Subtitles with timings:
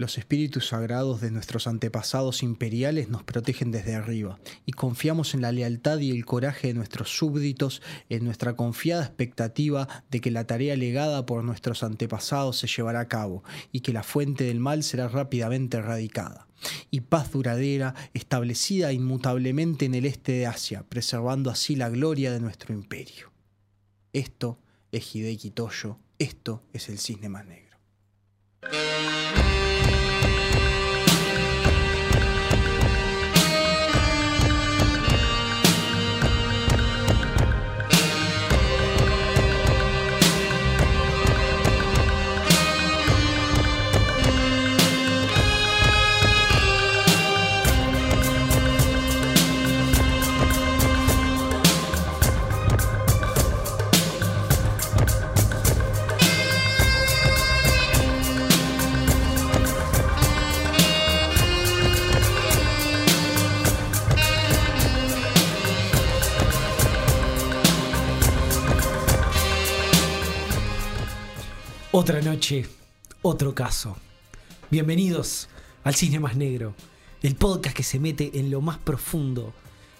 [0.00, 5.52] Los espíritus sagrados de nuestros antepasados imperiales nos protegen desde arriba y confiamos en la
[5.52, 10.74] lealtad y el coraje de nuestros súbditos, en nuestra confiada expectativa de que la tarea
[10.74, 15.06] legada por nuestros antepasados se llevará a cabo y que la fuente del mal será
[15.06, 16.48] rápidamente erradicada.
[16.90, 22.40] Y paz duradera establecida inmutablemente en el este de Asia, preservando así la gloria de
[22.40, 23.32] nuestro imperio.
[24.14, 24.58] Esto
[24.92, 27.76] es Hideki Toyo, esto es el cisne más negro.
[71.92, 72.66] Otra noche,
[73.20, 73.96] otro caso.
[74.70, 75.48] Bienvenidos
[75.82, 76.72] al Cine Más Negro,
[77.20, 79.52] el podcast que se mete en lo más profundo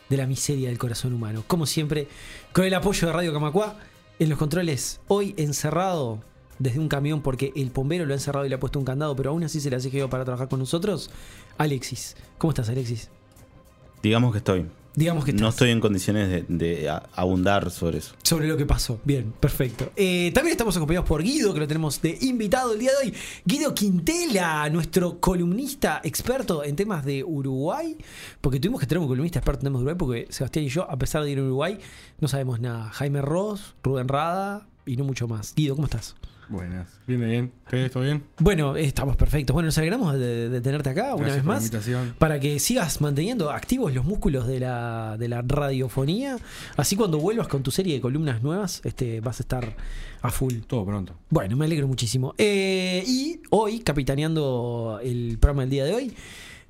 [0.08, 1.42] de la miseria del corazón humano.
[1.48, 2.06] Como siempre,
[2.52, 3.76] con el apoyo de Radio Camacua,
[4.20, 6.22] en los controles, hoy encerrado
[6.60, 9.16] desde un camión porque el bombero lo ha encerrado y le ha puesto un candado,
[9.16, 11.10] pero aún así se le ha seguido para trabajar con nosotros,
[11.58, 12.16] Alexis.
[12.38, 13.10] ¿Cómo estás, Alexis?
[14.00, 14.79] Digamos que estoy.
[14.94, 18.14] Digamos que No estoy en condiciones de, abundar sobre eso.
[18.22, 19.00] sobre lo que pasó.
[19.04, 19.92] Bien, perfecto.
[19.96, 23.14] Eh, también estamos acompañados por Guido, que lo tenemos de invitado el día de hoy.
[23.44, 27.96] Guido Quintela, nuestro columnista experto en temas de Uruguay.
[28.40, 30.90] Porque tuvimos que tener un columnista experto en temas de Uruguay, porque Sebastián y yo,
[30.90, 31.78] a pesar de ir a Uruguay,
[32.18, 32.90] no sabemos nada.
[32.90, 35.54] Jaime Ross, Rubén Rada y no mucho más.
[35.54, 36.16] Guido, ¿cómo estás?
[36.50, 37.52] Buenas, bien, bien.
[37.64, 38.24] ¿Ustedes todo bien?
[38.40, 39.54] Bueno, estamos perfectos.
[39.54, 41.62] Bueno, nos alegramos de, de tenerte acá una vez por la más.
[41.62, 42.14] invitación.
[42.18, 46.38] Para que sigas manteniendo activos los músculos de la, de la radiofonía.
[46.76, 49.76] Así cuando vuelvas con tu serie de columnas nuevas, este, vas a estar
[50.22, 50.54] a full.
[50.66, 51.14] Todo pronto.
[51.28, 52.34] Bueno, me alegro muchísimo.
[52.36, 56.14] Eh, y hoy, capitaneando el programa del día de hoy,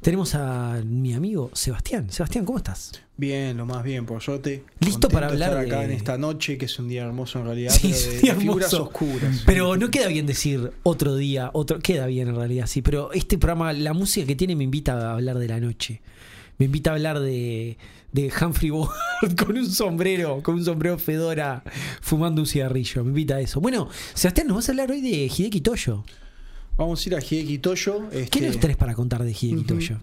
[0.00, 2.10] tenemos a mi amigo Sebastián.
[2.10, 2.92] Sebastián, ¿cómo estás?
[3.16, 4.64] Bien, lo más bien, por suerte.
[4.80, 7.44] Listo para hablar estar acá de- en esta noche, que es un día hermoso en
[7.44, 9.42] realidad, Sí, pero de, de figuras oscuras.
[9.44, 11.78] Pero no queda bien decir otro día, otro.
[11.80, 12.80] Queda bien en realidad, sí.
[12.82, 16.00] Pero este programa, la música que tiene, me invita a hablar de la noche.
[16.58, 17.76] Me invita a hablar de,
[18.12, 18.94] de Humphrey Bogart
[19.44, 21.62] con un sombrero, con un sombrero fedora,
[22.00, 23.02] fumando un cigarrillo.
[23.04, 23.60] Me invita a eso.
[23.60, 26.04] Bueno, Sebastián, nos vas a hablar hoy de Hideki Toyo.
[26.80, 28.08] Vamos a ir a Hideki Toyo.
[28.10, 29.64] ¿Qué este, nos tenés para contar de Hideki.
[29.64, 29.98] Toyo?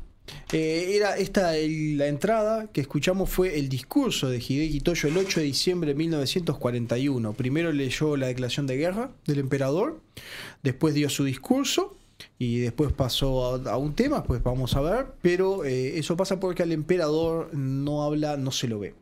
[0.53, 5.17] eh, era esta el- la entrada que escuchamos fue el discurso de Hideki Toyo el
[5.17, 7.33] 8 de diciembre de 1941.
[7.33, 10.01] Primero leyó la declaración de guerra del emperador,
[10.61, 11.95] después dio su discurso
[12.37, 16.39] y después pasó a, a un tema, pues vamos a ver, pero eh, eso pasa
[16.39, 18.93] porque al emperador no habla, no se lo ve.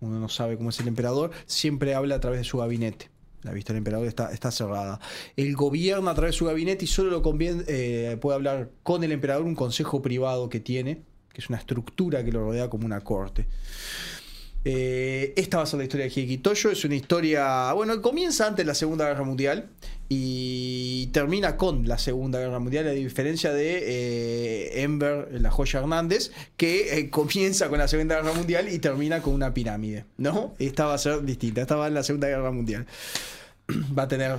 [0.00, 3.08] Uno no sabe cómo es el emperador, siempre habla a través de su gabinete.
[3.46, 5.00] La vista del emperador está, cerrada.
[5.36, 9.04] Él gobierna a través de su gabinete y solo lo conviene, eh, puede hablar con
[9.04, 11.02] el emperador un consejo privado que tiene,
[11.32, 13.46] que es una estructura que lo rodea como una corte.
[14.64, 16.70] Eh, esta va a ser la historia de Hideki Toyo.
[16.72, 17.72] Es una historia.
[17.72, 19.68] Bueno, comienza antes de la Segunda Guerra Mundial
[20.08, 26.30] y termina con la Segunda Guerra Mundial, a diferencia de eh, Enver, la joya Hernández,
[26.56, 30.04] que eh, comienza con la Segunda Guerra Mundial y termina con una pirámide.
[30.16, 30.54] ¿No?
[30.58, 31.62] Esta va a ser distinta.
[31.62, 32.86] Esta va en la Segunda Guerra Mundial.
[33.98, 34.38] Va a tener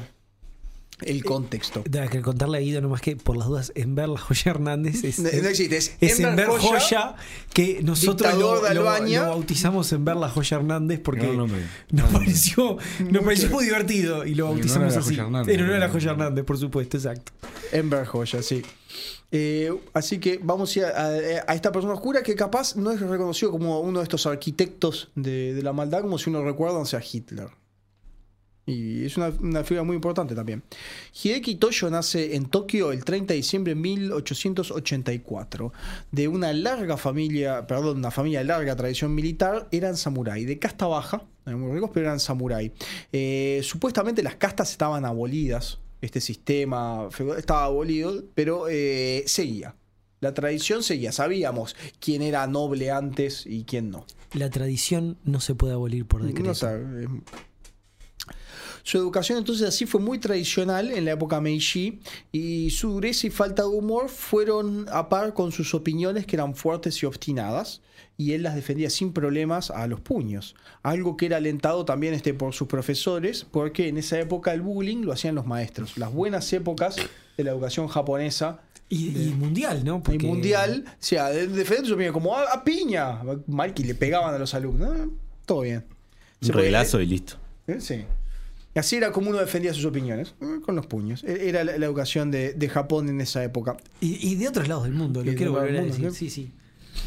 [1.01, 1.83] el contexto.
[1.89, 5.19] Tengo que contarle a Guido nomás que por las dudas Enver la joya Hernández es,
[5.19, 7.15] No, no existe, es es Enver Joya, Joya,
[7.53, 11.27] que nosotros lo, de lo- lo bautizamos Enver la joya Hernández porque
[11.91, 12.77] nos pareció,
[13.11, 15.09] nos pareció muy divertido y lo En honor bautizamos así.
[15.15, 15.55] Joya Hernández.
[15.55, 17.31] En honor a la joya Hernández, por supuesto, exacto.
[17.71, 18.63] Enver Joya, sí.
[19.31, 20.87] Eh, así que vamos a
[21.47, 25.53] a, esta persona oscura que capaz no es reconocido como uno de estos arquitectos de,
[25.53, 27.49] de la maldad, como si uno recuerda sea Hitler.
[28.67, 30.61] Y es una, una figura muy importante también.
[31.23, 35.71] Hideki Toyo nace en Tokio el 30 de diciembre de 1884.
[36.11, 40.85] De una larga familia, perdón, una familia de larga tradición militar, eran samurái, de casta
[40.85, 42.73] baja, eran muy ricos, pero eran samurái.
[43.13, 49.75] Eh, supuestamente las castas estaban abolidas, este sistema estaba abolido, pero eh, seguía.
[50.19, 54.05] La tradición seguía, sabíamos quién era noble antes y quién no.
[54.33, 56.51] La tradición no se puede abolir por decreto.
[56.69, 57.23] No.
[58.87, 61.99] Su educación entonces así fue muy tradicional en la época Meiji
[62.31, 66.55] y su dureza y falta de humor fueron a par con sus opiniones que eran
[66.55, 67.81] fuertes y obstinadas
[68.15, 70.55] y él las defendía sin problemas a los puños.
[70.83, 75.03] Algo que era alentado también este, por sus profesores porque en esa época el bullying
[75.03, 75.97] lo hacían los maestros.
[75.97, 76.95] Las buenas épocas
[77.35, 80.01] de la educación japonesa Y, y mundial, ¿no?
[80.13, 84.37] y mundial, o sea, de- opiniones como a, a piña, mal que le pegaban a
[84.37, 84.97] los alumnos.
[84.97, 85.09] ¿eh?
[85.45, 85.83] Todo bien.
[86.41, 87.35] Un reglazo y listo.
[87.67, 87.79] ¿Eh?
[87.81, 88.05] Sí.
[88.77, 91.23] Y así era como uno defendía sus opiniones, eh, con los puños.
[91.23, 93.75] E- Era la, la educación de, de Japón en esa época.
[94.01, 96.11] Y, y de otros lados del mundo, lo quiero volver a decir.
[96.11, 96.51] Sí, sí.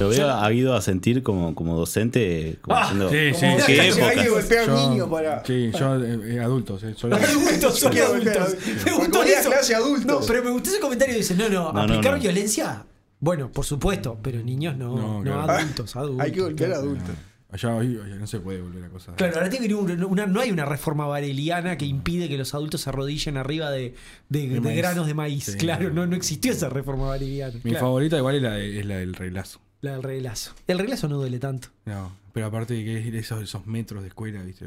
[0.00, 3.40] Lo veo a Guido a sentir como, como docente, como Ah, diciendo, sí, sí.
[3.46, 4.08] Como ¿qué que época?
[4.08, 5.44] hay que golpear Yo- niños para.
[5.44, 8.36] Sí, yo, eh, eh, adultos, eh, solo- Adultos, Quiero adultos.
[8.36, 9.50] a- Me gustó a eso.
[9.50, 10.20] clase adultos.
[10.22, 11.14] No, pero me gustó ese comentario.
[11.14, 12.20] Dice, no, no, No, no, aplicar no.
[12.20, 12.84] violencia.
[13.20, 15.52] Bueno, por supuesto, pero niños no, no, No, claro.
[15.52, 16.20] adultos, adultos.
[16.24, 17.10] Hay que golpear a adultos.
[17.52, 19.14] Allá hoy hoy no se puede volver a cosas.
[19.16, 22.38] Claro, ahora tiene que venir una, una- no hay una reforma vareliana que impide que
[22.38, 23.94] los adultos se arrodillen arriba de,
[24.28, 24.76] de- de maíz.
[24.78, 25.44] granos de maíz.
[25.44, 25.94] Sí, claro, no.
[26.02, 27.54] no, no existió esa reforma vareliana.
[27.64, 27.86] Mi claro.
[27.86, 29.60] favorita igual es la, de- es la del reglazo.
[29.80, 30.54] La del reglazo.
[30.68, 31.68] El reglazo no duele tanto.
[31.86, 34.66] No, pero aparte de que es esos, esos metros de escuela, viste,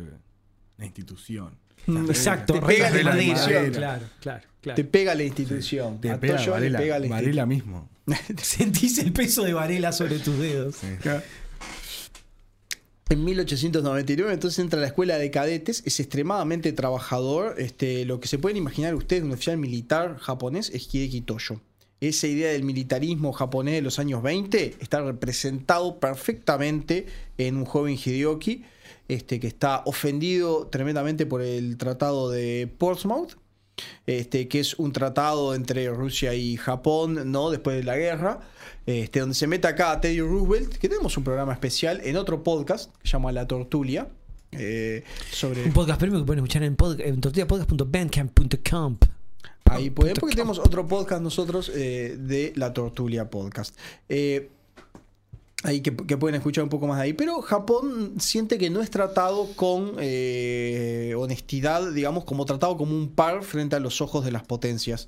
[0.78, 1.52] la institución.
[1.88, 3.24] Exacto, Te pega reglas la madera.
[3.32, 3.72] institución.
[3.74, 4.76] Claro, claro, claro.
[4.76, 6.00] Te pega la institución.
[6.02, 7.90] Te a pega Toyo le Varela, pega la Varela mismo.
[8.42, 10.76] Sentís el peso de Varela sobre tus dedos.
[10.76, 10.88] Sí.
[13.10, 18.28] En 1899 entonces entra a la escuela de cadetes, es extremadamente trabajador, este, lo que
[18.28, 21.62] se pueden imaginar ustedes, un oficial militar japonés es Hideki Toyo.
[22.00, 27.06] Esa idea del militarismo japonés de los años 20 está representado perfectamente
[27.38, 28.64] en un joven Hideoki,
[29.08, 33.36] este, que está ofendido tremendamente por el tratado de Portsmouth,
[34.06, 37.50] este, que es un tratado entre Rusia y Japón, ¿no?
[37.50, 38.42] Después de la guerra,
[38.86, 42.44] este, donde se mete acá a Teddy Roosevelt, que tenemos un programa especial en otro
[42.44, 44.08] podcast que se llama La Tortulia,
[44.52, 45.64] eh, sobre...
[45.64, 48.98] Un podcast premium que pueden escuchar en, pod- en tortillapodcast.bandcamp.com.
[49.66, 53.76] Ahí pueden, porque tenemos otro podcast nosotros eh, de La Tortulia Podcast.
[54.10, 54.50] Eh,
[55.64, 57.14] ahí que, pueden escuchar un poco más de ahí.
[57.14, 63.10] Pero Japón siente que no es tratado con eh, honestidad, digamos, como tratado como un
[63.10, 65.08] par frente a los ojos de las potencias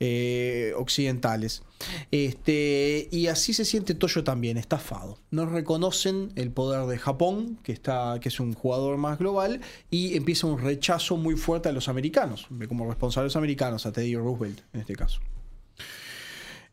[0.00, 1.62] eh, occidentales.
[2.10, 5.18] Este, y así se siente Toyo también, estafado.
[5.30, 9.60] No reconocen el poder de Japón, que, está, que es un jugador más global,
[9.90, 14.60] y empieza un rechazo muy fuerte a los americanos, como responsables americanos, a Teddy Roosevelt
[14.72, 15.20] en este caso.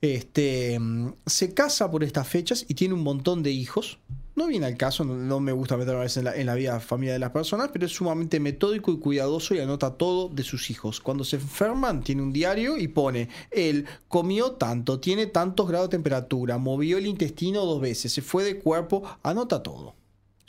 [0.01, 0.79] Este,
[1.25, 3.99] se casa por estas fechas y tiene un montón de hijos.
[4.35, 6.55] No viene al caso, no, no me gusta meterme a veces en la, en la
[6.55, 10.43] vida familiar de las personas, pero es sumamente metódico y cuidadoso y anota todo de
[10.43, 11.01] sus hijos.
[11.01, 15.97] Cuando se enferman, tiene un diario y pone: él comió tanto, tiene tantos grados de
[15.97, 19.98] temperatura, movió el intestino dos veces, se fue de cuerpo, anota todo.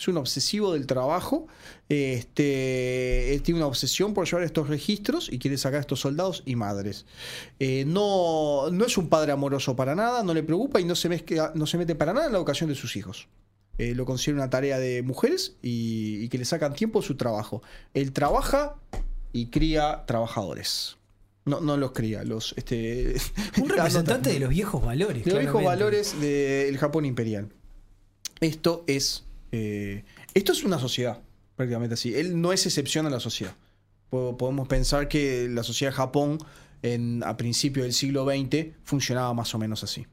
[0.00, 1.46] Es un obsesivo del trabajo.
[1.90, 6.42] Este, él tiene una obsesión por llevar estos registros y quiere sacar a estos soldados
[6.46, 7.04] y madres.
[7.58, 11.08] Eh, no, no es un padre amoroso para nada, no le preocupa y no se,
[11.08, 13.28] mezcla- no se mete para nada en la educación de sus hijos.
[13.78, 17.16] Eh, lo considera una tarea de mujeres y, y que le sacan tiempo de su
[17.16, 17.62] trabajo.
[17.94, 18.76] Él trabaja
[19.32, 20.96] y cría trabajadores.
[21.46, 22.54] No, no los cría, los.
[22.56, 23.14] Este,
[23.60, 25.24] Un representante de los viejos valores.
[25.24, 27.48] de los viejos valores del Japón imperial.
[28.40, 29.24] Esto es.
[29.52, 30.04] Eh,
[30.34, 31.20] esto es una sociedad,
[31.56, 32.14] prácticamente así.
[32.14, 33.54] Él no es excepción a la sociedad.
[34.10, 36.38] Po- Podemos pensar que la sociedad de Japón
[36.82, 40.06] en, a principios del siglo XX funcionaba más o menos así.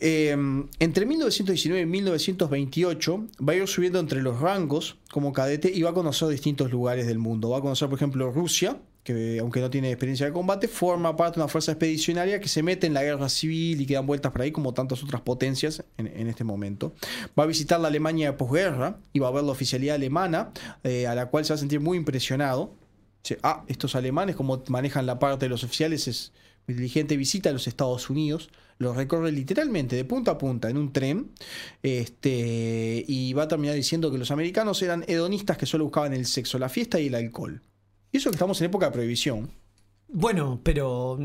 [0.00, 0.36] Eh,
[0.78, 5.90] entre 1919 y 1928 va a ir subiendo entre los rangos como cadete y va
[5.90, 7.50] a conocer distintos lugares del mundo.
[7.50, 11.36] Va a conocer, por ejemplo, Rusia, que aunque no tiene experiencia de combate, forma parte
[11.36, 14.42] de una fuerza expedicionaria que se mete en la guerra civil y quedan vueltas por
[14.42, 16.92] ahí como tantas otras potencias en, en este momento.
[17.38, 20.52] Va a visitar la Alemania de posguerra y va a ver la oficialidad alemana,
[20.84, 22.74] eh, a la cual se va a sentir muy impresionado.
[23.22, 26.32] Dice, ah, estos alemanes, como manejan la parte de los oficiales, es
[26.66, 27.16] muy inteligente.
[27.16, 31.30] Visita a los Estados Unidos, lo recorre literalmente de punta a punta en un tren.
[31.82, 36.26] Este, y va a terminar diciendo que los americanos eran hedonistas que solo buscaban el
[36.26, 37.62] sexo, la fiesta y el alcohol.
[38.12, 39.50] Y eso que estamos en época de prohibición.
[40.08, 41.18] Bueno, pero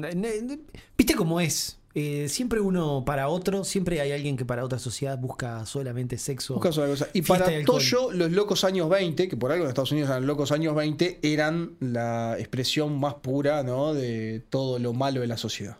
[0.98, 1.80] viste cómo es.
[1.96, 6.56] Eh, siempre uno para otro, siempre hay alguien que para otra sociedad busca solamente sexo.
[6.56, 7.08] Busca sola cosa.
[7.14, 7.64] Y para y.
[7.64, 11.20] Toyo, los locos años 20, que por algo en Estados Unidos eran locos años 20,
[11.22, 13.94] eran la expresión más pura ¿no?
[13.94, 15.78] de todo lo malo de la sociedad.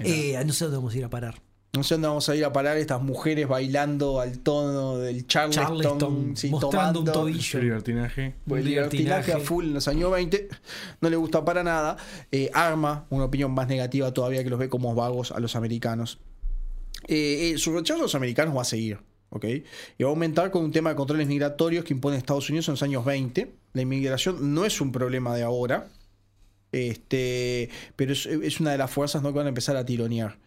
[0.00, 1.40] Eh, no sé dónde vamos a ir a parar.
[1.74, 5.80] No sé dónde vamos a ir a parar estas mujeres bailando al tono del Charleston,
[5.80, 7.12] Charleston, sí, mostrando un tomando.
[7.12, 7.58] tobillo.
[7.58, 8.34] El libertinaje.
[8.46, 10.48] Pues el libertinaje a full en los años 20
[11.00, 11.96] no le gusta para nada.
[12.30, 16.18] Eh, arma una opinión más negativa todavía que los ve como vagos a los americanos.
[17.08, 18.98] Eh, eh, su rechazo a los americanos va a seguir.
[19.30, 19.44] ¿ok?
[19.46, 22.72] Y va a aumentar con un tema de controles migratorios que impone Estados Unidos en
[22.72, 23.50] los años 20.
[23.72, 25.88] La inmigración no es un problema de ahora,
[26.72, 29.30] este, pero es, una de las fuerzas ¿no?
[29.32, 30.38] que van a empezar a tironear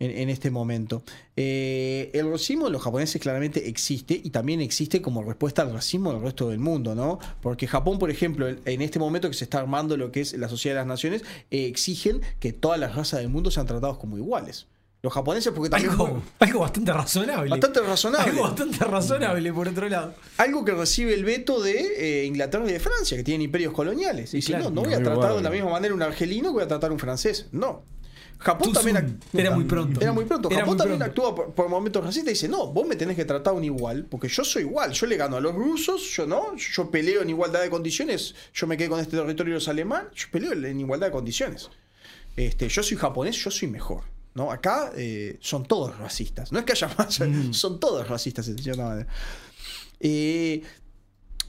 [0.00, 1.02] en, este momento.
[1.36, 6.12] Eh, el racismo de los japoneses claramente existe y también existe como respuesta al racismo
[6.12, 7.18] del resto del mundo, ¿no?
[7.42, 10.48] Porque Japón, por ejemplo, en este momento que se está armando lo que es la
[10.48, 14.16] Sociedad de las Naciones, eh, exigen que todas las razas del mundo sean tratados como
[14.16, 14.66] iguales.
[15.02, 15.90] Los japoneses, porque también...
[15.92, 17.48] Algo, algo bastante razonable.
[17.50, 18.30] Bastante razonable.
[18.32, 20.14] Algo bastante razonable, por otro lado.
[20.36, 24.34] Algo que recibe el veto de eh, Inglaterra y de Francia, que tienen imperios coloniales.
[24.34, 24.64] Y dice, Claro.
[24.64, 26.92] no, no voy a tratar de la misma manera un argelino que voy a tratar
[26.92, 27.46] un francés.
[27.52, 27.82] No.
[28.36, 29.18] Japón también...
[29.32, 30.00] Era muy pronto.
[30.02, 30.48] Era muy pronto.
[30.50, 31.28] Era Japón muy también pronto.
[31.28, 34.04] actúa por, por momentos racistas y dice, no, vos me tenés que tratar un igual,
[34.04, 37.30] porque yo soy igual, yo le gano a los rusos, yo no, yo peleo en
[37.30, 40.80] igualdad de condiciones, yo me quedé con este territorio de los alemanes, yo peleo en
[40.80, 41.68] igualdad de condiciones.
[42.36, 44.04] Este, yo soy japonés, yo soy mejor.
[44.34, 44.50] ¿No?
[44.50, 46.52] Acá eh, son todos racistas.
[46.52, 47.20] No es que haya más,
[47.56, 49.08] son todos racistas de cierta manera.
[50.00, 50.62] Eh,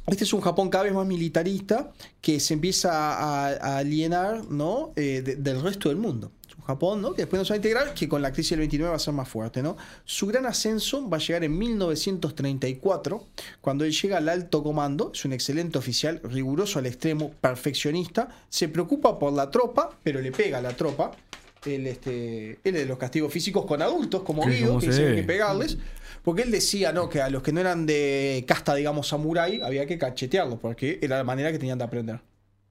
[0.07, 4.93] este es un Japón cada vez más militarista que se empieza a, a alienar ¿no?
[4.95, 6.31] Eh, de- del resto del mundo.
[6.49, 7.13] Es un Japón ¿no?
[7.13, 9.13] que después nos va a integrar, que con la crisis del 29 va a ser
[9.13, 9.61] más fuerte.
[9.61, 9.77] ¿no?
[10.03, 13.27] Su gran ascenso va a llegar en 1934,
[13.61, 15.11] cuando él llega al alto comando.
[15.13, 18.27] Es un excelente oficial, riguroso al extremo, perfeccionista.
[18.49, 21.11] Se preocupa por la tropa, pero le pega a la tropa.
[21.65, 25.23] Él, este, es de los castigos físicos con adultos, como Guido, que se dice que
[25.23, 25.77] pegarles.
[26.23, 27.09] Porque él decía, ¿no?
[27.09, 31.17] Que a los que no eran de casta, digamos, samurái, había que cachetearlos, porque era
[31.17, 32.19] la manera que tenían de aprender.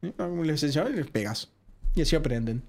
[0.01, 1.49] Les enseñaban y les pegas.
[1.95, 2.63] Y así aprenden.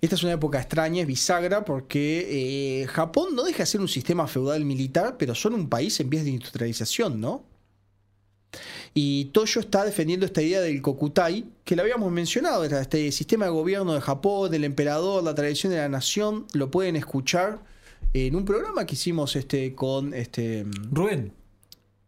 [0.00, 3.88] Esta es una época extraña, es bisagra, porque eh, Japón no deja de ser un
[3.88, 7.44] sistema feudal militar, pero son un país en vías de industrialización, ¿no?
[8.92, 13.52] Y Toyo está defendiendo esta idea del Kokutai, que lo habíamos mencionado, este sistema de
[13.52, 17.60] gobierno de Japón, del emperador, la tradición de la nación, lo pueden escuchar
[18.12, 21.32] en un programa que hicimos este, con, este, Rubén,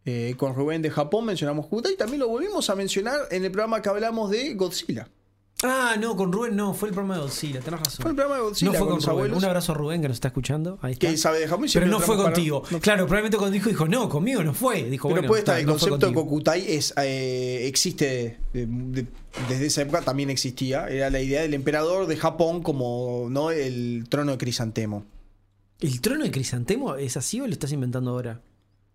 [0.05, 3.51] eh, con Rubén de Japón, mencionamos Kokutai, y también lo volvimos a mencionar en el
[3.51, 5.07] programa que hablamos de Godzilla.
[5.63, 8.01] Ah, no, con Rubén no, fue el programa de Godzilla, tenés razón.
[8.03, 9.09] Fue el programa de Godzilla no fue con con Rubén.
[9.11, 9.37] abuelos.
[9.37, 10.77] Un abrazo a Rubén que nos está escuchando.
[10.81, 11.07] Ahí está.
[11.07, 12.63] Que sabe de Japón y Pero no fue para- contigo.
[12.69, 14.83] no- Claro, probablemente cuando dijo, dijo, no, conmigo no fue.
[14.83, 16.13] Dijo, Pero bueno, puede estar, el concepto de.
[16.13, 19.07] Kokutai es, eh, existe de- de-
[19.49, 20.87] desde esa época, también existía.
[20.87, 23.49] Era la idea del emperador de Japón como ¿no?
[23.51, 25.05] el trono de Crisantemo.
[25.79, 28.41] ¿El trono de Crisantemo es así o lo estás inventando ahora?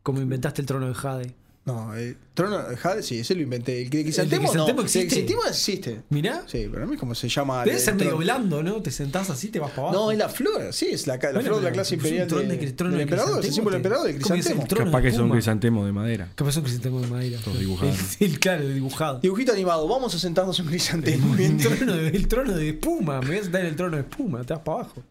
[0.03, 1.35] Como inventaste el trono de Jade.
[1.69, 3.83] No, el trono de Jade, sí, ese lo inventé.
[3.83, 4.83] El Crisantemo, Crisantemo no.
[4.85, 5.01] existe?
[5.01, 6.03] El de Crisantemo existe.
[6.09, 6.43] Mirá.
[6.47, 7.63] Sí, pero a mí como se llama.
[7.65, 8.81] Debe el ser medio blando, ¿no?
[8.81, 9.95] Te sentás así, te vas para abajo.
[10.07, 12.07] No, es la flor, sí, es la, la Bueno, flor de la clase es un
[12.07, 14.13] imperial trono de- de trono del de emperador, es el crisantemo, símbolo del emperador, de
[14.21, 14.67] ¿cómo es el Crisantemo.
[14.69, 14.85] trono?
[14.91, 15.35] Capaz que son espuma.
[15.35, 16.33] crisantemos de madera.
[16.35, 17.39] ¿Qué pasó un crisantemo de madera?
[17.45, 17.97] Todos dibujados.
[18.21, 19.21] El, el- claro, dibujado.
[19.21, 21.35] Dibujito animado, vamos a sentarnos en Crisantemo.
[21.37, 24.03] El trono, de, el trono de espuma, me voy a sentar en el trono de
[24.03, 25.03] espuma, te vas para abajo.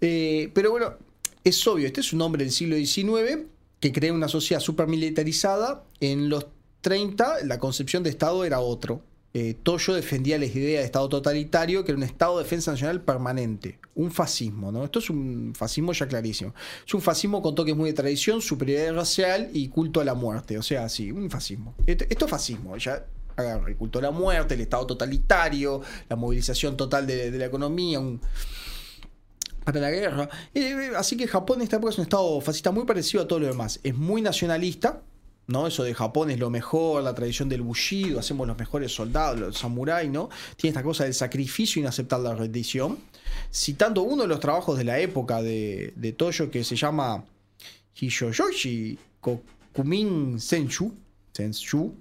[0.00, 0.94] Eh, pero bueno,
[1.44, 3.44] es obvio, este es un hombre del siglo XIX
[3.80, 5.84] que crea una sociedad supermilitarizada.
[6.00, 6.46] En los
[6.80, 9.02] 30 la concepción de Estado era otro.
[9.34, 13.02] Eh, Toyo defendía la idea de Estado totalitario, que era un Estado de defensa nacional
[13.02, 13.78] permanente.
[13.94, 14.84] Un fascismo, ¿no?
[14.84, 16.54] Esto es un fascismo ya clarísimo.
[16.86, 20.58] Es un fascismo con toques muy de tradición, superioridad racial y culto a la muerte.
[20.58, 21.74] O sea, sí, un fascismo.
[21.86, 23.04] Esto, esto es fascismo, ya
[23.36, 27.44] agarra el culto a la muerte, el Estado totalitario, la movilización total de, de la
[27.44, 28.20] economía, un,
[29.68, 30.30] para la guerra.
[30.96, 33.46] Así que Japón en esta época es un estado fascista muy parecido a todo lo
[33.48, 33.80] demás.
[33.82, 35.02] Es muy nacionalista,
[35.46, 35.66] ¿no?
[35.66, 39.58] Eso de Japón es lo mejor, la tradición del bullido, hacemos los mejores soldados, los
[39.58, 40.30] samuráis, ¿no?
[40.56, 42.98] Tiene esta cosa del sacrificio y no aceptar la rendición.
[43.52, 47.22] Citando uno de los trabajos de la época de, de Toyo que se llama
[47.94, 50.94] Hiyoyoshi Kokumin Senshu.
[51.34, 51.92] Senshu.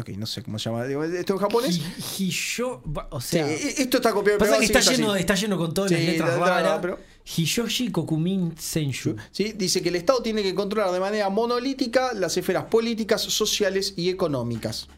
[0.00, 0.84] Ok, no sé cómo se llama.
[0.86, 1.80] Esto en japonés.
[2.18, 4.38] Y, y yo, o sea, e- esto está copiado.
[4.38, 6.78] pasa que está lleno, está lleno con todas las letras raras.
[6.80, 6.98] pero-
[7.36, 9.14] Hiyoshi Kokumin Senshu.
[9.30, 9.52] ¿sí?
[9.56, 14.08] Dice que el Estado tiene que controlar de manera monolítica las esferas políticas, sociales y
[14.08, 14.88] económicas.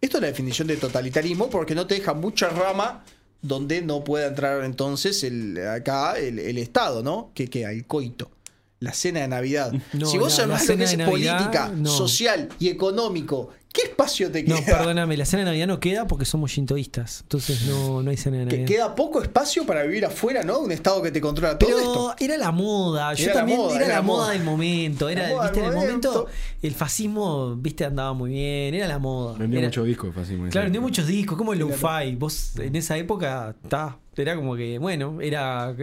[0.00, 3.04] Esto es la definición de totalitarismo porque no te deja mucha rama
[3.42, 7.30] donde no pueda entrar entonces el, acá el, el Estado, ¿no?
[7.34, 8.30] Que queda el coito.
[8.78, 9.72] La cena de Navidad.
[9.92, 11.88] No, si vos la llamás lo que es Navidad, política, no.
[11.90, 14.56] social y económico, ¿qué espacio te queda?
[14.60, 17.20] No, perdóname, la cena de Navidad no queda porque somos shintoístas.
[17.22, 18.66] Entonces no, no hay cena de Que Navidad.
[18.68, 20.58] queda poco espacio para vivir afuera, ¿no?
[20.60, 22.14] Un Estado que te controla todo Pero esto.
[22.20, 24.32] era la moda, yo Era la también moda, era, era la la moda moda.
[24.32, 26.30] del momento, era, La moda viste, en del el momento momento.
[26.62, 29.36] el fascismo, viste, andaba muy bien, era la moda.
[29.38, 30.48] Vendió Era- mucho disco de fascismo.
[30.50, 32.14] Claro, vendió muchos discos, como el lo-fi.
[32.16, 35.74] Vos en esa época, está, Era como que, bueno, era.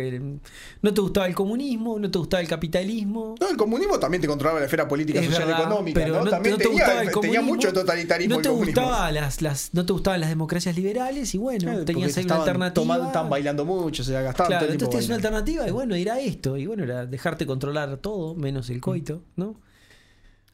[0.83, 3.33] no te gustaba el comunismo, no te gustaba el capitalismo.
[3.39, 6.13] No, el comunismo también te controlaba la esfera política, Es social y verdad, económica, pero
[6.19, 6.25] ¿no?
[6.25, 8.81] no- También no te tenía, gustaba el tenía mucho totalitarismo No te el comunismo.
[8.83, 12.35] gustaba las, las, no te gustaban las democracias liberales y bueno, Claro, tenías ahí una
[12.35, 12.83] alternativa.
[12.83, 15.95] tomando, estaban bailando mucho, se gastaban Claro, todo el entonces tienes una alternativa y bueno,
[15.95, 16.55] era esto.
[16.57, 19.55] Y bueno, era dejarte controlar todo, menos el coito, ¿no?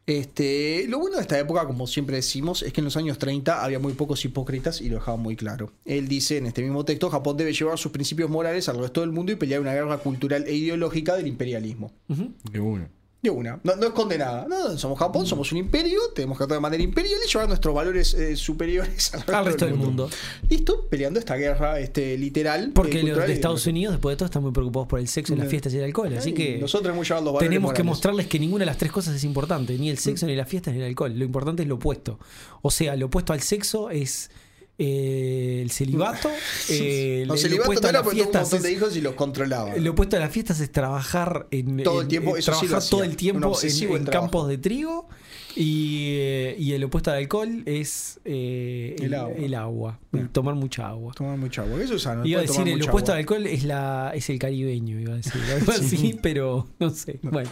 [0.08, 3.64] Este, lo bueno de esta época, como siempre decimos, es que en los años 30
[3.64, 5.72] había muy pocos hipócritas y lo dejaba muy claro.
[5.84, 9.12] Él dice en este mismo texto, Japón debe llevar sus principios morales al resto del
[9.12, 11.92] mundo y pelear una guerra cultural e ideológica del imperialismo.
[12.08, 12.90] Una.
[13.25, 13.60] De una.
[13.63, 14.46] No, no esconde nada.
[14.48, 17.74] No, somos Japón, somos un imperio, tenemos que actuar de manera imperial y llevar nuestros
[17.74, 20.10] valores eh, superiores al resto, Al resto del mundo.
[20.48, 22.72] Listo, peleando esta guerra este, literal.
[22.74, 23.70] Porque eh, los cultural de Estados ideológica.
[23.72, 25.50] Unidos, después de todo, están muy preocupados por el sexo, las Sí.
[25.50, 26.15] fiestas y el alcohol.
[26.15, 28.91] Así que nosotros hemos llevado los valores tenemos que mostrarles que ninguna de las tres
[28.91, 31.17] cosas es importante: ni el sexo, ni las fiestas, ni el alcohol.
[31.17, 32.20] Lo importante es lo opuesto.
[32.62, 34.29] O sea, lo opuesto al sexo es
[34.77, 36.29] eh, el celibato.
[36.70, 38.62] eh, No, el- celibato lo opuesto no a era las porque tuvo un fiestas montón
[38.63, 39.75] de es- hijos y los controlaba.
[39.77, 42.89] Lo opuesto a las fiestas es trabajar en Todo el tiempo, en eso sí trabajar
[42.89, 43.58] todo el tiempo
[43.98, 45.08] en, campos de trigo
[45.55, 49.36] y, eh, y el opuesto al alcohol es eh, El agua.
[49.38, 50.27] el agua, Bien.
[50.27, 51.13] tomar mucha agua.
[51.15, 51.82] Tomar mucha agua.
[51.82, 52.25] Eso es sano.
[52.25, 53.15] Iba a decir el opuesto agua.
[53.15, 57.20] al alcohol es la es el caribeño, iba a decir algo así, pero no sé.
[57.22, 57.50] Bueno,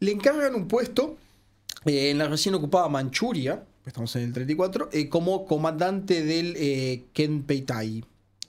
[0.00, 1.16] Le encargan un puesto
[1.86, 7.04] eh, en la recién ocupada Manchuria, estamos en el 34, eh, como comandante del eh,
[7.12, 8.04] Kenpeitai.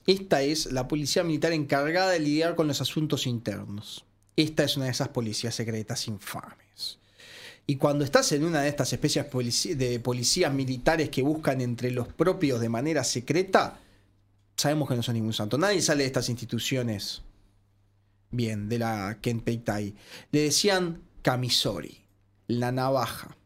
[0.06, 4.04] Esta es la policía militar encargada de lidiar con los asuntos internos.
[4.36, 6.98] Esta es una de esas policías secretas infames.
[7.66, 9.26] Y cuando estás en una de estas especies
[9.78, 13.78] de policías militares que buscan entre los propios de manera secreta,
[14.56, 15.58] sabemos que no son ningún santo.
[15.58, 17.22] Nadie sale de estas instituciones
[18.30, 19.94] bien, de la Kenpeitai.
[20.32, 22.00] Le decían Camisori,
[22.46, 23.36] la navaja.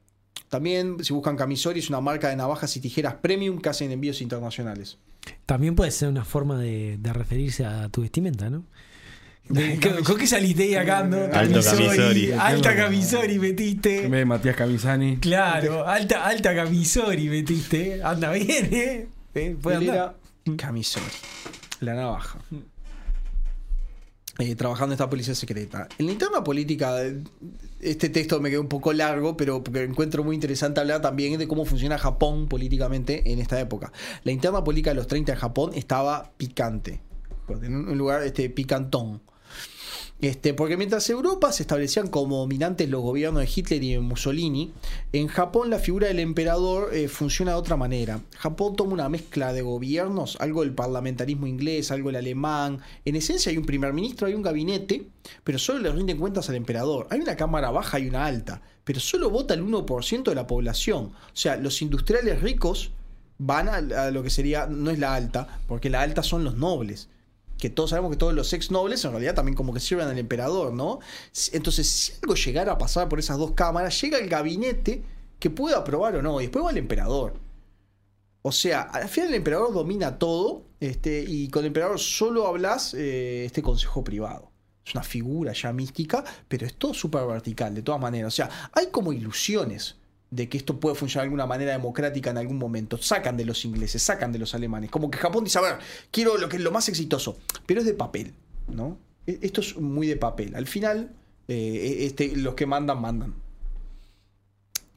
[0.54, 4.22] También, si buscan Camisori, es una marca de navajas y tijeras premium que hacen envíos
[4.22, 4.98] internacionales.
[5.46, 8.64] también puede ser una forma de, de referirse a tu vestimenta, ¿no?
[10.06, 11.02] ¿Con qué saliste ahí acá?
[11.02, 11.16] no?
[11.32, 12.30] Alto camisori.
[12.30, 14.04] Alta camisori metiste.
[14.04, 15.16] En vez de Matías Camisani.
[15.16, 18.00] Claro, alta, alta camisori metiste.
[18.00, 19.08] Anda bien, ¿eh?
[19.34, 19.56] ¿Eh?
[19.60, 20.16] Puede andar.
[20.56, 21.04] Camisori,
[21.80, 22.38] la navaja.
[24.38, 25.88] Eh, trabajando en esta policía secreta.
[25.98, 27.22] En la interna política, eh,
[27.84, 31.46] este texto me quedó un poco largo, pero porque encuentro muy interesante hablar también de
[31.46, 33.92] cómo funciona Japón políticamente en esta época.
[34.24, 37.00] La interna política de los 30 en Japón estaba picante.
[37.48, 39.20] En un lugar este, picantón.
[40.24, 44.72] Este, porque mientras Europa se establecían como dominantes los gobiernos de Hitler y de Mussolini,
[45.12, 48.22] en Japón la figura del emperador eh, funciona de otra manera.
[48.38, 52.80] Japón toma una mezcla de gobiernos, algo del parlamentarismo inglés, algo del alemán.
[53.04, 55.06] En esencia hay un primer ministro, hay un gabinete,
[55.44, 57.06] pero solo le rinden cuentas al emperador.
[57.10, 61.12] Hay una cámara baja y una alta, pero solo vota el 1% de la población.
[61.12, 62.92] O sea, los industriales ricos
[63.36, 66.56] van a, a lo que sería, no es la alta, porque la alta son los
[66.56, 67.10] nobles
[67.58, 70.18] que todos sabemos que todos los ex nobles en realidad también como que sirven al
[70.18, 70.98] emperador, ¿no?
[71.52, 75.02] Entonces, si algo llegara a pasar por esas dos cámaras, llega el gabinete
[75.38, 77.34] que puede aprobar o no, y después va el emperador.
[78.42, 82.92] O sea, al final el emperador domina todo, este, y con el emperador solo hablas
[82.94, 84.50] eh, este consejo privado.
[84.84, 88.34] Es una figura ya mística, pero es todo súper vertical, de todas maneras.
[88.34, 89.96] O sea, hay como ilusiones
[90.34, 92.98] de que esto puede funcionar de alguna manera democrática en algún momento.
[92.98, 94.90] Sacan de los ingleses, sacan de los alemanes.
[94.90, 95.76] Como que Japón dice, a ver,
[96.10, 97.38] quiero lo que es lo más exitoso.
[97.66, 98.34] Pero es de papel,
[98.68, 98.98] ¿no?
[99.26, 100.54] E- Esto es muy de papel.
[100.56, 101.12] Al final,
[101.46, 103.34] eh, este, los que mandan, mandan.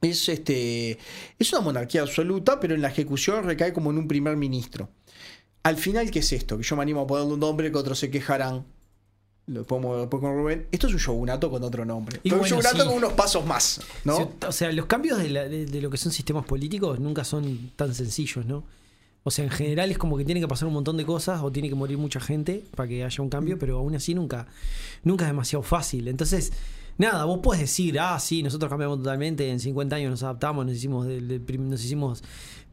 [0.02, 0.98] Es, este,
[1.40, 4.90] es una monarquía absoluta, pero en la ejecución recae como en un primer ministro.
[5.64, 6.58] Al final, ¿qué es esto?
[6.58, 8.66] Que yo me animo a ponerle un nombre que otros se quejarán.
[9.48, 10.68] Lo podemos ver después con Rubén.
[10.72, 12.20] Esto es un shogunato con otro nombre.
[12.24, 12.88] Y Pero bueno, un shogunato sí.
[12.90, 14.18] con unos pasos más, ¿no?
[14.18, 17.24] Sí, O sea, los cambios de, la- de- de lo que son sistemas políticos nunca
[17.24, 18.66] son tan sencillos, ¿no?
[19.24, 21.52] O sea, en general es como que tiene que pasar un montón de cosas o
[21.52, 24.48] tiene que morir mucha gente para que haya un cambio, pero aún así nunca,
[25.04, 26.08] nunca es demasiado fácil.
[26.10, 26.52] Entonces,
[26.98, 30.76] nada, vos puedes decir, ah, sí, nosotros cambiamos totalmente, en 50 años nos adaptamos, nos
[30.76, 32.22] hicimos, del- del prim- nos hicimos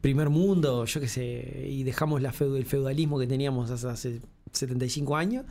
[0.01, 4.21] primer mundo, yo qué sé, y dejamos la feu- el feudalismo que teníamos hace, hace
[4.51, 5.45] 75 años.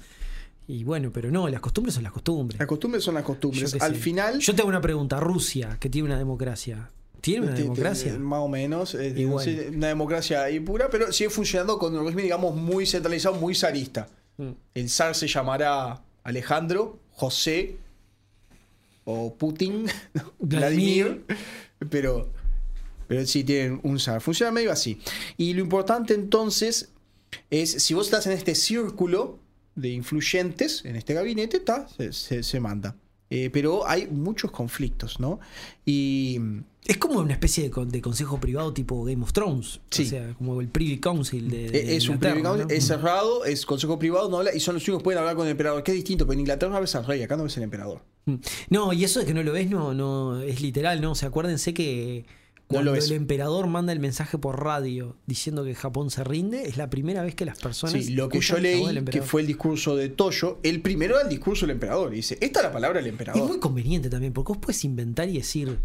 [0.66, 2.59] Y bueno, pero no, las costumbres son las costumbres.
[2.59, 3.74] Las costumbres son las costumbres.
[3.81, 4.00] Al sé.
[4.00, 4.38] final.
[4.38, 5.20] Yo te hago una pregunta.
[5.20, 6.90] Rusia, que tiene una democracia.
[7.20, 8.18] ¿Tiene una democracia?
[8.18, 8.94] más o menos.
[8.94, 12.87] eh, no sé, una democracia ahí pura, pero sigue funcionando con un régimen, digamos, muy
[12.87, 14.09] centralizado, muy zarista.
[14.37, 14.50] Mm.
[14.74, 17.77] El zar se llamará Alejandro, José
[19.05, 19.87] o Putin,
[20.38, 21.24] Vladimir.
[21.24, 21.24] Vladimir,
[21.90, 22.31] pero,
[23.07, 24.20] pero sí tienen un zar.
[24.20, 24.98] Funciona medio así.
[25.38, 26.90] Y lo importante entonces
[27.50, 29.38] es, si vos estás en este círculo
[29.75, 32.97] de influyentes, en este gabinete, ta, se, se- se manda.
[33.31, 35.41] Eh, pero hay muchos conflictos, ¿no?
[35.85, 36.39] Y
[36.87, 39.81] Es como una especie de, de consejo privado tipo Game of Thrones.
[39.91, 40.03] Sí.
[40.03, 41.71] O sea, como el Privy Council de.
[41.71, 42.75] de Eh, es un privy council, ¿no?
[42.75, 45.47] es cerrado, es consejo privado, no habla, y son los únicos que pueden hablar con
[45.47, 45.83] el emperador.
[45.83, 48.03] Que es distinto, pero en Inglaterra ves al rey, acá no ves al emperador.
[48.27, 48.35] Mm.
[48.69, 51.13] No, y eso de que no lo ves no, no es literal, ¿no?
[51.13, 55.64] O sea, acuérdense que No cuando lo el emperador manda el mensaje por radio diciendo
[55.64, 57.92] que Japón se rinde, es la primera vez que las personas.
[58.05, 61.29] Sí, lo que yo leí, que fue el discurso de Toyo, el primero era el
[61.29, 62.12] discurso del emperador.
[62.12, 63.46] Y dice, esta es la palabra del Es emperador.
[63.48, 65.79] muy conveniente también, porque vos puedes inventar y decir.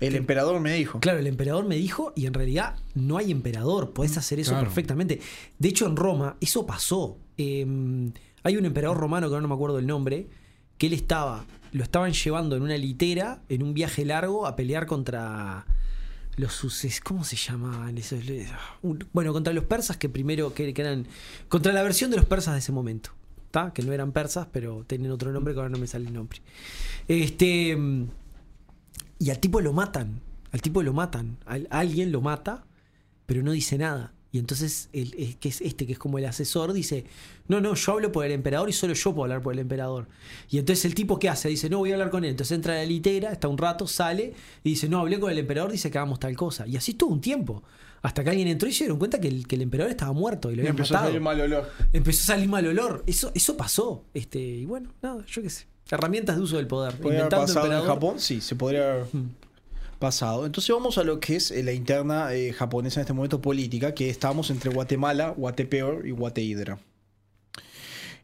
[0.00, 0.98] El que- emperador me dijo.
[0.98, 4.64] Claro, el emperador me dijo y en realidad no hay emperador, podés hacer eso Claro.
[4.66, 5.20] perfectamente.
[5.60, 7.16] De hecho, en Roma eso pasó.
[7.38, 7.64] Eh,
[8.42, 10.26] hay un emperador romano que ahora no me acuerdo el nombre,
[10.78, 14.86] que él estaba, lo estaban llevando en una litera, en un viaje largo, a pelear
[14.86, 15.64] contra
[16.36, 17.96] los suces, ¿cómo se llamaban?
[18.82, 21.06] Un- Bueno, contra los persas que primero, que, eran,
[21.48, 23.10] contra la versión de los persas de ese momento.
[23.50, 23.72] ¿tá?
[23.72, 26.40] Que no eran persas, pero tenían otro nombre que ahora no me sale el nombre.
[27.06, 27.78] Este.
[29.20, 30.20] Y al tipo lo matan.
[30.50, 31.36] Al tipo lo matan.
[31.46, 32.64] Al- alguien lo mata,
[33.26, 34.12] pero no dice nada.
[34.34, 37.04] Y entonces, el, el que es este, que es como el asesor, dice:
[37.46, 40.08] No, no, yo hablo por el emperador y solo yo puedo hablar por el emperador.
[40.50, 41.48] Y entonces el tipo, ¿qué hace?
[41.48, 42.30] Dice: No, voy a hablar con él.
[42.30, 45.38] Entonces entra a la litera, está un rato, sale y dice: No, hablé con el
[45.38, 46.66] emperador, dice que hagamos tal cosa.
[46.66, 47.62] Y así estuvo un tiempo.
[48.02, 50.50] Hasta que alguien entró y se dieron cuenta que el, que el emperador estaba muerto
[50.50, 51.70] y lo Y habían empezó a salir mal olor.
[51.92, 53.04] Empezó a salir mal olor.
[53.06, 54.02] Eso, eso pasó.
[54.14, 55.66] Este, y bueno, nada, yo qué sé.
[55.92, 56.96] Herramientas de uso del poder.
[56.96, 57.86] ¿Podría haber pasado en.
[57.86, 58.18] Japón?
[58.18, 59.30] Sí, se podría haber Mm.
[60.04, 60.44] Pasado.
[60.44, 63.94] Entonces vamos a lo que es eh, la interna eh, japonesa en este momento política,
[63.94, 66.78] que estamos entre Guatemala, Guatepeor y Guatehidra.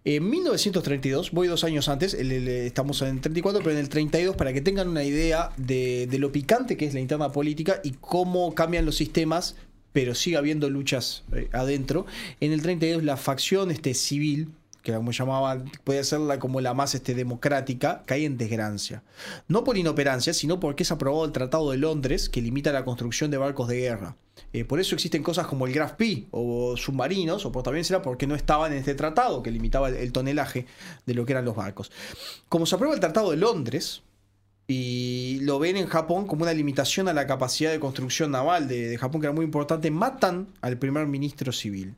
[0.05, 3.89] En 1932, voy dos años antes, el- el- estamos en el 34, pero en el
[3.89, 7.81] 32, para que tengan una idea de, de lo picante que es la interna política
[7.85, 9.57] y cómo cambian los sistemas,
[9.93, 12.07] pero sigue habiendo luchas eh, adentro.
[12.41, 14.49] En el 32, la facción este, civil,
[14.83, 19.03] que como llamaban, puede ser la, como la más este, democrática, cae en desgracia.
[19.49, 23.31] No por inoperancia, sino porque es aprobado el Tratado de Londres, que limita la construcción
[23.31, 24.17] de barcos de guerra.
[24.53, 28.03] Eh, por eso existen cosas como el Graf P o submarinos, o por, también será
[28.03, 30.67] porque no estaban en este tratado que limitaba el, el tonelaje
[31.07, 31.93] de lo que eran los barcos.
[32.49, 34.03] Como se aprueba el Tratado de Londres,
[34.67, 38.89] y lo ven en Japón como una limitación a la capacidad de construcción naval de,
[38.89, 41.97] de Japón, que era muy importante, matan al primer ministro civil.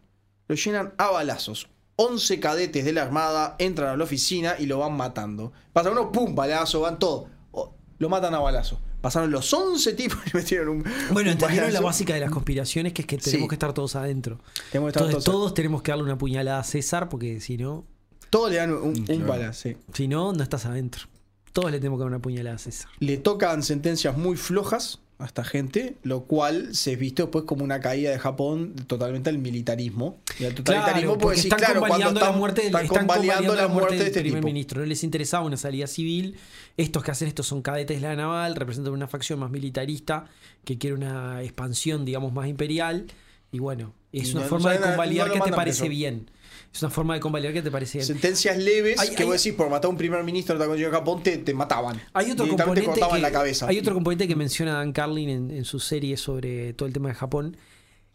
[0.48, 1.68] Lo llenan a balazos.
[2.06, 5.52] 11 cadetes de la Armada entran a la oficina y lo van matando.
[5.72, 7.28] Pasa uno, pum, balazo, van todos.
[7.52, 8.80] Oh, lo matan a balazo.
[9.00, 10.84] Pasaron los 11 tipos y metieron un.
[11.12, 13.48] Bueno, un entendieron la básica de las conspiraciones, que es que tenemos Sí.
[13.48, 14.38] que estar todos adentro.
[14.70, 17.56] Tenemos que estar Entonces todos- todos tenemos que darle una puñalada a César, porque si
[17.56, 17.84] no,
[18.30, 19.26] Todos le dan un, un Claro.
[19.26, 19.60] balazo.
[19.62, 19.76] sí.
[19.92, 21.04] si no, no estás adentro.
[21.52, 22.88] Todos le tenemos que dar una puñalada a César.
[22.98, 27.80] Le tocan sentencias muy flojas a esta gente, lo cual se viste después como una
[27.80, 30.20] caída de Japón totalmente al militarismo.
[30.38, 33.54] Y al totalitarismo, Claro, porque porque sí, están claro, convalidando la muerte están están convalidando
[33.54, 34.46] la muerte de del este primer tipo.
[34.46, 34.80] ministro.
[34.80, 36.36] No les interesaba una salida civil.
[36.76, 40.26] Estos que hacen esto son cadetes de la naval, representan una facción más militarista
[40.64, 43.06] que quiere una expansión, digamos, más imperial.
[43.50, 46.30] Y bueno, es una no- forma no de convalidar no que te parece bien.
[46.72, 48.02] Es una forma de convalidar que te parece.
[48.02, 50.90] Sentencias leves Hay- que hay- vos decís por matar a un primer ministro de la
[50.90, 52.00] Japón te, te mataban.
[52.14, 53.68] Hay otro componente cortaban que, la cabeza.
[53.68, 57.10] Hay otro componente que menciona Dan Carlin en, en su serie sobre todo el tema
[57.10, 57.56] de Japón,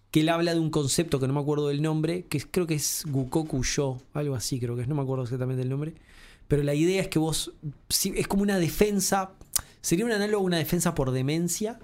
[0.09, 2.75] que él habla de un concepto que no me acuerdo del nombre, que creo que
[2.75, 5.93] es Gukoku Yo, algo así creo que es, no me acuerdo exactamente del nombre,
[6.47, 7.51] pero la idea es que vos,
[7.89, 9.31] es como una defensa,
[9.81, 11.77] sería un análogo a una defensa por demencia,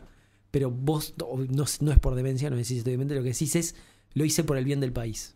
[0.50, 3.30] pero vos, no, no es- no es por demencia, no decís estoy demente, lo que
[3.30, 3.76] decís es,
[4.14, 5.36] lo hice por el bien del país.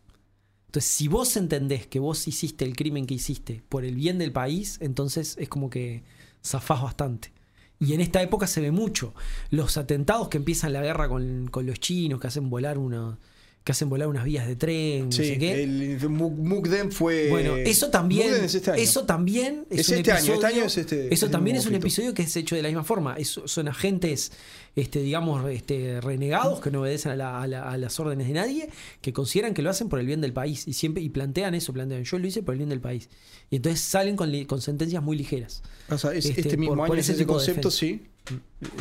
[0.68, 4.32] Entonces, si vos entendés que vos hiciste el crimen que hiciste por el bien del
[4.32, 6.04] país, entonces es como que
[6.46, 7.32] zafás bastante.
[7.80, 9.14] Y en esta época se ve mucho.
[9.50, 13.18] Los atentados que empiezan la guerra con, con los chinos, que hacen volar una,
[13.68, 15.62] que hacen volar unas vías de tren, no Sí, sé qué.
[15.64, 17.28] el Mu- Mukden fue.
[17.30, 18.82] Bueno, eso también, es este año.
[18.82, 21.58] eso también es, Es un este año, este episodio- año es este- eso este también
[21.58, 23.16] es un episodio que es hecho de la misma forma.
[23.18, 24.32] Es- son agentes,
[24.78, 28.34] este, digamos, este, renegados que no obedecen a, la- a la- a las órdenes de
[28.36, 28.70] nadie,
[29.02, 31.74] que consideran que lo hacen por el bien del país y siempre y plantean eso,
[31.74, 33.10] plantean yo lo hice por el bien del país
[33.50, 35.62] y entonces salen con, sentencias muy ligeras.
[35.90, 38.02] Pasa, es- este, este, mismo por- año por es ese ese tipo de concepto, sí.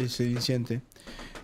[0.00, 0.80] Es el incidente.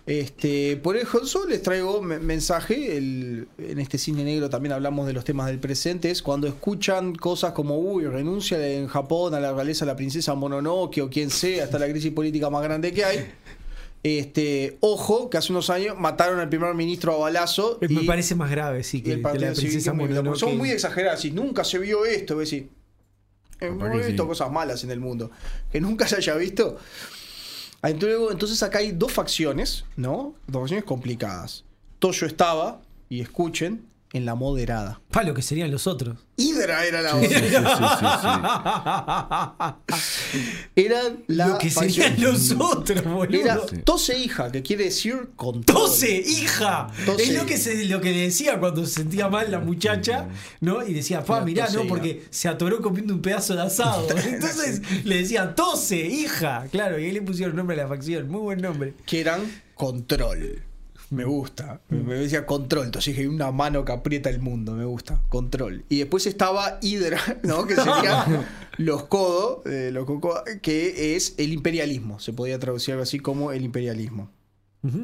[0.05, 1.07] Este, por el
[1.47, 2.97] les traigo me- mensaje.
[2.97, 6.11] el- en este cine negro también hablamos de los temas del presente.
[6.11, 10.99] Es cuando escuchan cosas como, uy, renuncia en Japón a la realeza la princesa Mononoke
[11.01, 13.31] o quien sea, hasta la crisis política más grande que hay.
[14.03, 17.77] Este, ojo, que hace unos años mataron al primer ministro a balazo.
[17.79, 20.37] Me y- parece más grave, sí, que, el que la princesa Mononoke.
[20.37, 21.23] Son muy exageradas.
[21.23, 22.35] Y nunca se vio esto.
[22.35, 22.51] ¿ves?
[22.51, 22.69] Y,
[23.61, 24.27] hemos visto sí.
[24.27, 25.31] cosas malas en el mundo.
[25.71, 26.77] Que nunca se haya visto.
[27.83, 30.33] Ah, Entonces, entonces acá hay dos facciones, ¿no?
[30.47, 31.65] Dos facciones complicadas.
[31.99, 35.01] Toyo estaba, y escuchen, en la moderada.
[35.11, 36.17] Pa, lo que serían los otros.
[36.37, 37.77] Hidra era la Sí, sí, otra.
[37.77, 38.07] sí, sí,
[40.31, 40.43] sí.
[40.75, 43.39] Eran la lo que serían los otros, boludo.
[43.41, 45.65] Era tose hija, que quiere decir control.
[45.65, 46.87] ¡Tose, hija!
[47.05, 47.23] Tose.
[47.23, 50.27] Es lo que, se, lo que le decía cuando se sentía mal la muchacha,
[50.61, 50.85] ¿no?
[50.87, 51.85] Y decía, pa, mirá, ¿no?
[51.87, 54.07] Porque se atoró comiendo un pedazo de asado.
[54.25, 56.67] Entonces le decía, tose, hija.
[56.71, 58.29] Claro, y ahí le pusieron nombre a la facción.
[58.29, 58.93] Muy buen nombre.
[59.05, 59.41] que eran
[59.75, 60.63] control.
[61.13, 61.81] Me gusta.
[61.89, 62.85] Me decía control.
[62.85, 64.73] Entonces dije, una mano que aprieta el mundo.
[64.73, 65.21] Me gusta.
[65.29, 65.85] Control.
[65.89, 67.65] Y después estaba Hydra, ¿no?
[67.67, 68.45] Que sería
[68.77, 72.19] los codos, eh, los coco- que es el imperialismo.
[72.19, 74.29] Se podía traducir algo así como el imperialismo.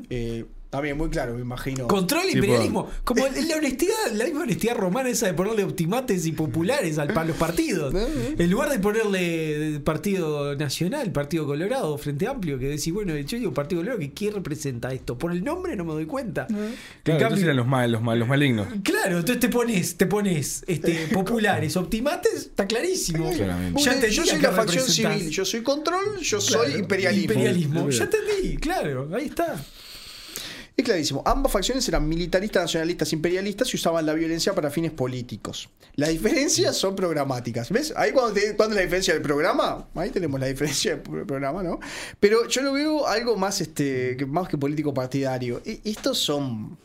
[0.09, 1.87] Eh, también muy claro, me imagino.
[1.87, 2.89] Control Sí, imperialismo.
[3.03, 7.27] Como la honestidad, la misma honestidad romana esa de ponerle optimates y populares al, para
[7.29, 7.93] los partidos.
[8.37, 13.53] En lugar de ponerle Partido Nacional, Partido Colorado, Frente Amplio, que decís, bueno, yo digo
[13.53, 15.17] Partido Colorado, que ¿quién representa esto?
[15.17, 16.45] Por el nombre no me doy cuenta.
[16.49, 18.67] En Claro, cambio- entonces eran los, mal, los, mal- los malignos.
[18.83, 23.31] Claro, entonces te pones, te pones este, populares, optimates, está clarísimo.
[23.31, 23.81] Claramente.
[23.81, 27.33] Ya yo a soy qué la facción civil, yo soy control, yo Claro, soy imperialismo.
[27.33, 29.55] Imperialismo, ya entendí, claro, ahí está.
[30.79, 35.67] Es clarísimo, ambas facciones eran militaristas, nacionalistas, imperialistas y usaban la violencia para fines políticos.
[35.95, 37.69] Las diferencias son programáticas.
[37.69, 37.91] ¿Ves?
[37.97, 41.63] Ahí cuando, te, cuando la diferencia del programa, ahí tenemos la diferencia del pro- programa,
[41.63, 41.81] ¿no?
[42.21, 45.61] Pero yo lo veo algo más, este, más que político partidario.
[45.65, 46.77] Estos son,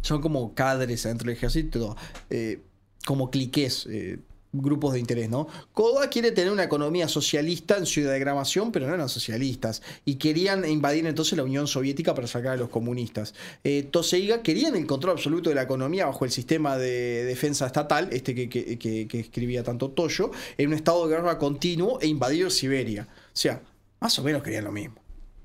[0.00, 1.96] son como cadres dentro del ejército,
[2.30, 2.62] eh,
[3.06, 3.86] como cliqués.
[3.88, 4.18] eh,
[4.54, 5.46] grupos de interés, ¿no?
[5.72, 9.82] Koda quiere tener una economía socialista en su diagramación, pero no eran socialistas.
[10.04, 13.34] Y querían invadir entonces la Unión Soviética para sacar a los comunistas.
[13.64, 18.08] Eh, Toseiga querían el control absoluto de la economía bajo el sistema de defensa estatal,
[18.12, 22.50] este que- que- que escribía tanto Toyo, en un estado de guerra continuo e invadir
[22.50, 23.08] Siberia.
[23.10, 23.60] O sea,
[24.00, 24.96] más o menos querían lo mismo.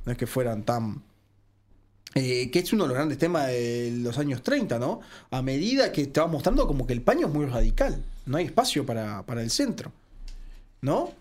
[0.05, 1.03] No es que fueran tan
[2.15, 5.01] eh, que es uno de los grandes temas de los años 30, ¿no?
[5.29, 8.45] A medida que te va mostrando como que el paño es muy radical, no hay
[8.45, 9.91] espacio para, para el centro,
[10.81, 11.13] ¿no?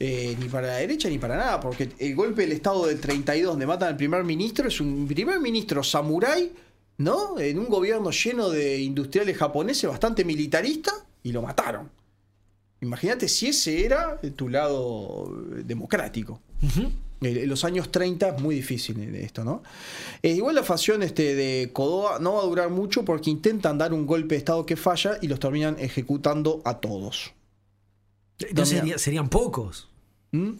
[0.00, 3.52] Eh, ni para la derecha ni para nada, porque el golpe del Estado del 32
[3.52, 6.52] donde matan al primer ministro es un primer ministro samurái,
[6.98, 7.38] ¿no?
[7.38, 11.90] En un gobierno lleno de industriales japoneses bastante militarista y lo mataron.
[12.80, 15.32] Imagínate si ese era tu lado
[15.64, 16.40] democrático.
[17.20, 19.62] Los años 30 es muy difícil eh, esto, ¿no?
[20.22, 23.92] Eh, igual la facción este, de Kodoa no va a durar mucho porque intentan dar
[23.92, 27.32] un golpe de Estado que falla y los terminan ejecutando a todos.
[28.64, 29.88] Sería- serían pocos.
[30.30, 30.50] ¿Mm?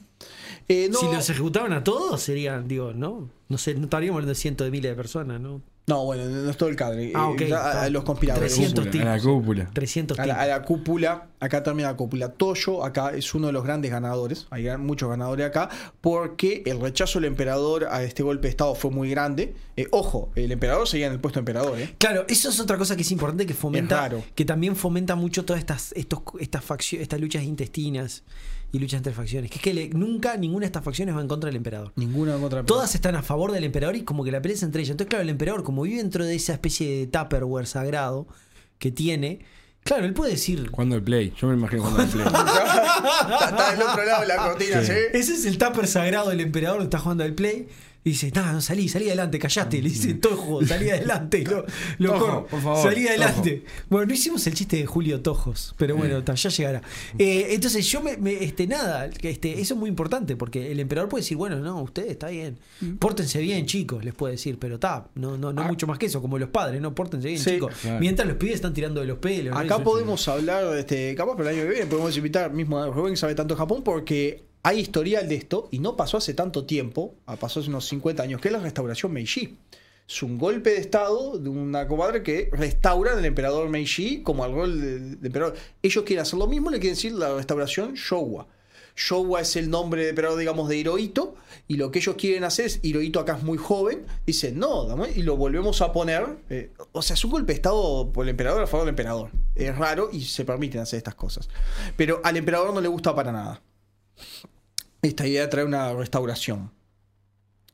[0.68, 3.30] Eh, no, Si los ejecutaban a todos, serían, digo, ¿no?
[3.48, 5.62] No sé, no estaríamos hablando de cientos de miles de personas, ¿no?
[5.88, 7.12] No, bueno, no es todo el cadre.
[7.14, 8.52] Ah, Eh, ok, ya a, a los conspiradores.
[8.54, 9.70] 300 Cúpula, a la cúpula.
[9.72, 12.28] 300 A la, a la cúpula, acá termina la cúpula.
[12.30, 14.46] Toyo, acá es uno de los grandes ganadores.
[14.50, 15.68] Hay muchos ganadores acá,
[16.00, 19.54] porque el rechazo del emperador a este golpe de Estado fue muy grande.
[19.76, 21.94] Eh, ojo, el emperador seguía en el puesto de emperador, ¿eh?
[21.98, 24.24] Claro, eso es otra cosa que es importante que fomenta, Es raro.
[24.34, 28.22] que también fomenta mucho todas estas, estos, estas facciones, estas luchas intestinas
[28.72, 29.50] y luchas entre facciones.
[29.50, 31.92] Que es que le- nunca ninguna de estas facciones va en contra del emperador.
[31.96, 34.82] Ninguna contra Todas están a favor del emperador y como que la pelea es entre
[34.82, 34.90] ellas.
[34.92, 38.26] Entonces, claro, el emperador, como vive dentro de esa especie de Tupperware sagrado
[38.78, 39.40] que tiene,
[39.84, 40.70] claro, él puede decir.
[40.70, 41.32] Cuando el play.
[41.40, 42.26] Yo me imagino cuando el play.
[42.26, 42.44] está,
[43.48, 44.92] está del otro lado de la cortina, ¿sí?
[45.12, 47.68] Ese es el tupper sagrado del emperador que está jugando al play.
[48.04, 49.82] Y dice, no, no, salí, salí adelante, callate.
[49.82, 51.40] Le dice, Tojo, salí adelante.
[51.40, 51.66] y Lo,
[51.98, 53.64] lo Tojo, por favor, salí adelante.
[53.90, 56.80] Bueno, no hicimos el chiste de Julio Tojos, pero bueno, ta, ya llegará.
[57.18, 60.80] Eh, entonces, yo me, me- este, nada, que, este, eso es muy importante, porque el
[60.80, 62.58] emperador puede decir, bueno, no, ustedes está bien.
[62.98, 66.22] Pórtense bien, chicos, les puede decir, pero está, no, no, no mucho más que eso,
[66.22, 67.74] como los padres, no, pórtense bien, Sí, chicos.
[67.82, 68.00] claro.
[68.00, 69.52] Mientras los pibes están tirando de los pelos.
[69.52, 69.60] ¿no?
[69.60, 72.86] Acá Eso- podemos hablar, este, capaz, pero el año que viene podemos invitar mismo a
[72.86, 76.64] Rubén que sabe tanto Japón porque hay historial de esto y no pasó hace tanto
[76.64, 79.56] tiempo, ah, pasó hace unos 50 años, que es la restauración Meiji.
[80.08, 84.52] Es un golpe de estado de una comadre que restaura al emperador Meiji como al
[84.52, 85.54] rol de, emperador.
[85.82, 88.46] Ellos quieren hacer lo mismo, le quieren decir la restauración Showa.
[88.96, 91.36] Showa es el nombre de emperador, digamos, de Hirohito,
[91.68, 95.22] y lo que ellos quieren hacer es, Hirohito acá es muy joven, dicen, no, y
[95.22, 98.62] lo volvemos a poner, eh, o sea, es un golpe de estado por el emperador
[98.62, 99.30] a favor del emperador.
[99.54, 101.48] Es raro y se permiten hacer estas cosas.
[101.96, 103.62] Pero al emperador no le gusta para nada
[105.02, 106.70] esta idea de traer una restauración.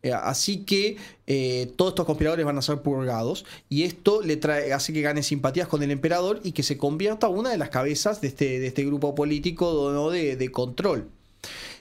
[0.04, 4.72] Eh, Así que eh, todos estos conspiradores van a ser purgados y esto le trae,
[4.74, 8.20] hace que gane simpatías con el emperador y que se convierta una de las cabezas
[8.20, 10.10] de este, este grupo político ¿no?
[10.10, 11.08] de, control.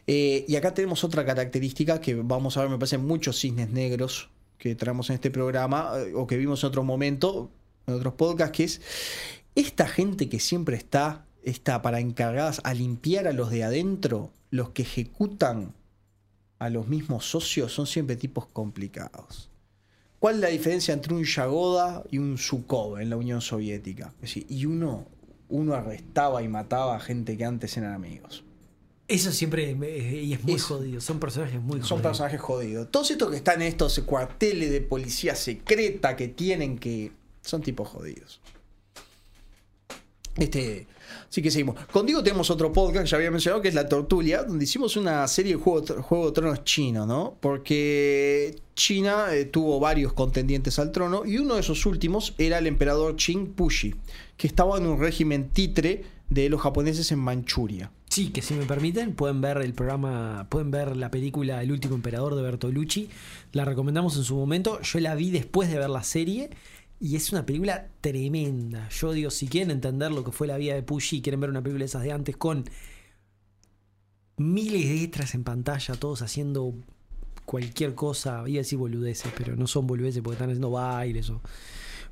[0.08, 4.30] Eh, y acá tenemos otra característica que vamos a ver, me parece, muchos cisnes negros
[4.58, 7.50] que traemos en este programa o que vimos en otro momento,
[7.88, 8.82] en otros podcasts, que es
[9.56, 14.70] esta gente que siempre está, está para encargadas a limpiar a los de adentro, los
[14.70, 15.74] que ejecutan
[16.60, 19.50] a los mismos socios son siempre tipos complicados.
[20.20, 24.14] ¿cuál es la diferencia entre un Yagoda y un Sukhov en la Unión Soviética?
[24.16, 25.06] Es decir, y uno,
[25.50, 28.46] uno arrestaba y mataba a gente que antes eran amigos.
[29.10, 30.78] Eso siempre me- y es muy Eso.
[30.78, 31.02] jodido.
[31.02, 32.02] Son personajes muy Son jodidos.
[32.04, 32.90] personajes jodidos.
[32.90, 37.12] Todos estos que están en estos cuarteles de policía secreta que tienen que.
[37.42, 38.40] Son tipos jodidos.
[40.38, 40.88] Este.
[41.34, 41.84] Así que seguimos.
[41.92, 45.28] Contigo tenemos otro podcast que ya había mencionado que es La Tortulia, donde hicimos una
[45.28, 47.38] serie de Juego, Juego de Tronos chino, ¿no?
[47.40, 52.68] Porque China eh, tuvo varios contendientes al trono y uno de esos últimos era el
[52.68, 53.96] emperador Qing Pushi,
[54.38, 57.90] que estaba en un régimen titre de los japoneses en Manchuria.
[58.10, 61.96] Sí, que si me permiten, pueden ver el programa, pueden ver la película El último
[61.96, 63.10] emperador de Bertolucci.
[63.54, 64.80] La recomendamos en su momento.
[64.82, 66.52] Yo la vi después de ver la serie.
[67.04, 68.88] Y es una película tremenda.
[68.88, 71.50] Yo digo, si quieren entender lo que fue la vida de Pushi y quieren ver
[71.50, 72.64] una película de esas de antes con
[74.38, 76.74] miles de extras en pantalla, todos haciendo
[77.44, 81.42] cualquier cosa, iba a decir boludeces, pero no son boludeces porque están haciendo bailes o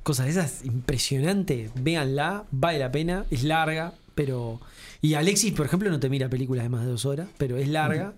[0.02, 1.70] cosas de esas, impresionante.
[1.74, 4.60] Véanla, vale la pena, es larga, pero.
[5.00, 7.68] Y Alexis, por ejemplo, no te mira películas de más de dos horas, pero es
[7.68, 8.12] larga.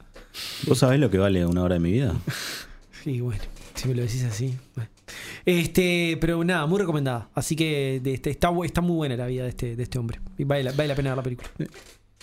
[0.66, 2.16] ¿Vos sabés lo que vale una hora de mi vida?
[3.06, 3.42] Y bueno,
[3.74, 4.56] si me lo decís así.
[4.74, 4.93] bueno.
[5.44, 7.30] Este, pero nada, muy recomendada.
[7.34, 10.20] Así que de este, está, está muy buena la vida de este, de este hombre.
[10.38, 11.50] Y vale la, vale la pena ver la película.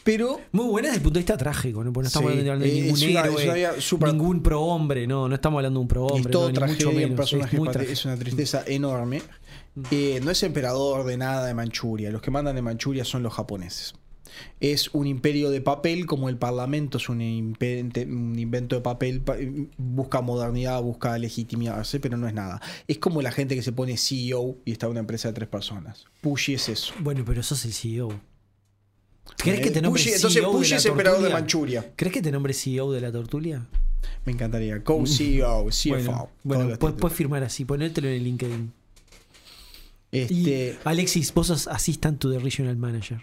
[0.03, 1.93] Pero Muy buena desde el punto de vista trágico, ¿no?
[1.93, 3.21] Porque no estamos Sí, hablando de es ningún una-
[3.53, 6.53] héroe, súper- ningún prohombre, no, no estamos hablando de un prohombre, es todo no, ni
[6.53, 7.15] mucho tragedia, un menos.
[7.17, 7.59] personaje es
[8.05, 9.21] muy una tristeza enorme.
[9.91, 12.09] Eh, no es emperador de nada de Manchuria.
[12.09, 13.93] Los que mandan de Manchuria son los japoneses.
[14.59, 19.21] Es un imperio de papel, como el parlamento es un, un invento de papel.
[19.21, 19.37] pa-
[19.77, 22.61] Busca modernidad, busca legitimarse, pero no es nada.
[22.87, 25.49] Es como la gente que se pone CEO y está en una empresa de tres
[25.49, 26.05] personas.
[26.21, 26.93] Pushi es eso.
[26.99, 28.09] Bueno, pero sos el CEO.
[29.37, 31.29] ¿Crees que Eh, te nombre CEO entonces de Pushi la es emperador de?
[31.29, 31.91] Manchuria.
[31.95, 33.67] ¿Crees que te nombre CEO de la tortulia?
[34.25, 34.83] Me encantaría.
[34.83, 36.29] Co-CEO, CFO.
[36.43, 38.73] Bueno, puedes, firmar así, ponértelo en el LinkedIn.
[40.11, 43.21] Y Este, Alexis, vos sos Assistant to the Regional Manager.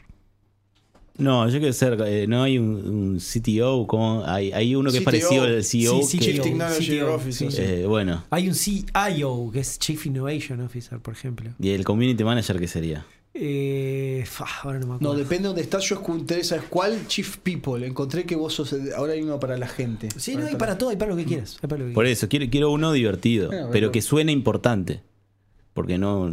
[1.19, 2.01] No, yo quiero ser.
[2.07, 5.01] eh, no hay un, un CTO, como hay, hay uno que CTO.
[5.01, 6.03] es parecido al CEO.
[6.03, 7.53] Sí, que- Chief Technology CTO, Officer.
[7.53, 7.61] sí.
[7.61, 11.51] eh, bueno, Hay un CIO, que es Chief Innovation Officer, por ejemplo.
[11.61, 13.05] y el community manager, ¿qué sería?
[13.35, 15.15] Eh, fa, ahora no me No, acuerdo.
[15.17, 15.85] depende de dónde estás.
[15.89, 17.07] Yo encontré, ¿sabes cuál?
[17.07, 17.87] Chief People.
[17.87, 18.75] Encontré que vos sos.
[18.97, 20.09] Ahora hay uno para la gente.
[20.17, 21.57] Sí, no, hay para todo, hay para lo que quieras.
[21.63, 22.19] hay para lo que Por quieras.
[22.19, 25.03] eso, quiero, quiero uno divertido, Bueno, pero que suene importante.
[25.75, 26.31] Porque no.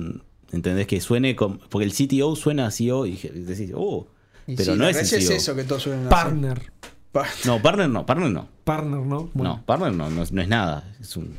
[0.51, 0.87] ¿Entendés?
[0.87, 1.35] Que suene.
[1.35, 4.07] como- porque el CTO suena a CEO y decís, oh.
[4.47, 6.09] Y Pero sí, no es eso que todos suelen hacer.
[6.11, 6.71] Partner.
[7.11, 8.47] Pa- No, partner no, partner no.
[8.63, 9.29] Partner, ¿no?
[9.33, 9.57] Bueno.
[9.57, 10.93] No, partner no, no es, no es nada.
[10.99, 11.37] Es un.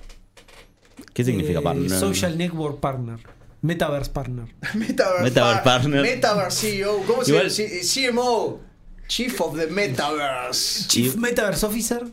[1.13, 1.91] ¿Qué significa Eh, partner?
[1.91, 3.19] Social Network Partner.
[3.63, 4.47] Metaverse Partner.
[4.75, 6.03] Metaverse, Metaverse par- Partner.
[6.03, 7.03] Metaverse CEO.
[7.07, 7.49] ¿Cómo se llama?
[8.13, 8.61] CMO.
[9.09, 10.89] Chief of the Metaverse.
[10.89, 12.05] Chief Metaverse Officer.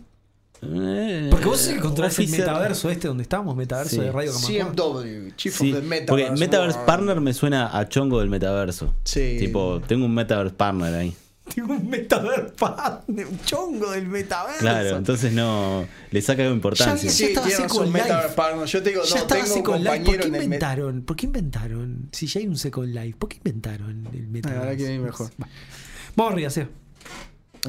[0.66, 4.02] Eh, Porque vos sos el que metaverso este donde estamos, metaverso Sí.
[4.02, 4.74] de Radio Camacua.
[4.74, 5.32] CMW.
[5.36, 6.06] Chief Sí, of the Metaverse.
[6.30, 6.80] porque Metaverse.
[6.86, 8.94] Partner me suena a chongo del metaverso.
[9.04, 9.38] Sí.
[9.40, 11.16] Tipo, tengo un Metaverse Partner ahí.
[11.54, 14.60] Tengo un Metaverse Partner, un chongo del metaverso.
[14.62, 15.86] Claro, entonces no.
[16.10, 17.10] Le saca importancia.
[17.10, 18.02] Ya Sí, razón, Second Life.
[18.04, 18.66] Metaverse Partner.
[18.66, 19.90] Yo te digo, Ya no, tengo un Second Life.
[19.90, 21.02] ¿Por compañero qué en el Met- inventaron?
[21.02, 22.10] ¿Por qué inventaron?
[22.14, 24.62] Si ya hay un Second Life, ¿por qué inventaron el La metaverso?
[24.62, 25.32] verdad que viene mejor.
[25.42, 25.48] Va.
[26.16, 26.70] Vamos arriba, Seba.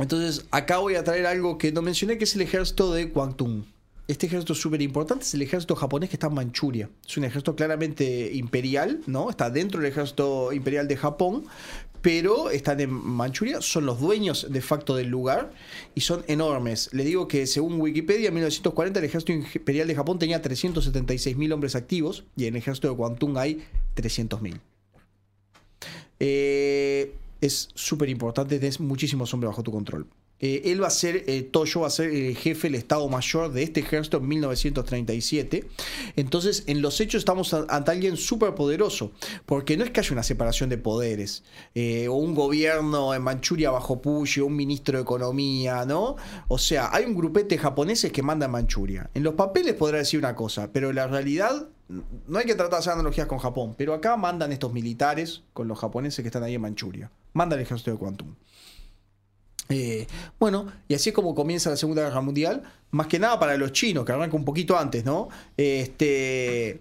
[0.01, 3.65] Entonces, acá voy a traer algo que no mencioné, que es el ejército de Kwangtung.
[4.07, 6.91] Este ejército súper importante es el ejército japonés que está en Manchuria.
[7.07, 9.31] Es un ejército claramente imperial, ¿no?
[9.31, 11.45] Está dentro del ejército imperial de Japón,
[12.03, 15.53] pero están en Manchuria, son los dueños de facto del lugar
[15.95, 16.91] y son enormes.
[16.93, 21.75] Le digo que según Wikipedia, en 1940 el ejército imperial de Japón tenía 376.000 hombres
[21.75, 23.65] activos y en el ejército de Kwangtung hay
[23.97, 24.61] 300.000.
[26.21, 27.15] Eh,
[27.47, 30.07] es súper importante, tenés muchísimos hombres bajo tu control.
[30.41, 33.53] Eh, él va a ser, eh, Toyo va a ser el jefe del Estado Mayor
[33.53, 35.67] de este ejército en 1937.
[36.17, 39.13] Entonces, en los hechos estamos ante alguien súper poderoso,
[39.47, 43.71] porque no es que haya una separación de poderes, eh, o un gobierno en Manchuria
[43.71, 46.17] bajo Pushi, o un ministro de Economía, ¿no?
[46.49, 49.11] O sea, hay un grupete de japoneses que manda en Manchuria.
[49.15, 52.79] En los papeles podrá decir una cosa, pero la realidad no hay que tratar de
[52.79, 56.55] hacer analogías con Japón, pero acá mandan estos militares con los japoneses que están ahí
[56.55, 57.11] en Manchuria.
[57.33, 58.35] Manda el ejército de Quantum.
[59.69, 60.07] Eh,
[60.39, 63.73] bueno, y así es como comienza la Segunda Guerra Mundial, más que nada para los
[63.73, 65.29] chinos, que arranca un poquito antes, ¿no?
[65.57, 66.81] Este.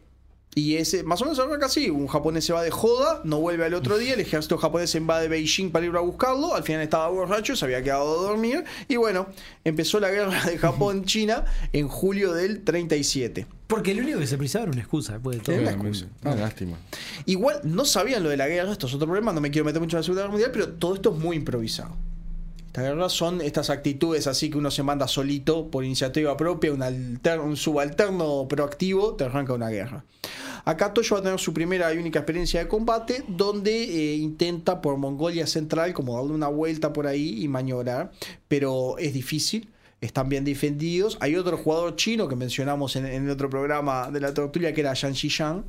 [0.56, 3.66] Y ese, más o menos arranca así: un japonés se va de joda, no vuelve
[3.66, 7.08] al otro día, el ejército japonés invade Beijing para ir a buscarlo, al final estaba
[7.10, 9.28] borracho, se había quedado a dormir, y bueno,
[9.64, 13.48] empezó la guerra de Japón-China en julio del 37.
[13.68, 15.56] Porque el único que se precisaba era una excusa después de todo.
[15.56, 16.06] Sí, una excusa.
[16.22, 16.78] Una lástima.
[17.26, 19.82] Igual no sabían lo de la guerra, esto es otro problema, no me quiero meter
[19.82, 21.96] mucho en la Segunda Guerra Mundial, pero todo esto es muy improvisado.
[23.10, 27.56] Son estas actitudes así que uno se manda solito por iniciativa propia, un, alter- un
[27.56, 30.06] subalterno proactivo, te arranca una guerra.
[30.66, 34.82] Acá Toyo va a tener su primera y única experiencia de combate, donde eh, intenta
[34.82, 38.12] por Mongolia Central como darle una vuelta por ahí y maniobrar,
[38.48, 39.70] pero es difícil.
[40.00, 41.18] Están bien defendidos.
[41.22, 44.94] Hay otro jugador chino que mencionamos en, el otro programa de la tortuga que era
[44.94, 45.64] Yang Xishan,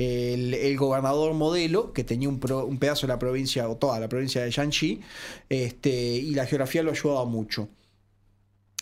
[0.00, 4.00] el, el gobernador modelo, que tenía un, pro- un pedazo de la provincia, o toda
[4.00, 5.00] la provincia de Shanxi,
[5.48, 7.68] este, y la geografía lo ayudaba mucho.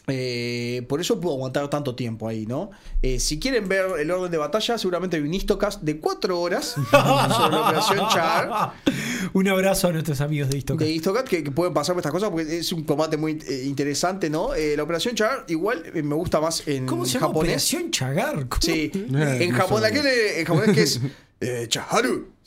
[0.09, 2.71] Eh, por eso pudo aguantar tanto tiempo ahí, ¿no?
[3.03, 6.67] Eh, si quieren ver el orden de batalla, seguramente hay un Histocast de 4 horas
[6.91, 8.73] sobre la operación Char
[9.35, 10.87] Un abrazo a nuestros amigos de Istocast.
[10.89, 13.65] de Histocast que, que pueden pasar por estas cosas porque es un combate muy eh,
[13.67, 14.55] interesante, ¿no?
[14.55, 17.27] Eh, la operación Char igual eh, me gusta más en ¿Cómo se llama?
[17.29, 17.51] japonés.
[17.51, 18.49] Operación Chagar.
[18.49, 18.63] ¿Cómo?
[18.63, 21.01] Sí, en no Japón, aquel en japonés que es
[21.41, 21.67] eh,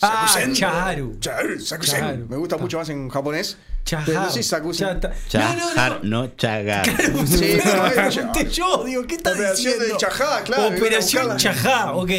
[0.01, 0.17] Chaharu.
[0.17, 0.53] Ah, Sakusen.
[0.55, 1.19] Chaharu.
[1.19, 1.99] Chaharu, Sakusen.
[1.99, 2.27] Chaharu.
[2.27, 3.57] Me gusta mucho más en japonés.
[3.83, 4.05] Chajar.
[4.05, 4.87] Pero sí, Sakusen.
[4.87, 6.85] Chata- Chahar, no chagar.
[6.85, 9.95] Sí, Claro, no, me eh, pregunté yo, digo, ¿qué estás Operación diciendo?
[9.95, 12.11] de Chajá, claro, Operación Chajá, ok.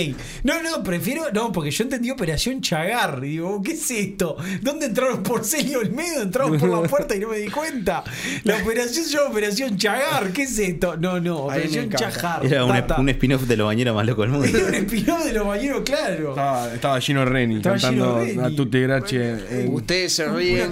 [0.42, 3.20] No, no, prefiero, no, porque yo entendí Operación Chagar.
[3.22, 4.36] Y digo, ¿qué es esto?
[4.60, 6.22] ¿Dónnde entraron por Celio Olmedo?
[6.22, 8.02] Entraron por la puerta y no me di cuenta.
[8.42, 10.32] La operación se llama Operación Chagar.
[10.32, 10.96] ¿Qué es esto?
[10.96, 11.90] No, no, Operación.
[11.90, 12.44] Chajar.
[12.44, 14.58] Era un, spin-off de los bañeros más locos del mundo.
[14.58, 16.30] Era un espinof de los bañeros, claro.
[16.30, 18.38] Estaba, estaba Gino Reni Estaba cantando Reni.
[18.42, 20.70] a Tutti en- Ustedes se Una ríen.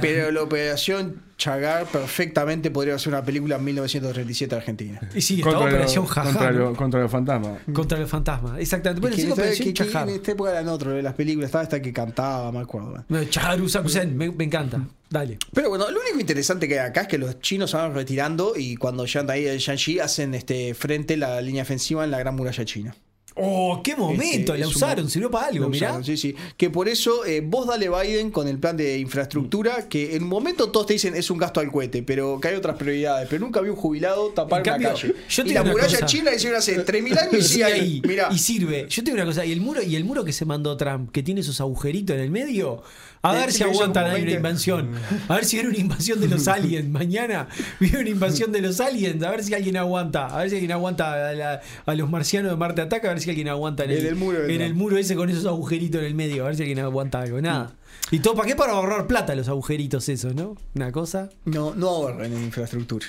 [0.00, 5.00] Pero la operación Chagar perfectamente podría ser una película en 1937 argentina.
[5.14, 7.60] Y sí, estaba Operación lo- contra, lo- contra los fantasmas.
[7.72, 8.58] Contra el fantasma.
[8.58, 9.00] Exactamente.
[9.00, 11.46] Bueno, Es que Operación que- en esta época eran otro de las películas.
[11.48, 13.04] Estaba esta que cantaba, me acuerdo.
[13.08, 14.80] No, Chaharu Sakusen, me, me encanta.
[15.10, 15.38] Dale.
[15.54, 18.54] Pero bueno, lo único interesante que hay acá es que los chinos se van retirando
[18.56, 22.18] y cuando llegan de ahí de Shanxi hacen este frente la línea ofensiva en la
[22.18, 22.94] Gran Muralla China.
[23.40, 24.52] Oh, qué momento.
[24.54, 25.88] Este, la es un usaron, sirvió para algo, mirá.
[25.88, 26.34] usaron, Sí, sí.
[26.56, 30.28] Que por eso eh, vos dale Biden con el plan de infraestructura, que en un
[30.28, 33.28] momento todos te dicen es un gasto al cohete, pero que hay otras prioridades.
[33.28, 35.14] Pero nunca vi un jubilado tapar En cambio, una calle.
[35.28, 38.02] yo y la muralla china hicieron hace 3.000 años y sigue ahí.
[38.06, 38.28] Mirá.
[38.32, 38.86] Y sirve.
[38.88, 41.10] Yo te digo una cosa, y el muro, y el muro que se mandó Trump,
[41.12, 42.82] que tiene esos agujeritos en el medio,
[43.30, 44.34] a ver si aguantan ahí una 20.
[44.34, 44.90] invasión.
[45.28, 46.88] A ver si viene una invasión de los aliens.
[46.88, 47.48] Mañana
[47.80, 49.22] viene una invasión de los aliens.
[49.22, 50.26] A ver si alguien aguanta.
[50.26, 53.08] A ver si alguien aguanta a, la- a los marcianos de Marte Ataca.
[53.10, 55.30] A ver si alguien aguanta en el, En el muro en el muro ese con
[55.30, 56.44] esos agujeritos en el medio.
[56.44, 57.40] A ver si alguien aguanta algo.
[57.40, 57.72] Nada.
[58.10, 58.56] ¿Y todo para qué?
[58.56, 60.56] Para ahorrar plata los agujeritos esos, ¿no?
[60.74, 61.30] Una cosa.
[61.44, 63.06] No, no ahorren en infraestructura.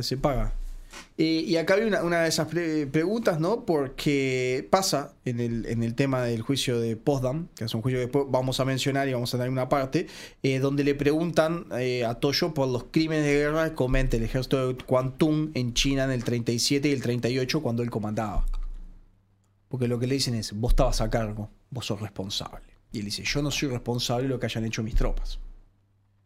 [0.00, 0.52] Se paga.
[1.16, 3.64] Y acá hay una, de esas pre- preguntas, ¿no?
[3.64, 7.98] Porque pasa en el, en el tema del juicio de Potsdam, que es un juicio
[7.98, 10.08] que después vamos a mencionar y vamos a tener una parte,
[10.42, 14.24] eh, donde le preguntan eh, a Toyo por los crímenes de guerra que comete el
[14.24, 18.44] ejército de Kwantung en China en el 37 y el 38 cuando él comandaba.
[19.68, 22.64] Porque lo que le dicen es, vos estabas a cargo, vos sos responsable.
[22.92, 25.38] Y él dice, yo no soy responsable de lo que hayan hecho mis tropas.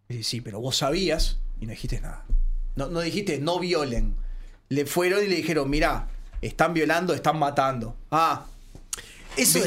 [0.09, 2.25] Y dice, sí, pero vos sabías y no dijiste nada.
[2.77, 4.16] No, no dijiste, no violen.
[4.69, 6.09] Le fueron y le dijeron, mirá,
[6.43, 7.97] están violando, están matando.
[8.11, 8.45] Ah,
[9.37, 9.61] Eso,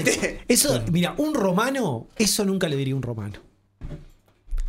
[0.47, 3.39] eso, mira, un romano, eso nunca le diría un romano.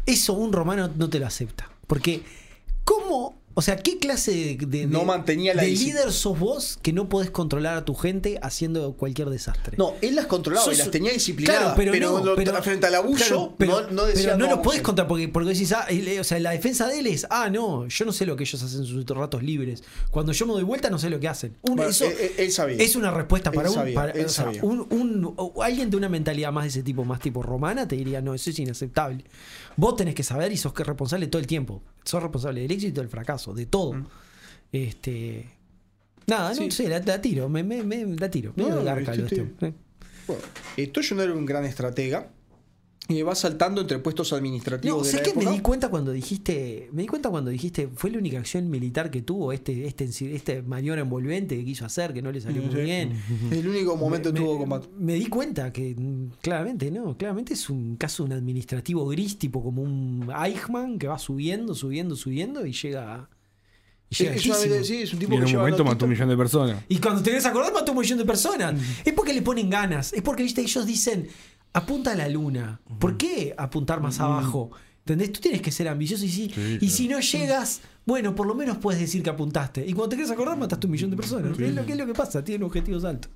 [0.07, 1.68] Eso un romano no te lo acepta.
[1.87, 2.22] Porque,
[2.85, 3.37] ¿cómo?
[3.55, 6.78] O sea, ¿qué clase de, de- No de- mantenía la de disci- líder sos vos
[6.80, 9.76] que no podés controlar a tu gente haciendo cualquier desastre?
[9.76, 11.74] no, él las controlaba y las tenía disciplinadas.
[11.74, 14.46] Claro, pero no, lo- pero- frente al abuso, claro, pero, no, no decía pero no
[14.57, 17.26] lo podés contar porque, porque decís, ah, el- o sea, la defensa de él es,
[17.30, 19.82] ah, no, yo no sé lo que ellos hacen en sus ratos libres.
[20.11, 21.57] Cuando yo me doy vuelta, no sé lo que hacen.
[21.62, 22.76] Un- Bueno, eso él- él- él sabía.
[22.78, 23.74] es una respuesta Él para un.
[23.74, 24.62] sabía, para- él o sea, sabía.
[24.64, 28.20] un- un- alguien de una mentalidad más de ese tipo, más tipo romana, te diría,
[28.22, 29.24] no, eso es inaceptable.
[29.77, 31.83] Vos tenés que saber y sos que responsable todo el tiempo.
[32.05, 33.93] Sos responsable del éxito y del fracaso, de todo.
[33.95, 34.07] Mm.
[34.73, 35.51] Este.
[36.27, 38.53] Nada, no sé, la, la tiro, me, me, me- la tiro.
[38.57, 38.83] No, no,
[39.25, 39.35] este.
[40.27, 40.43] Bueno,
[40.77, 42.31] eh, Toyo no era un gran estratega.
[43.12, 45.46] Y va saltando entre puestos administrativos No, de sé que época.
[45.50, 49.10] me di cuenta cuando dijiste, me di cuenta cuando dijiste, fue la única acción militar
[49.10, 50.04] que tuvo este, este,
[50.34, 52.80] este maniobra envolvente que quiso hacer, que no le salió muy Sí.
[52.80, 53.12] bien.
[53.50, 54.88] El único momento me, tuvo combate.
[54.98, 59.38] me di cuenta que mm, claramente no, claramente es un caso de un administrativo gris,
[59.38, 63.28] tipo como un Eichmann que va subiendo, subiendo, subiendo y llega, a-
[64.10, 66.82] y es, sí, es un en que un momento mató un millón de personas.
[66.88, 68.74] Y cuando te querés acordar, mató un millón de personas.
[68.74, 68.78] Mm.
[69.06, 70.12] Es porque le ponen ganas.
[70.12, 71.28] Es porque, viste, ellos dicen,
[71.73, 72.81] apunta a la luna.
[72.99, 74.70] ¿Por qué apuntar más abajo?
[75.01, 75.33] ¿Entendés?
[75.33, 78.55] Tú tienes que ser ambicioso y si, Sí, y si no llegas, bueno, por lo
[78.55, 79.85] menos puedes decir que apuntaste.
[79.87, 81.59] Y cuando te querés acordar, mataste un millón de personas.
[81.59, 83.31] Es lo que es lo que pasa, tienen objetivos altos.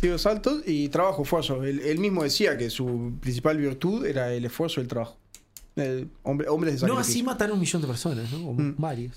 [0.00, 1.64] Tiros altos y trabajo, esfuerzo.
[1.64, 5.16] Él, él mismo decía que su principal virtud era el esfuerzo y el trabajo.
[5.74, 8.48] El hombre, hombres de No así matan un millón de personas, ¿no?
[8.48, 8.74] O Mm.
[8.78, 9.12] varios.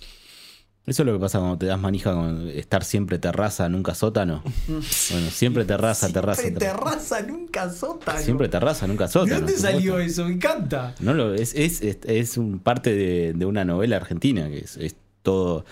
[0.88, 4.42] Eso es lo que pasa cuando te das manija con estar siempre terraza, nunca sótano.
[4.68, 7.18] Bueno, siempre terraza, terraza, Siempre terraza.
[7.18, 8.20] terraza, nunca sótano.
[8.20, 9.36] Siempre terraza, nunca ¿De sótano.
[9.36, 10.26] dónde por salió eso?
[10.26, 10.96] Me encanta.
[11.00, 14.76] No, lo, es, es, es, es un parte de, de una novela argentina, que es,
[14.78, 15.66] es todo...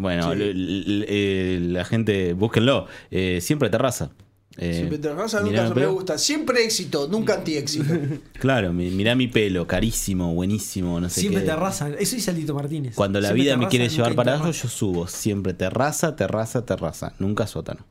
[0.00, 0.42] Bueno, Sí.
[0.42, 2.86] l- l- eh, la gente, búsquenlo.
[3.10, 4.10] eh, siempre terraza.
[4.58, 6.16] Eh, Siempre te nunca me gusta.
[6.16, 7.84] Siempre éxito, nunca anti-éxito.
[8.40, 11.48] Claro, mi- mirá mi pelo, carísimo, buenísimo, no sé Siempre qué.
[11.48, 11.90] terraza.
[11.98, 12.94] Eso dice Aldito Martínez.
[12.94, 15.06] Cuando la Siempre vida me quiere llevar para abajo, yo subo.
[15.08, 17.12] Siempre terraza, terraza, terraza.
[17.18, 17.84] Nunca sótano.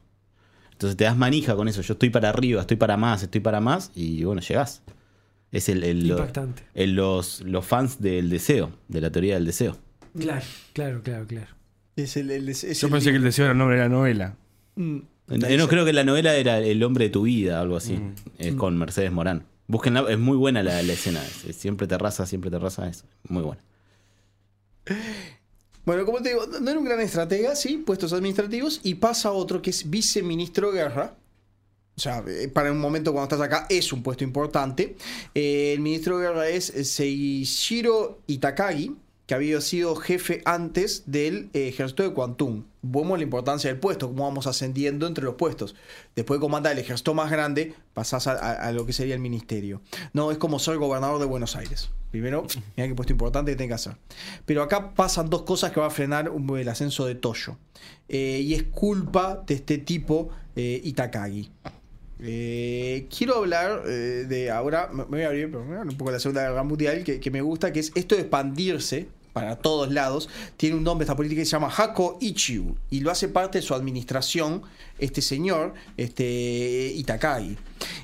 [0.72, 1.82] Entonces te das manija con eso.
[1.82, 3.92] Yo estoy para arriba, estoy para más, estoy para más.
[3.96, 4.82] Y bueno, llegás.
[5.52, 6.64] Es el, el- lo- Impactante.
[6.74, 9.78] el- los, los fans del deseo, de la teoría del deseo.
[10.20, 11.48] Claro, claro, claro, claro.
[11.96, 13.90] Es el, el- es Yo el- pensé que el deseo era el nombre de la
[13.90, 14.36] novela.
[14.76, 14.98] Mm.
[15.30, 18.00] Eh, No creo que la novela era El hombre de tu vida, algo así.
[18.38, 19.46] Es con Mercedes Morán.
[19.68, 21.24] Búsquenla, es muy buena la, la escena.
[21.26, 22.88] es- es siempre terraza, siempre terraza.
[22.88, 23.62] Es muy buena.
[25.86, 29.62] Bueno, como te digo, no era un gran estratega, sí, puestos administrativos, y pasa otro
[29.62, 31.16] que es viceministro de guerra.
[31.98, 34.96] O sea, eh, para un momento cuando estás acá es un puesto importante.
[35.34, 38.96] Eh, el ministro de guerra es Seishiro Itakagi,
[39.26, 42.64] que había sido jefe antes del eh, ejército de Kwantung.
[42.82, 45.76] Vemos la importancia del puesto, cómo vamos ascendiendo entre los puestos.
[46.16, 49.82] Después de comandar el ejército más grande, pasás a, lo que sería el ministerio.
[50.14, 51.90] No, es como ser gobernador de Buenos Aires.
[52.12, 52.46] Primero,
[52.78, 53.98] mira qué puesto importante que tenés que hacer.
[54.46, 57.58] Pero acá pasan dos cosas que va a frenar el ascenso de Toyo.
[58.08, 61.52] Eh, y es culpa de este tipo, eh, Itakagi.
[62.20, 66.44] Eh, quiero hablar eh, de ahora, me voy a abrir pero un poco la Segunda
[66.44, 70.30] Guerra Mundial, que, que me gusta, que es esto de expandirse para todos lados.
[70.56, 73.62] Tiene un nombre esta política que se llama Hako Ichiu y lo hace parte de
[73.64, 74.62] su administración
[74.98, 77.58] este señor, este Itakagi.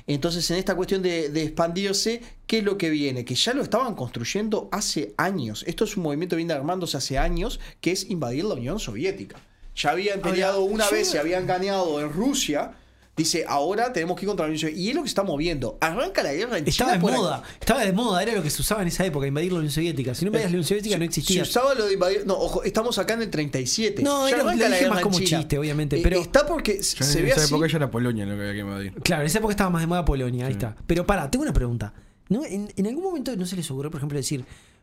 [0.06, 3.24] Entonces, en esta cuestión de, de expandirse, ¿qué es lo que viene?
[3.24, 5.64] Que ya lo estaban construyendo hace años.
[5.66, 9.40] Esto es un movimiento que viene armándose hace años, que es invadir la Unión Soviética.
[9.74, 12.72] Ya habían peleado una vez, se habían ganado en Rusia.
[13.14, 14.82] Dice, ahora tenemos que ir contra la Unión Soviética.
[14.82, 15.76] Y es lo que se está moviendo.
[15.82, 18.62] Arranca la guerra en Estaba China de moda, estaba de moda, era lo que se
[18.62, 20.14] usaba en esa época, invadir la Unión Soviética.
[20.14, 21.42] Si no invadías la Unión Soviética no Se existía.
[21.42, 22.26] usaba lo de invadir.
[22.26, 24.02] No, ojo, estamos acá en el 37.
[24.02, 25.38] No, Ya era- arranca lo la dije guerra más en como China.
[25.40, 27.52] chiste, obviamente, Eh, pero- Está porque Ya se en ve esa así.
[27.54, 28.92] época ya era Polonia lo que había que invadir.
[29.02, 30.74] Claro, en esa época estaba más de moda Polonia, ahí está.
[30.86, 31.92] Pero para, tengo una pregunta.
[32.30, 32.46] ¿No?
[32.46, 34.42] En, en algún momento no se les ocurrió, por ejemplo, decir,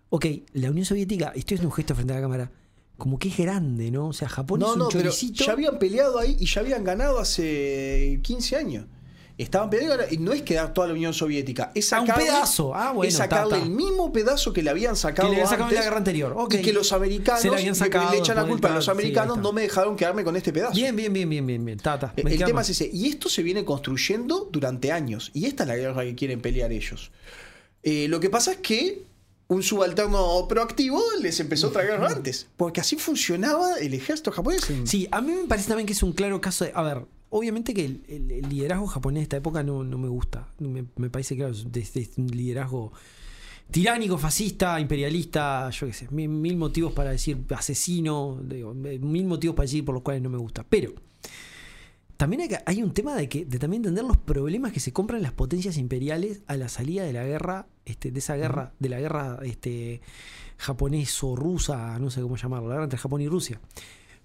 [0.10, 2.52] ok, la Unión Soviética, estoy haciendo un gesto frente a la cámara,
[3.00, 4.10] como que es grande, ¿no?
[4.10, 6.84] O sea, Japón No, es un no, pero ya habían peleado ahí y ya habían
[6.84, 8.86] ganado hace 15 años.
[9.38, 12.76] Estaban peleando y no es quedar toda la Unión Soviética, es Ah, un sacarle, pedazo.
[12.76, 13.64] Ah, bueno, es sacarle ta.
[13.64, 16.36] el mismo pedazo que le habían que sacado, le habían sacado en la guerra anterior.
[16.52, 18.92] Y que los americanos Se la habían le- le echan la culpa a los sí,
[18.92, 20.74] americanos, no me dejaron quedarme con este pedazo.
[20.76, 21.78] Bien, bien, bien, bien, bien, bien.
[21.80, 22.14] Ta, ta.
[22.22, 22.90] Me El tema es ese.
[22.92, 25.32] Y esto se viene construyendo durante años.
[25.34, 27.12] Y esta es la guerra que quieren pelear ellos.
[27.82, 29.06] Eh, lo que pasa es que
[29.50, 32.48] un subalterno proactivo les empezó otra guerra antes.
[32.56, 34.62] Porque así funcionaba el ejército japonés.
[34.86, 36.72] Sí, a mí me parece también que es un claro caso de.
[36.76, 40.48] A ver, obviamente que el, liderazgo japonés de esta época no, no me gusta.
[40.60, 42.94] Me, parece, claro, es, es- es un liderazgo
[43.72, 49.66] tiránico, fascista, imperialista, yo qué sé, mil, motivos para decir asesino, digo, mil motivos para
[49.66, 50.64] decir por los cuales no me gusta.
[50.68, 50.94] Pero
[52.18, 55.22] también hay, hay un tema de que de también entender los problemas que se compran
[55.22, 59.00] las potencias imperiales a la salida de la guerra, este, de esa guerra, de la
[59.00, 60.02] guerra este,
[60.58, 63.60] japoneso-rusa, no sé cómo llamarlo, la guerra entre Japón y Rusia.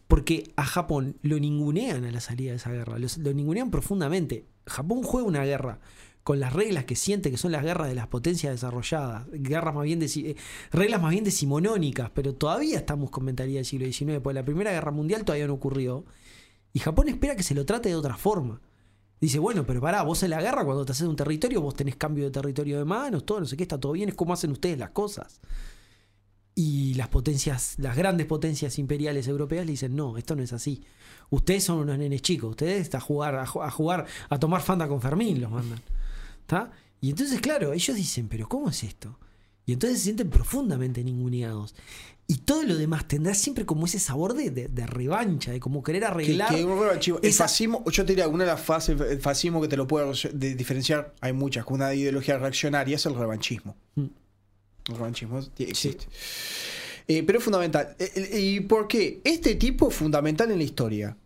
[0.09, 4.47] Porque a Japón lo ningunean a la salida de esa guerra, los- lo ningunean profundamente.
[4.67, 5.81] Japón juega una guerra
[6.23, 9.85] con las reglas que siente que son las guerras de las potencias desarrolladas, guerras más
[9.85, 10.37] bien deci- eh,
[10.73, 14.71] reglas más bien decimonónicas, pero todavía estamos con mentalidad del siglo XIX, porque la Primera
[14.73, 16.05] Guerra Mundial todavía no ocurrió,
[16.73, 18.61] y Japón espera que se lo trate de otra forma.
[19.25, 21.97] Dice, bueno, pero pará, vos en la guerra, cuando te haces un territorio, vos tenés
[21.97, 24.51] cambio de territorio de manos, todo, no sé qué, está todo bien, es como hacen
[24.51, 25.41] ustedes las cosas.
[26.55, 30.85] Y las potencias, las grandes potencias imperiales europeas le dicen, no, esto no es así.
[31.31, 34.87] Ustedes son unos nenes chicos, ustedes a jugar, a, ju- a jugar, a tomar Fanta
[34.89, 35.81] con Fermín los mandan.
[36.43, 36.71] ¿Está?
[37.01, 39.19] Y entonces, claro, ellos dicen, pero ¿cómo es esto?
[39.67, 41.75] Y entonces se sienten profundamente ninguneados.
[42.27, 45.83] Y todo lo demás tendrá siempre como ese sabor de, de- de revancha, de como
[45.83, 46.55] querer Que, arreglar.
[46.55, 47.19] que un revanchivo.
[47.23, 50.13] El fascismo, yo te diría, una de las fases, el fascismo que te lo puedo
[50.33, 53.77] diferenciar, hay muchas, con una ideología reaccionaria es el revanchismo.
[53.97, 54.07] Mm.
[54.89, 56.07] El revanchismo existe.
[57.09, 57.95] Eh, pero es fundamental.
[57.99, 59.21] Eh, eh, ¿Y por qué?
[59.25, 61.17] Este tipo es fundamental en la historia.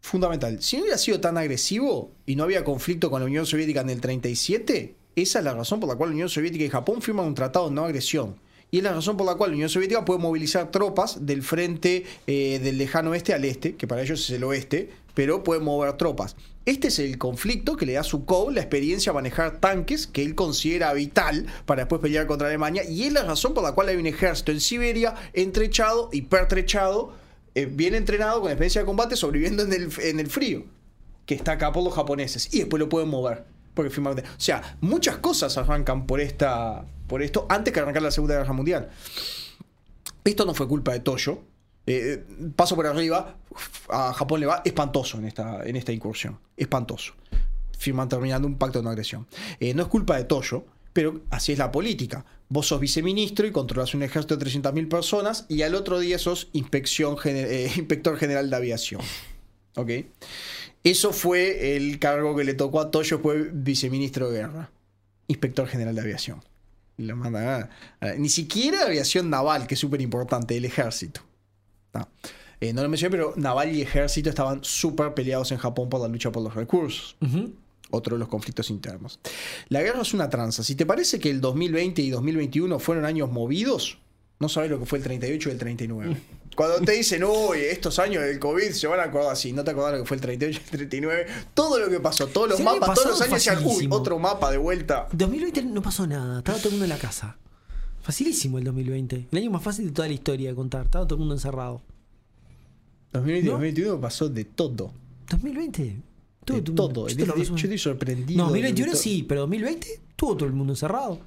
[0.00, 0.62] Fundamental.
[0.62, 3.90] Si no hubiera sido tan agresivo y no había conflicto con la Unión Soviética en
[3.90, 7.26] el 37, esa es la razón por la cual la Unión Soviética y Japón firman
[7.26, 8.36] un tratado de no agresión.
[8.70, 12.04] Y es la razón por la cual la Unión Soviética puede movilizar tropas del frente
[12.26, 15.94] eh, del lejano oeste al este, que para ellos es el oeste, pero puede mover
[15.94, 16.36] tropas.
[16.66, 20.22] Este es el conflicto que le da a Sukhov la experiencia a manejar tanques que
[20.22, 23.88] él considera vital para después pelear contra Alemania y es la razón por la cual
[23.88, 27.14] hay un ejército en Siberia entrechado y pertrechado,
[27.54, 30.64] eh, bien entrenado, con experiencia de combate, sobreviviendo en el, en el frío,
[31.24, 33.55] que está acá por los japoneses y después lo pueden mover.
[33.76, 38.10] Porque firmaron- o sea, muchas cosas arrancan por esta por esto antes que arrancar la
[38.10, 38.88] Segunda Guerra Mundial.
[40.24, 41.42] Esto no fue culpa de Toyo.
[41.86, 42.24] Eh,
[42.56, 43.36] paso por arriba,
[43.90, 46.38] a Japón le va espantoso en esta, en esta incursión.
[46.56, 47.12] Espantoso.
[47.78, 49.26] Firman terminando un pacto de no agresión.
[49.60, 52.24] Eh, no es culpa de Toyo, pero así es la política.
[52.48, 56.48] Vos sos viceministro y controlas un ejército de 300.000 personas y al otro día sos
[56.54, 59.02] eh, inspector general de aviación.
[59.76, 59.90] ¿Ok?
[60.88, 64.70] Eso fue el cargo que le tocó a Toyo, fue viceministro de guerra.
[65.26, 66.42] Inspector general de aviación.
[66.98, 67.68] Lo a-
[68.00, 71.22] a- ni siquiera aviación naval, que es súper importante, el ejército.
[71.92, 72.08] No.
[72.60, 76.08] Eh, no lo mencioné, pero naval y ejército estaban súper peleados en Japón por la
[76.08, 77.16] lucha por los recursos.
[77.90, 79.18] Otro de los conflictos internos.
[79.68, 80.62] La guerra es una tranza.
[80.62, 83.98] Si te parece que el 2020 y 2021 fueron años movidos,
[84.38, 86.16] no sabes lo que fue el 38 y el 39.
[86.56, 89.72] Cuando te dicen, uy, estos años del COVID se van a acordar así, no te
[89.72, 92.60] acordás lo que fue el 38 y el 39, todo lo que pasó, todos los
[92.60, 95.06] mapas, todos los años decían, uy, otro mapa de vuelta.
[95.12, 97.36] 2020 no pasó nada, estaba todo el mundo en la casa.
[98.00, 99.28] Facilísimo el 2020.
[99.32, 100.84] El año más fácil de toda la historia de contar.
[100.84, 101.82] Estaba todo el mundo encerrado.
[103.12, 103.52] 2020 y ¿No?
[103.54, 104.92] 2021 pasó de todo.
[105.28, 105.82] 2020.
[105.82, 107.08] De todo, todo.
[107.08, 108.38] yo lo Yo estoy sorprendido.
[108.38, 109.02] No, de 2021 todo.
[109.02, 111.18] sí, pero 2020 estuvo todo el mundo encerrado.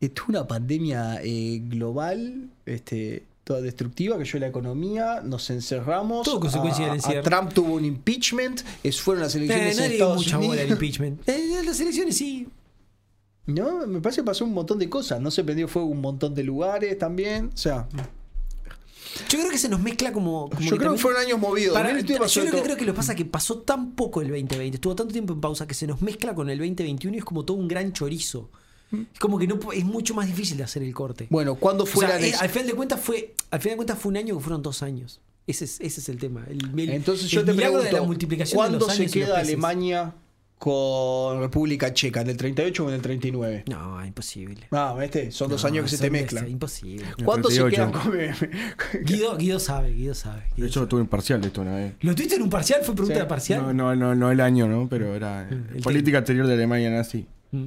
[0.00, 6.24] Estuvo una pandemia eh, global, este, toda destructiva, que yo la economía, nos encerramos.
[6.24, 7.22] Todo consecuencia a- del a.
[7.22, 10.70] Trump tuvo un impeachment, es, fueron las Eh, elecciones no en Estados mucha bola Unidos.
[10.70, 11.20] impeachment.
[11.28, 12.48] Eh, las elecciones sí.
[13.46, 15.20] No, me parece que pasó un montón de cosas.
[15.20, 17.50] No se prendió fuego un montón de lugares también.
[17.52, 17.88] O sea,
[19.28, 20.48] Yo creo que se nos mezcla como.
[20.48, 21.74] como yo creo que fueron años movidos.
[21.74, 24.28] Para- 2021 pasó yo lo que creo que lo pasa que pasó tan poco el
[24.28, 27.24] 2020, estuvo tanto tiempo en pausa que se nos mezcla con el 2021 y es
[27.24, 28.48] como todo un gran chorizo.
[29.12, 31.26] Es como que no es mucho más difícil de hacer el corte.
[31.30, 33.76] Bueno, ¿cuándo O fue sea, la eh, al final de cuentas fue al final de
[33.76, 35.20] cuentas fue un año que fueron dos años.
[35.46, 36.44] Ese es, ese es el tema.
[36.48, 39.16] El, el- Entonces el yo te pregunto, de la multiplicación de ¿cuándo los se años
[39.16, 39.38] los queda.
[39.38, 40.14] Alemania
[40.58, 42.20] con República Checa?
[42.20, 43.64] ¿En el 38 o en el 39?
[43.68, 44.68] No, imposible.
[44.70, 46.48] Ah, este, son dos años que se te de- mezclan.
[46.48, 47.04] Imposible.
[47.24, 47.90] ¿Cuándo se 38.
[47.92, 48.40] quedan
[49.02, 49.02] con...
[49.04, 50.44] Guido, Guido sabe, Guido sabe.
[50.56, 50.86] De hecho, sabe.
[50.86, 51.94] tuve un parcial de esto una vez.
[52.02, 52.80] ¿Lo tuviste en un parcial?
[52.84, 53.20] ¿Fue pregunta Sí.
[53.22, 53.62] de parcial?
[53.62, 54.88] No, no, no, no el año, ¿no?
[54.88, 57.26] Pero era eh, El política exterior de Alemania nazi.
[57.50, 57.66] Mm.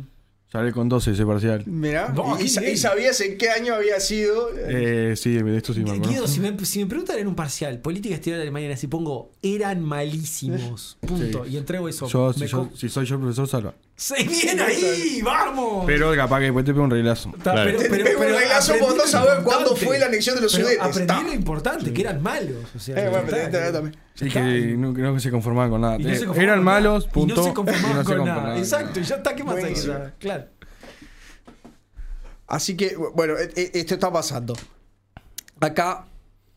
[0.56, 1.64] Salí con 12 ese parcial.
[1.66, 2.78] Mirá, No, y, qué sa- y bien.
[2.78, 4.50] sabías en qué año había sido.
[4.56, 6.10] Eh, sí, de esto sí me acuerdo.
[6.10, 9.32] Guido, si me, si me preguntan en un parcial, política exterior de Alemania, si pongo
[9.42, 11.52] eran malísimos, punto, Sí.
[11.52, 12.08] y entrego eso.
[12.08, 13.74] Yo, me si, yo- co- si soy yo profesor, salva.
[13.98, 15.22] ¡Se viene ahí!
[15.24, 15.86] ¡Vamos!
[15.86, 17.32] Pero capaz que después te pego un reglazo.
[17.42, 17.78] Claro.
[17.78, 19.44] Te pego un reglazo por no importante.
[19.46, 20.84] cuándo fue la anexión de los Pero Sudetes.
[20.86, 21.24] Aprendí Está.
[21.24, 22.58] lo importante, que eran malos.
[22.76, 23.72] O sea, Eh, bueno, está,
[24.30, 25.96] que- no, no se conformaban con nada.
[25.98, 26.80] Y no Eh, se conformaban eran con nada.
[26.82, 27.34] malos, punto.
[27.34, 28.44] Y no se conformaban y no se con conformaban.
[28.50, 28.58] nada.
[28.60, 29.74] Exacto, y ya está, ¿qué más hay?
[30.20, 30.46] Claro.
[32.48, 34.56] Así que, bueno, e- e- esto está pasando.
[35.60, 36.06] Acá,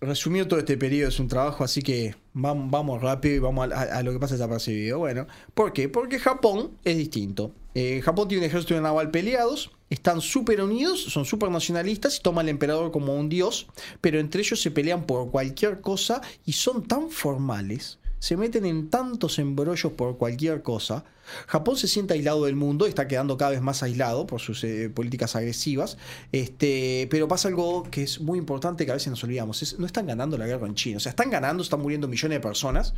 [0.01, 4.13] resumido todo este periodo, es un trabajo, así que vamos, rápido y vamos a, lo
[4.13, 4.99] que pasa desapercibido.
[4.99, 5.89] Bueno, ¿por qué?
[5.89, 7.53] Porque Japón es distinto.
[7.75, 12.23] Eh, Japón tiene un ejército una naval peleados, están súper unidos, son súper nacionalistas y
[12.23, 13.69] toman al emperador como un dios,
[14.01, 18.91] pero entre ellos se pelean por cualquier cosa y son tan formales, se meten en
[18.91, 21.05] tantos embrollos por cualquier cosa.
[21.47, 24.91] Japón se siente aislado del mundo, está quedando cada vez más aislado por sus eh,
[24.91, 25.99] políticas agresivas,
[26.33, 29.87] este, pero pasa algo que es muy importante que a veces nos olvidamos, es, no
[29.87, 32.95] están ganando la guerra en China, o sea, están ganando, están muriendo millones de personas,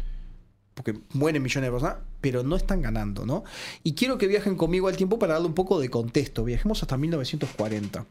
[0.75, 3.45] porque mueren millones de personas, pero no están ganando, ¿no?
[3.83, 6.45] Y quiero que viajen conmigo al tiempo para darle un poco de contexto.
[6.45, 8.07] Viajemos hasta 1940.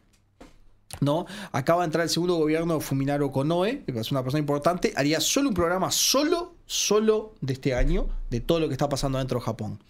[1.00, 1.24] ¿No?
[1.52, 4.92] Acaba de entrar el segundo gobierno de Fuminaro Konoe, que es una persona importante.
[4.96, 9.18] Haría solo un programa solo, solo de este año, de todo lo que está pasando
[9.18, 9.82] dentro de Japón.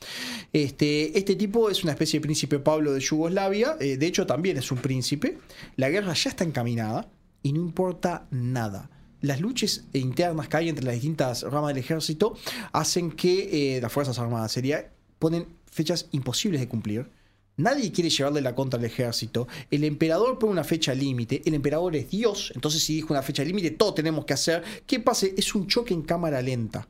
[0.54, 3.76] Este, este tipo es una especie de príncipe Pablo de Yugoslavia.
[3.80, 5.36] eh, de hecho, también es un príncipe.
[5.76, 7.10] La guerra ya está encaminada
[7.42, 8.88] y no importa nada.
[9.20, 12.34] Las luchas internas que hay entre las distintas ramas del ejército
[12.72, 17.10] hacen que eh, las Fuerzas Armadas sería, ponen fechas imposibles de cumplir.
[17.60, 19.46] Nadie quiere llevarle la contra al ejército.
[19.70, 21.42] El emperador pone una fecha límite.
[21.44, 22.52] El emperador es Dios.
[22.54, 24.62] Entonces, si dijo una fecha límite, todo tenemos que hacer.
[24.86, 25.34] ¿Qué pase?
[25.36, 26.88] Es un choque en cámara lenta.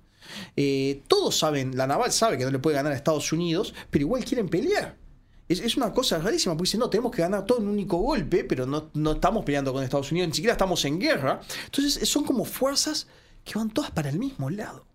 [0.56, 4.02] Eh, todos saben, la naval sabe que no le puede ganar a Estados Unidos, pero
[4.02, 4.96] igual quieren pelear.
[5.48, 8.44] Es, una cosa rarísima, porque dicen, no, tenemos que ganar todo en un único golpe,
[8.44, 11.40] pero no, no estamos peleando con Estados Unidos, ni siquiera estamos en guerra.
[11.64, 13.08] Entonces, son como fuerzas
[13.44, 14.86] que van todas para el mismo lado.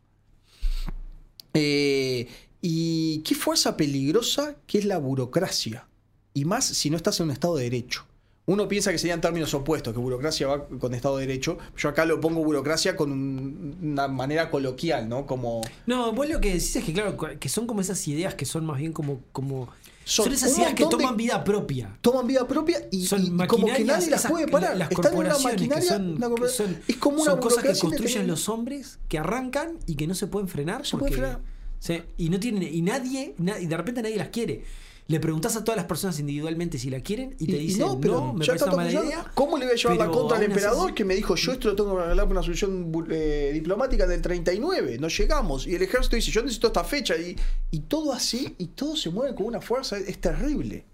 [1.54, 2.28] Eh,
[2.68, 5.88] y qué fuerza peligrosa que es la burocracia.
[6.34, 8.06] Y más si no estás en un Estado de Derecho.
[8.48, 11.60] Uno piensa que serían términos opuestos, que burocracia va con Estado de Derecho.
[11.78, 15.28] Yo acá lo pongo burocracia con un- una manera coloquial, ¿no?
[15.28, 15.62] Como.
[15.86, 18.66] No, vos lo que decís es que, claro, que son como esas ideas que son
[18.66, 19.22] más bien como.
[19.32, 19.70] como
[20.04, 21.98] Son son, esas ideas que de- toman vida propia.
[22.02, 24.76] Toman vida propia y, Son y como que nadie las puede parar.
[24.78, 25.90] Las Están en una maquinaria.
[25.94, 29.18] son, una que corpora- son- es como una son cosas que construyen los hombres que
[29.20, 30.84] arrancan y que no se pueden frenar.
[30.86, 31.55] se puede porque- frenar.
[31.80, 34.64] Sí, y no tienen, y nadie, na- y de repente nadie las quiere.
[35.08, 38.34] Le preguntás a todas las personas individualmente si la quieren y te dicen, no, pero
[38.34, 39.32] me ya parece una mala todo idea.
[39.36, 41.68] ¿Cómo le voy a llevar la contra al así emperador que me dijo yo esto
[41.68, 44.98] lo tengo que arreglar por una solución eh, diplomática del 39?
[45.00, 45.68] No llegamos.
[45.68, 47.16] Y el ejército dice yo necesito esta fecha.
[47.18, 47.36] Y,
[47.70, 49.96] y todo así, y todo se mueve con una fuerza.
[50.00, 50.86] Es, terrible.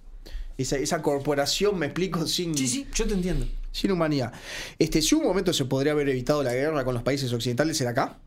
[0.57, 3.47] Esa, esa corporación, me explico, sin, Sí, sí, yo te entiendo.
[3.71, 4.33] sin humanidad.
[4.77, 7.91] Este, si un momento se podría haber evitado la guerra con los países occidentales, era
[7.91, 8.19] acá.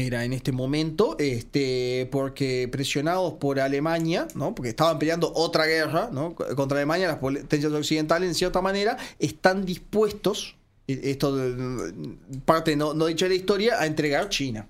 [0.00, 4.54] Era en este momento, este, porque presionados por Alemania, ¿no?
[4.54, 6.36] porque estaban peleando otra guerra ¿no?
[6.36, 10.54] contra Alemania, las potencias occidentales, en cierta manera, están dispuestos,
[10.86, 14.68] eh, esto de- parte no, no dicha de la historia, a entregar China.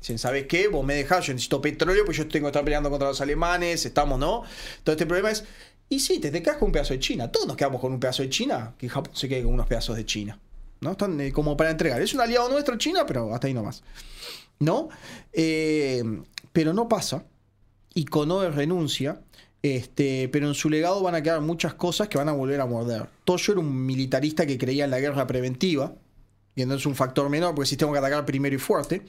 [0.00, 0.68] Dicen, ¿sabes qué?
[0.68, 3.84] Vos me dejás, yo necesito petróleo, pues yo tengo que estar peleando contra los alemanes,
[3.84, 4.44] estamos, ¿no?
[4.84, 5.42] Todo este problema es,
[5.88, 7.30] y sí, te, te quedas con un pedazo de China.
[7.32, 9.96] Todos nos quedamos con un pedazo de China, que Japón se quede con unos pedazos
[9.96, 10.38] de China.
[10.80, 10.92] ¿No?
[10.92, 12.00] Están eh, como para entregar.
[12.02, 13.84] Es un aliado nuestro, China, pero hasta ahí nomás.
[14.60, 14.88] ¿No?
[15.32, 16.02] Eh,
[16.52, 17.24] pero no pasa.
[17.94, 19.20] Y Konoe renuncia.
[19.62, 22.66] Este, pero en su legado van a quedar muchas cosas que van a volver a
[22.66, 23.06] morder.
[23.24, 25.94] Toyo era un militarista que creía en la guerra preventiva.
[26.54, 29.02] Y no es un factor menor, porque si tengo que atacar primero y fuerte.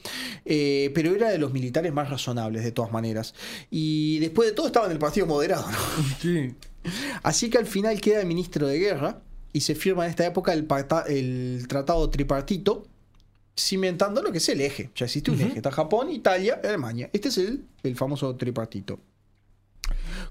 [0.45, 3.33] Eh, pero era de los militares más razonables, de todas maneras.
[3.69, 5.77] Y después de todo estaba en el partido moderado, ¿no?
[6.21, 6.55] Sí.
[7.21, 9.21] Así que al final queda el ministro de guerra
[9.51, 12.85] y se firma en esta época el tratado tripartito,
[13.57, 14.89] cimentando lo que es el eje.
[14.95, 15.57] Ya existe un eje.
[15.57, 17.09] Está Japón, Italia, Alemania.
[17.13, 18.99] Este es el, el famoso tripartito.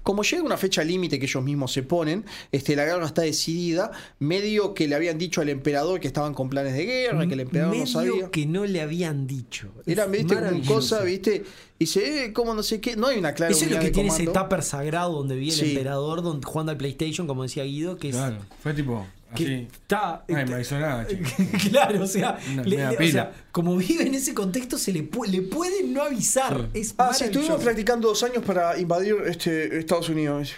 [0.01, 3.91] Como llega una fecha límite que ellos mismos se ponen, este, la guerra está decidida,
[4.19, 7.39] medio que le habían dicho al emperador que estaban con planes de guerra, que el
[7.41, 8.29] emperador Medio no sabía.
[8.31, 9.69] que no le habían dicho.
[9.85, 10.73] Era, viste, maravilloso.
[10.73, 11.43] cosa, viste,
[11.79, 13.91] y dice, eh, como no sé qué, no hay una clara Eso es lo que
[13.91, 14.41] tiene ese comando.
[14.41, 15.61] tupper sagrado donde vive Sí.
[15.61, 18.15] el emperador donde, jugando al PlayStation, como decía Guido, que es.
[18.15, 18.37] Claro.
[18.61, 19.05] Fue tipo.
[19.33, 21.23] Que está, Ay, me hizo nada, chico.
[21.69, 25.93] claro, o sea, le- o como vive en ese contexto, se le, pu- le pueden
[25.93, 26.69] no avisar.
[26.73, 30.53] Es Ah, sí, estuvimos practicando dos años para invadir este, Estados Unidos.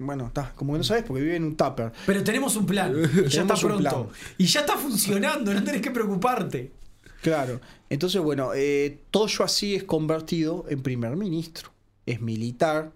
[0.00, 1.90] Bueno, está, como que no sabes porque vive en un tupper.
[2.06, 2.94] Pero tenemos un plan.
[3.26, 3.78] Y ya está pronto.
[4.06, 4.06] plan.
[4.38, 6.70] Y ya está funcionando, no tenés que preocuparte.
[7.22, 7.60] Claro.
[7.90, 11.70] Entonces, bueno, eh, Toyo así es convertido en primer ministro.
[12.06, 12.92] Es militar,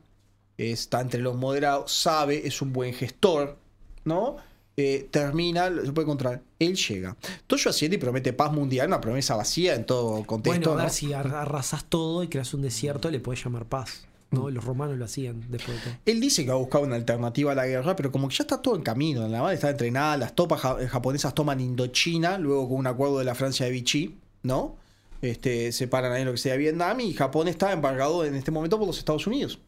[0.57, 3.59] está entre los moderados, sabe, es un buen gestor,
[4.05, 4.37] ¿no?
[4.77, 6.41] Eh, termina, se puede encontrar.
[6.59, 7.17] Él llega.
[7.47, 10.61] Toyo asciende y promete paz mundial, una promesa vacía en todo contexto.
[10.71, 10.91] Bueno, a ver, ¿no?
[10.93, 14.07] si ar- arrasás todo y creas un desierto, le podés llamar paz.
[14.31, 14.45] ¿no?
[14.45, 14.49] Mm.
[14.55, 15.95] Los romanos lo hacían después de todo.
[16.07, 18.63] Él dice que ha buscado una alternativa a la guerra, pero como que ya está
[18.63, 19.21] todo en camino.
[19.21, 23.25] La naval está entrenada, las tropas ja- japonesas toman Indochina, luego con un acuerdo de
[23.27, 24.77] la Francia de Vichy, ¿no?
[25.21, 28.87] Este, separan ahí lo que sea Vietnam y Japón está embargado en este momento por
[28.87, 29.59] los Estados Unidos.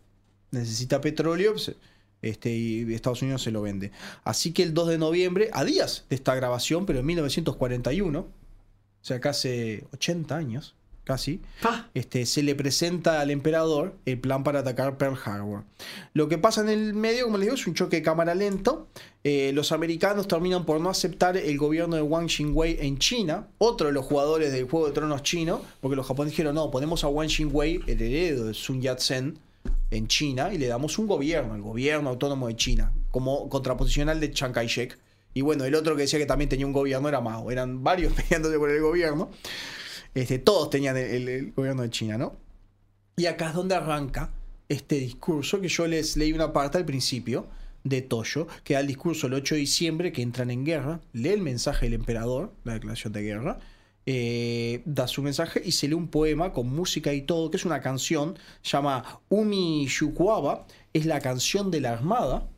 [0.50, 1.72] Necesita petróleo pues,
[2.24, 3.92] este, y Estados Unidos se lo vende.
[4.24, 8.26] Así que el 2 de noviembre, a días de esta grabación, pero en 1941, o
[9.02, 11.90] sea, casi 80 años, casi, Pa.
[11.94, 15.64] este, se le presenta al emperador el plan para atacar Pearl Harbor.
[16.14, 18.88] Lo que pasa en el medio, como les digo, es un choque de cámara lento.
[19.22, 23.88] Eh, los americanos terminan por no aceptar el gobierno de Wang Jingwei en China, otro
[23.88, 27.08] de los jugadores del Juego de Tronos chino, porque los japoneses dijeron, no, ponemos a
[27.08, 29.38] Wang Jingwei, el heredero de Sun Yat-sen,
[29.96, 34.20] en China y le damos un gobierno, el gobierno autónomo de China, como contraposición al
[34.20, 34.98] de Chiang Kai-shek.
[35.34, 37.50] Y bueno, el otro que decía que también tenía un gobierno era Mao.
[37.50, 39.30] Eran varios peleándose por el gobierno.
[40.14, 42.36] Este, todos tenían el, el- gobierno de China, ¿no?
[43.16, 44.30] Y acá es donde arranca
[44.68, 47.46] este discurso que yo les leí una parte al principio
[47.84, 51.28] de Toyo, que da el discurso el 8 de diciembre, que entran en guerra, lee
[51.30, 53.58] el mensaje del emperador, la declaración de guerra,
[54.06, 57.64] eh, da su mensaje y se lee un poema con música y todo, que es
[57.64, 62.48] una canción, llama Umi Yukuaba, es la canción de la Armada,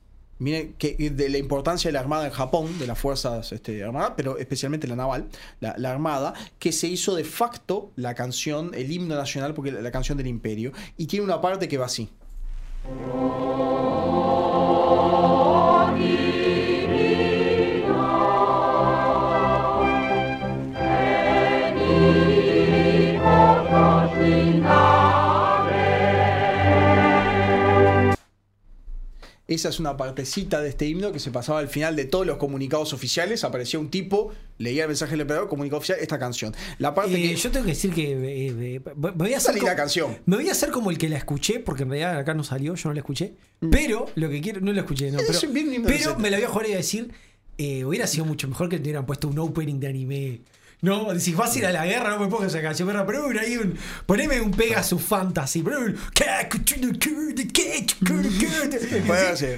[0.79, 4.37] que de la importancia de la Armada en Japón, de las fuerzas este, armadas, pero
[4.39, 5.29] especialmente la naval,
[5.61, 10.19] la, Armada, que se hizo de facto la canción, el himno nacional, porque la canción
[10.19, 12.11] del imperio, y tiene una parte que va así.
[29.49, 32.37] Esa es una partecita de este himno que se pasaba al final de todos los
[32.37, 33.45] comunicados oficiales.
[33.45, 36.53] Aparecía un tipo, leía el mensaje del emperador, comunicado oficial, esta canción.
[36.79, 37.37] La parte Eh, que.
[37.37, 40.19] yo tengo que decir que eh, eh, me voy a hacer como- canción.
[40.27, 42.75] Me voy a hacer como el que la escuché, porque en realidad acá no salió,
[42.75, 43.35] yo no la escuché.
[43.71, 45.19] Pero lo que quiero, no la escuché, no.
[45.19, 45.31] Mm.
[45.31, 47.13] Es Pero, pero me la voy a jugar y a decir,
[47.59, 50.41] eh, hubiera sido mucho mejor que te hubieran puesto un opening de anime.
[50.83, 53.27] No, si vas a ir a la guerra, no me pongas esa canción, perra, pero
[53.41, 55.97] ahí un, poneme un Pegasus Fantasy, poneme un.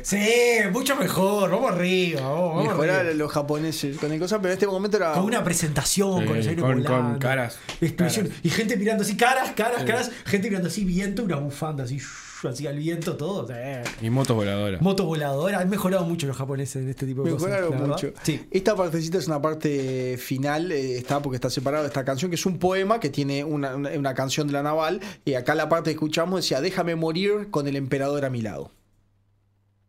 [0.03, 0.27] Sí,
[0.73, 3.15] mucho mejor, vamos arriba, vamos, vamos Mejorar arriba.
[3.15, 5.13] los japoneses con el cosa, pero en este momento era.
[5.13, 8.45] Con una presentación, con Sí, los aires con- con volando, caras, explosiones, caras.
[8.45, 12.01] y gente mirando así, caras, caras, caras, gente mirando así, viento, una bufanda así,
[12.47, 13.47] así al viento, todo.
[13.49, 13.55] sí.
[14.07, 14.81] Y motos voladoras.
[14.81, 17.81] Moto voladora, han mejorado mucho los japoneses en este tipo de Mejoraron cosas.
[17.81, 18.13] la mucho.
[18.23, 18.47] Sí.
[18.51, 22.37] Esta partecita es una parte final, eh, está porque está separado de esta canción, que
[22.37, 25.01] es un poema que tiene una, una- una canción de la naval.
[25.25, 28.71] Y acá la parte que escuchamos decía: Déjame morir con el emperador a mi lado.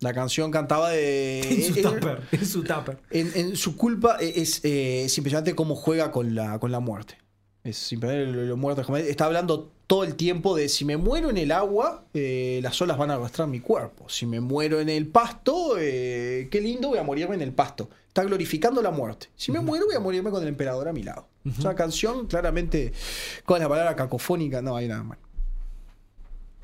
[0.02, 1.42] La canción cantaba de.
[1.50, 2.98] En su eh, tupper, en su tupper.
[3.12, 6.80] En, en su culpa eh, es, eh, es impresionante cómo juega con la, con la
[6.80, 7.18] muerte.
[7.64, 8.96] Es impresionante lo, lo muerto.
[8.96, 12.96] Está hablando todo el tiempo de si me muero en el agua, eh, las olas
[12.96, 14.08] van a arrastrar mi cuerpo.
[14.08, 17.90] Si me muero en el pasto, eh, qué lindo, voy a morirme en el pasto.
[18.08, 19.30] Está glorificando la muerte.
[19.36, 21.28] Si me muero, voy a morirme con el emperador a mi lado.
[21.44, 22.94] Es una canción claramente
[23.46, 25.18] con la palabra cacofónica, no hay nada más.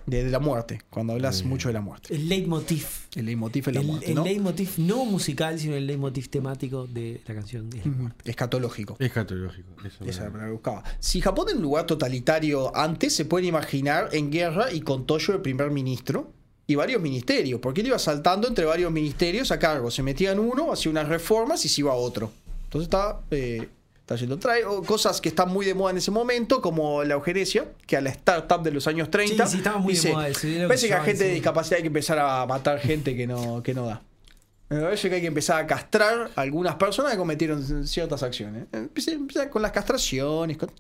[0.06, 2.14] De, de la muerte, cuando hablas mucho de la muerte.
[2.14, 2.86] El leitmotiv.
[3.16, 4.24] El leitmotiv es la El, muerte, el ¿no?
[4.24, 7.70] leitmotiv no musical, sino el leitmotiv temático de la canción.
[7.74, 8.30] es la muerte.
[8.30, 8.96] Escatológico.
[9.00, 9.70] Escatológico.
[9.84, 10.32] Eso Esa es la era.
[10.32, 10.84] palabra que buscaba.
[11.00, 15.34] Si Japón era un lugar totalitario antes, se pueden imaginar en guerra y con Toyo
[15.34, 16.32] el primer ministro
[16.68, 19.90] y varios ministerios, porque él iba saltando entre varios ministerios a cargo.
[19.92, 22.32] Se metía en uno, hacía unas reformas y se iba a otro.
[22.66, 23.70] Entonces está, eh,
[24.06, 24.38] está yendo.
[24.38, 28.02] Trae cosas que están muy de moda en ese momento, como la eugenesia, que a
[28.02, 29.46] la startup de los años 30.
[29.46, 31.82] Sí, sí, estaba muy de moda eso, que Parece que a gente de discapacidad hay
[31.82, 34.04] que empezar a matar gente que no, que no da.
[34.70, 38.68] Me parece que hay que empezar a castrar a algunas personas que cometieron ciertas acciones.
[38.72, 40.72] Empieza, con las castraciones, con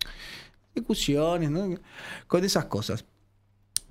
[0.75, 1.75] ejecuciones, ¿no?
[2.27, 3.05] con esas cosas.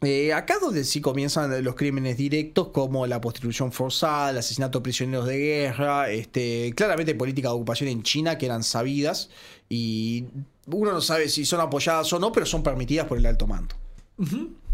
[0.02, 4.82] Eh, acá donde sí comienzan los crímenes directos como la prostitución forzada, el asesinato de
[4.82, 9.30] prisioneros de guerra, este, claramente política de ocupación en China que eran sabidas
[9.68, 10.26] y
[10.66, 13.74] uno no sabe si son apoyadas o no, pero son permitidas por el alto mando.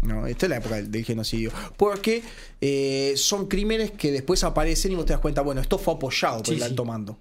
[0.01, 1.51] No, esta es la época del, del genocidio.
[1.77, 2.23] Porque
[2.59, 6.37] eh, son crímenes que después aparecen y vos te das cuenta, bueno, esto fue apoyado
[6.37, 7.17] por Sí, el alto mando.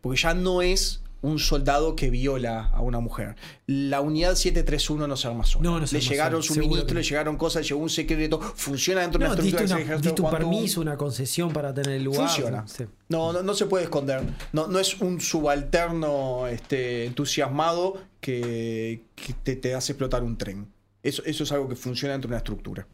[0.00, 3.36] Porque ya no es un soldado que viola a una mujer.
[3.66, 5.62] La unidad 731 no se arma sola.
[5.70, 9.18] No, no se le llegaron suministros, que le llegaron cosas, llegó un secreto, funciona dentro
[9.20, 11.92] de No, una diste, estructura una- que se diste un permiso, una concesión para tener
[11.92, 12.28] el lugar.
[12.28, 12.66] Funciona.
[12.66, 12.84] Sí.
[13.08, 14.22] No, no, no se puede esconder.
[14.52, 20.66] No, no es un subalterno este, entusiasmado que, que te, te hace explotar un tren.
[21.02, 22.86] Eso, eso es algo que funciona dentro de una estructura.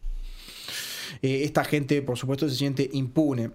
[1.22, 3.50] Eh, esta gente, por supuesto, se siente impune.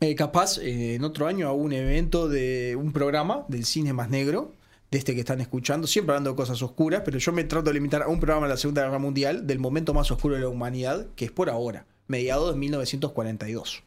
[0.00, 4.10] Eh, capaz, eh, en otro año hago un evento de un programa del cine más
[4.10, 4.52] negro,
[4.90, 7.74] de este que están escuchando, siempre hablando de cosas oscuras, pero yo me trato de
[7.74, 10.48] limitar a un programa de la Segunda Guerra Mundial, del momento más oscuro de la
[10.48, 13.82] humanidad, que es por ahora, mediados de 1942.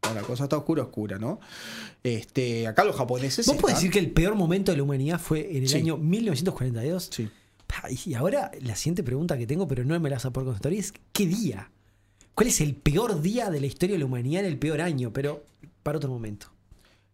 [0.00, 1.40] Cuando La cosa está oscura, oscura, ¿no?
[2.02, 3.46] Este, acá los japoneses.
[3.46, 5.78] ¿Vos podés están- decir que el peor momento de la humanidad fue en el Sí.
[5.78, 7.08] año 1942?
[7.10, 7.30] Sí.
[8.06, 10.72] Y ahora la siguiente pregunta que tengo, pero no me la vas a poder contestar,
[10.74, 11.70] es ¿qué día?
[12.34, 15.12] ¿Cuál es el peor día de la historia de la humanidad, el peor año?
[15.12, 15.44] Pero
[15.82, 16.48] para otro momento.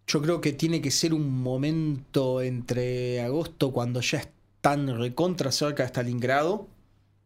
[0.07, 5.83] Yo creo que tiene que ser un momento entre agosto, cuando ya están recontra cerca
[5.83, 6.69] de Stalingrado,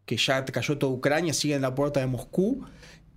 [0.06, 2.64] que ya cayó toda Ucrania, siguen en la puerta de Moscú,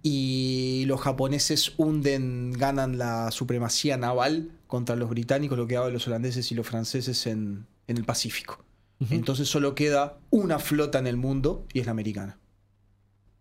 [0.03, 6.07] y los japoneses hunden, ganan la supremacía naval contra los británicos, lo que daban los
[6.07, 8.63] holandeses y los franceses en, en el Pacífico.
[9.09, 12.39] Entonces solo queda una flota en el mundo y es la americana.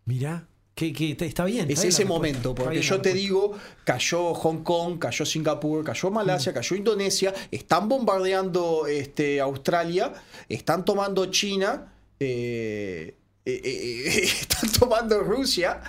[0.05, 1.71] Mirá, que, que está- está bien.
[1.71, 3.53] Es bien ese momento, porque yo te digo,
[3.83, 6.55] cayó Hong Kong, cayó Singapur, cayó Malasia, Mm.
[6.55, 10.13] cayó Indonesia, están bombardeando este, Australia,
[10.51, 13.15] están tomando China, eh,
[13.47, 15.81] eh, eh, están tomando Rusia.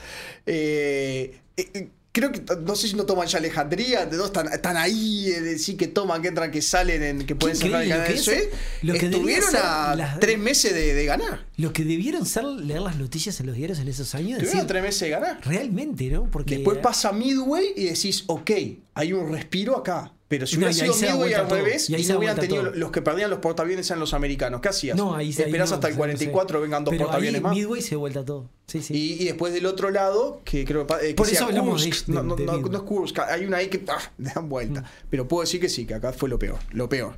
[2.18, 4.78] Eh, eh, creo que, no sé si no toman ya Alejandría, de dos están, están
[4.78, 7.90] ahí, eh, de sí que toman, que entran, que salen, en, que pueden cerrar el
[7.90, 8.50] canal de que es- Suez.
[8.84, 11.46] Estuvieron a las- tres meses de, de ganar.
[11.58, 14.42] Lo que debieron ser leer las noticias en los diarios en esos años.
[14.44, 15.40] Estuvieron a Decir, tres meses de ganar.
[15.44, 16.30] realmente, ¿no?
[16.30, 18.52] Porque Después pasa Midway y decís, ok,
[18.94, 20.14] hay un respiro acá.
[20.30, 22.76] Pero si hubiera ahí sido Midway al revés Y ahí y no hubieran tenido todo.
[22.76, 24.98] los que perdían los portaaviones eran los americanos, ¿qué hacías?
[24.98, 25.98] No, ahí, ahí Esperás no, hasta el no sé.
[26.00, 27.56] 44, vengan dos Pero portaaviones ahí más.
[27.56, 28.50] Midway se vuelta todo.
[28.68, 28.94] Sí, sí.
[28.94, 31.82] Y, y después del otro lado, que creo que, eh, que Por sea eso hablamos
[31.82, 32.72] de- Kursk, de- no, no, de no, Midway.
[32.72, 34.84] no es Kursk, hay una ahí que ah, le dan vuelta.
[35.10, 37.16] Pero puedo decir que sí, que acá fue lo peor, lo peor.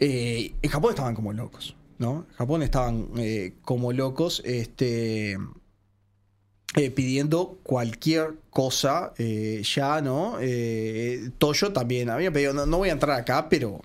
[0.00, 2.26] Eh, en Japón estaban como locos, ¿no?
[2.30, 5.38] En Japón estaban eh, como locos, este...
[6.76, 10.36] eh, pidiendo cualquier cosa eh, ya, ¿no?
[10.40, 13.80] Eh, Toyo también había pedido, no, voy a entrar acá, pero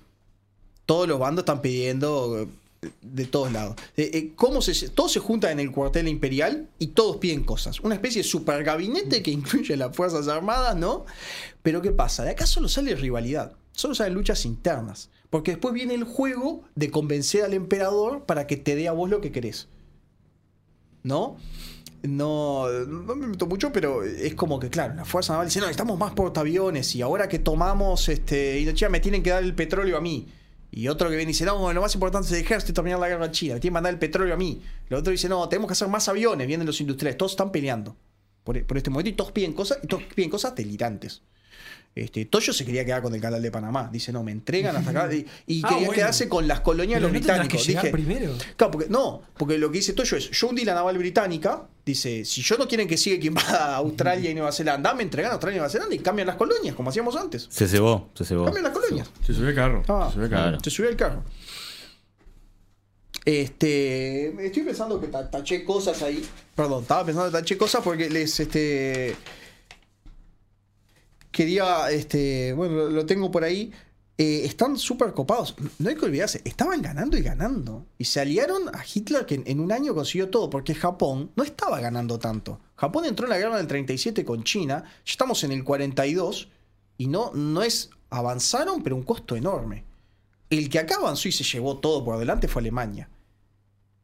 [0.85, 2.47] todos los bandos están pidiendo
[2.81, 3.75] eh, de todos lados.
[4.35, 7.79] ¿cómo se, todos se juntan en el cuartel imperial y todos piden cosas.
[7.81, 11.05] Una especie de super gabinete que incluye las Fuerzas Armadas, ¿no?
[11.61, 12.23] Pero ¿qué pasa?
[12.23, 15.09] De acá solo sale rivalidad, solo salen luchas internas.
[15.29, 19.09] Porque después viene el juego de convencer al emperador para que te dé a vos
[19.09, 19.67] lo que querés.
[21.03, 21.37] ¿No?
[22.03, 25.65] No, no me meto mucho, pero es como que, claro, la Fuerza Naval dice, no,
[25.65, 29.97] necesitamos más portaaviones y ahora que tomamos este, Indochina me tienen que dar el petróleo
[29.97, 30.27] a mí.
[30.71, 32.99] Y otro que viene y dice, no, lo más importante es el ejército y terminar
[32.99, 34.61] la guerra en China, me tienen que mandar el petróleo a mí.
[34.89, 37.97] El otro dice, no, tenemos que hacer más aviones, vienen los industriales, todos están peleando
[38.43, 41.23] por, por este momento y todos piden cosas, y todos piden cosas delirantes.
[42.03, 43.89] Este, Toyo se quería quedar con el canal de Panamá.
[43.91, 45.09] Dice, no, me entregan hasta acá.
[45.13, 45.91] Y, y Ah, quería bueno.
[45.93, 47.63] quedarse con las colonias de los no británicos.
[47.65, 48.33] que Dije, primero.
[48.55, 52.25] Claro, porque, no, porque lo que dice Toyo es, yo hundí la naval británica, dice,
[52.25, 55.31] si yo no quieren que siga quien va a Australia y Nueva Zelanda, me entregan
[55.31, 57.47] a Australia y Nueva Zelanda y cambian las colonias, como hacíamos antes.
[57.49, 58.45] Se cebó, se cebó.
[58.45, 59.09] Cambian las colonias.
[59.25, 59.83] Se subió el carro.
[59.87, 60.57] Ah, se subió el carro.
[60.63, 61.23] Se subió al carro.
[63.25, 66.25] Este, estoy pensando que ta- taché cosas ahí.
[66.55, 69.15] Perdón, estaba pensando que taché cosas porque les, este,
[71.39, 73.71] quería, este, bueno, lo, tengo por ahí.
[74.17, 75.55] Eh, están súper copados.
[75.77, 77.85] No hay que olvidarse, estaban ganando y ganando.
[77.97, 81.43] Y se aliaron a Hitler que en, en un año consiguió todo, porque Japón no
[81.45, 82.59] estaba ganando tanto.
[82.75, 86.49] Japón entró en la guerra del 37 con China, ya estamos en el 42,
[86.97, 89.85] y no, no es, avanzaron, pero un costo enorme.
[90.49, 93.09] El que acá avanzó y se llevó todo por delante fue Alemania.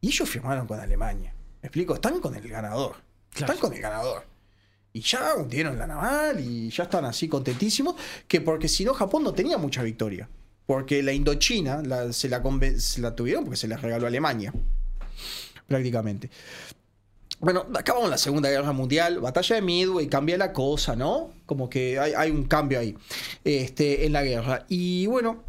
[0.00, 1.34] Y ellos firmaron con Alemania.
[1.60, 1.92] ¿Me explico?
[1.92, 2.96] Están con el ganador.
[3.28, 3.52] Claro.
[3.52, 4.35] Están con el ganador.
[4.96, 7.96] Y ya hundieron la naval y ya están así contentísimos.
[8.26, 10.26] Que porque si no, Japón no tenía mucha victoria.
[10.64, 11.82] Porque la Indochina
[12.14, 12.40] se, la
[12.78, 14.54] se la tuvieron porque se la regaló Alemania.
[15.68, 16.30] Prácticamente.
[17.40, 21.30] Bueno, acabamos la Segunda Guerra Mundial, batalla de Midway, cambia la cosa, ¿no?
[21.44, 22.96] Como que hay, hay un cambio ahí
[23.44, 24.64] este, en la guerra.
[24.70, 25.44] Y bueno,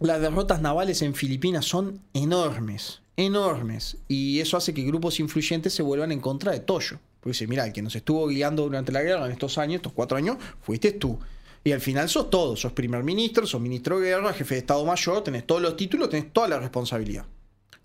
[0.00, 3.98] las derrotas navales en Filipinas son enormes, enormes.
[4.08, 6.98] Y eso hace que grupos influyentes se vuelvan en contra de Toyo.
[7.24, 9.94] Porque dice, mira, el que nos estuvo guiando durante la guerra en estos años, estos
[9.94, 11.18] cuatro años, fuiste tú.
[11.64, 14.84] Y al final sos todo, sos primer ministro, sos ministro de guerra, jefe de Estado
[14.84, 17.24] Mayor, tenés todos los títulos, tenés toda la responsabilidad.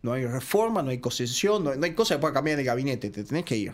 [0.02, 2.66] No hay reforma, no hay concesión, no, no hay cosa que pueda cambiar en el
[2.66, 3.72] gabinete, te tenés que ir.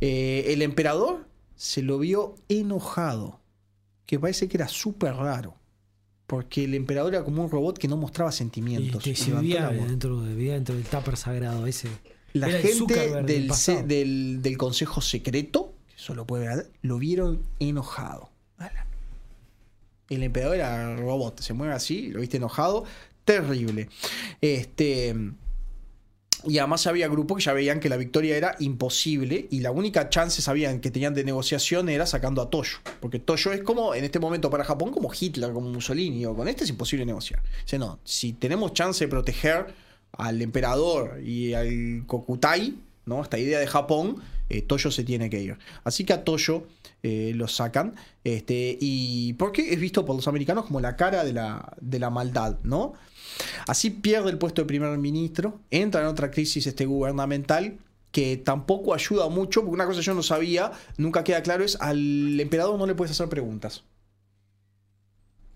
[0.00, 3.40] Eh, el emperador se lo vio enojado,
[4.06, 5.56] que parece que era súper raro,
[6.28, 9.02] porque el emperador era como un robot que no mostraba Y sentimientos.
[9.02, 11.88] se Levantó vivía dentro, de- vivía dentro del tupper sagrado ese.
[12.32, 18.30] La Era gente del del, Consejo Secreto, que eso lo puede ver, lo vieron enojado.
[20.08, 22.84] El emperador era robot, se mueve así, lo viste enojado,
[23.24, 23.88] terrible.
[24.40, 25.14] Este.
[26.44, 30.08] Y además había grupos que ya veían que la victoria era imposible y la única
[30.08, 32.78] chance sabían que tenían de negociación era sacando a Toyo.
[33.00, 36.26] Porque Toyo es como, en este momento para Japón, como Hitler, como Mussolini.
[36.26, 37.40] O con este es imposible negociar.
[37.62, 39.72] Dice, no, si tenemos chance de proteger
[40.12, 43.22] al emperador y al Kokutai, ¿no?
[43.22, 45.58] Esta idea de Japón, eh, Toyo se tiene que ir.
[45.84, 46.66] Así que a Toyo
[47.02, 47.94] eh, lo sacan.
[48.24, 52.10] Este, y porque es visto por los americanos como la cara de la, de la
[52.10, 52.94] maldad, ¿no?
[53.66, 57.78] Así pierde el puesto de primer ministro, entra en otra crisis este, gubernamental
[58.12, 62.38] que tampoco ayuda mucho, porque una cosa yo no sabía, nunca queda claro, es al
[62.38, 63.84] emperador no le puedes hacer preguntas.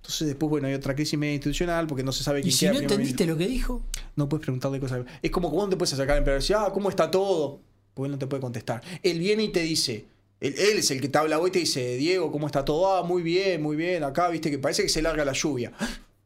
[0.06, 2.60] Entonces después, bueno, hay otra crisis media institucional porque no se sabe ¿Y quién si
[2.60, 3.82] queda no entendiste lo que dijo?
[4.14, 5.00] no puedes preguntarle cosas.
[5.20, 7.60] Es como cuando te puedes acercar al emperador y decir, ah, ¿cómo está todo?
[7.92, 8.82] Porque él no te puede contestar.
[9.02, 10.06] Él viene y te dice,
[10.40, 12.94] él, él es el que te habla hoy y te dice, Diego, ¿cómo está todo?
[12.96, 15.72] Ah, muy bien, muy bien, acá, viste que parece que se larga la lluvia.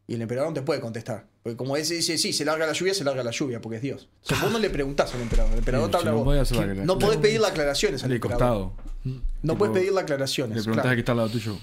[0.07, 1.27] Y el emperador no te puede contestar.
[1.43, 3.83] Porque como ese dice, sí, se larga la lluvia, se larga la lluvia, porque es
[3.83, 4.09] Dios.
[4.25, 6.15] O sea, vos no le preguntás al emperador, el emperador Sí, te si habla a
[6.15, 6.49] no vos.
[6.49, 6.85] podés la.
[6.85, 8.39] No podés pedirle aclaraciones al emperador.
[8.39, 8.91] costado.
[9.05, 10.59] No Tipo, puedes pedirle Le aclaraciones.
[10.65, 10.91] preguntás claro.
[10.91, 11.57] a qué está al lado tuyo.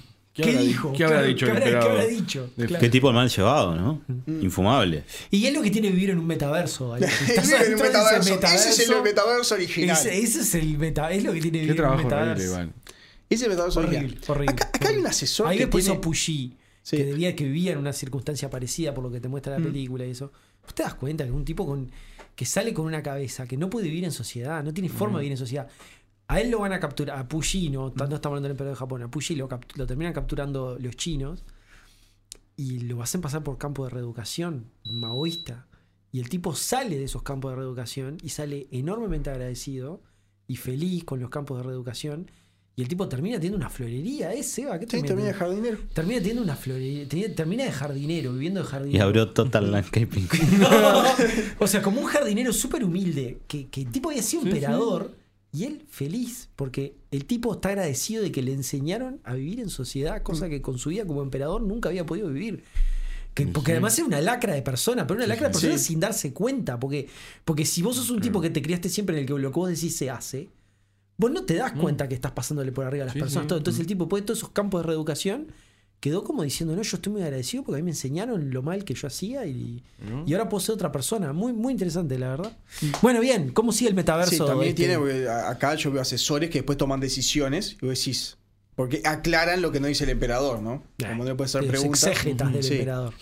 [0.43, 0.93] ¿Qué, habrá dijo?
[0.93, 2.49] ¿Qué habrá Claro, dicho ¿qué habrá- qué habrá dicho?
[2.55, 2.81] De- Claro.
[2.81, 4.01] Qué tipo mal llevado, ¿no?
[4.41, 5.03] Infumable.
[5.31, 6.95] Y es lo que tiene vivir en un metaverso.
[6.97, 8.35] Estás en un de ese metaverso.
[8.69, 9.97] Ese es el metaverso original.
[9.97, 12.45] Ese, ese es el meta, es lo que tiene vivir en un trabajo horrible, metaverso.
[12.45, 12.73] igual.
[13.29, 14.23] Ese metaverso Horrible, original.
[14.29, 14.53] horrible.
[14.53, 15.95] Acá, acá hay un asesor Ahí que después tiene...
[15.95, 16.95] hizo Puyi, Sí.
[16.95, 19.63] que, debía, que vivía en una circunstancia parecida por lo que te muestra la Mm.
[19.63, 20.31] película y eso.
[20.63, 21.91] ¿Vos te das cuenta que es un tipo con,
[22.33, 24.93] que sale con una cabeza, que no puede vivir en sociedad, no tiene Mm.
[24.93, 25.67] forma de vivir en sociedad?
[26.29, 28.79] A él lo van a capturar, a Puyi, no, no estamos hablando del emperador de
[28.79, 31.45] Japón, a Puyi lo, lo terminan capturando los chinos
[32.57, 35.67] y lo hacen pasar por campo de reeducación maoísta.
[36.11, 40.01] Y el tipo sale de esos campos de reeducación y sale enormemente agradecido
[40.47, 42.29] y feliz con los campos de reeducación.
[42.75, 44.79] Y el tipo termina teniendo una florería, ¿eh, Seba?
[44.79, 45.77] ¿Qué Sí, termina de jardinero.
[45.93, 48.97] Termina teniendo una florería, termina de jardinero, viviendo de jardinero.
[48.97, 50.27] Y abrió Total Landscaping.
[51.59, 55.11] o sea, como un jardinero súper humilde, que, que el tipo había sido Sí, emperador
[55.51, 59.69] Y él feliz, porque el tipo está agradecido de que le enseñaron a vivir en
[59.69, 62.63] sociedad, cosa que con su vida como emperador nunca había podido vivir.
[63.33, 65.85] Que- porque además era una lacra de persona, pero una lacra de persona Sí.
[65.85, 66.79] sin darse cuenta.
[66.79, 67.07] Porque,
[67.45, 69.59] porque si vos sos un tipo que te criaste siempre en el que lo que
[69.59, 70.49] vos decís se hace,
[71.17, 73.43] vos no te das cuenta que estás pasándole por arriba a las Sí, personas.
[73.43, 73.47] sí.
[73.47, 73.57] todo.
[73.59, 75.47] Entonces el tipo, después de todos esos campos de reeducación,
[75.99, 78.83] quedó como diciendo, no, yo estoy muy agradecido porque a mí me enseñaron lo mal
[78.85, 79.83] que yo hacía y,
[80.25, 81.33] y ahora puedo ser otra persona.
[81.33, 82.57] Muy, muy interesante, la verdad.
[83.01, 84.31] Bueno, bien, ¿cómo sigue el metaverso?
[84.31, 84.85] Sí, también este?
[84.87, 88.37] tiene, acá yo veo asesores que después toman decisiones y vos decís,
[88.75, 90.83] porque aclaran lo que no dice el emperador, ¿no?
[90.99, 92.03] Como no le puede hacer preguntas.
[92.03, 92.73] exégetas del Sí.
[92.73, 93.13] emperador.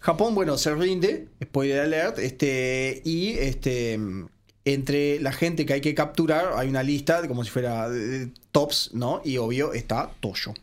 [0.00, 3.98] Japón, bueno, se rinde, spoiler alert, este, y este,
[4.64, 8.32] entre la gente que hay que capturar hay una lista como si fuera de- de
[8.52, 9.20] tops, ¿no?
[9.24, 10.54] Y obvio está Toyo.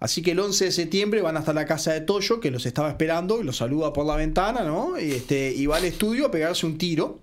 [0.00, 2.88] Así que el 11 de septiembre van hasta la casa de Toyo, que los estaba
[2.88, 4.98] esperando, y los saluda por la ventana, ¿no?
[4.98, 7.20] Y, este, y va al estudio a pegarse un tiro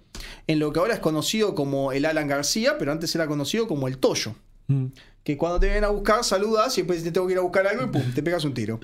[0.48, 3.88] en lo que ahora es conocido como el Alan García, pero antes era conocido como
[3.88, 4.36] el Toyo.
[4.68, 4.88] Mm.
[5.24, 7.68] Que cuando te vienen a buscar, saludas y después te tengo que ir a buscar
[7.68, 8.80] algo y pum, te pegas un tiro.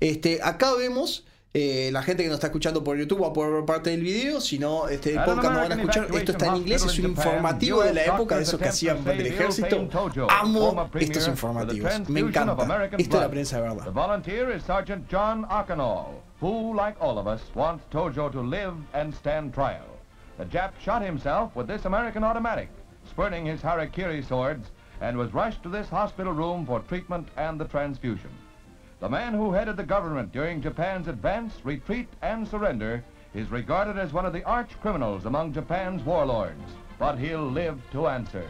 [0.00, 1.24] Este, acá vemos
[1.56, 4.58] eh, la gente que nos está escuchando por YouTube o por parte del video, si
[4.58, 6.08] no, este, el an podcast no van a escuchar.
[6.12, 9.04] Esto está en inglés, es un informativo de la época de esos que hacían to
[9.04, 9.88] para el save ejército.
[10.28, 12.08] Amo estos informativos.
[12.08, 12.90] Me encanta.
[12.98, 13.86] Esto es la prensa de verdad.
[16.40, 19.86] who, like all of us, wants Tojo to live and stand trial.
[20.36, 22.68] The Jap shot himself with this American automatic,
[23.08, 27.64] spurning his harakiri swords, and was rushed to this hospital room for treatment and the
[27.64, 28.30] transfusion.
[29.04, 34.14] The man who headed the government during Japan's advance, retreat, and surrender is regarded as
[34.14, 38.48] one of the arch criminals among Japan's warlords, but he'll live to answer.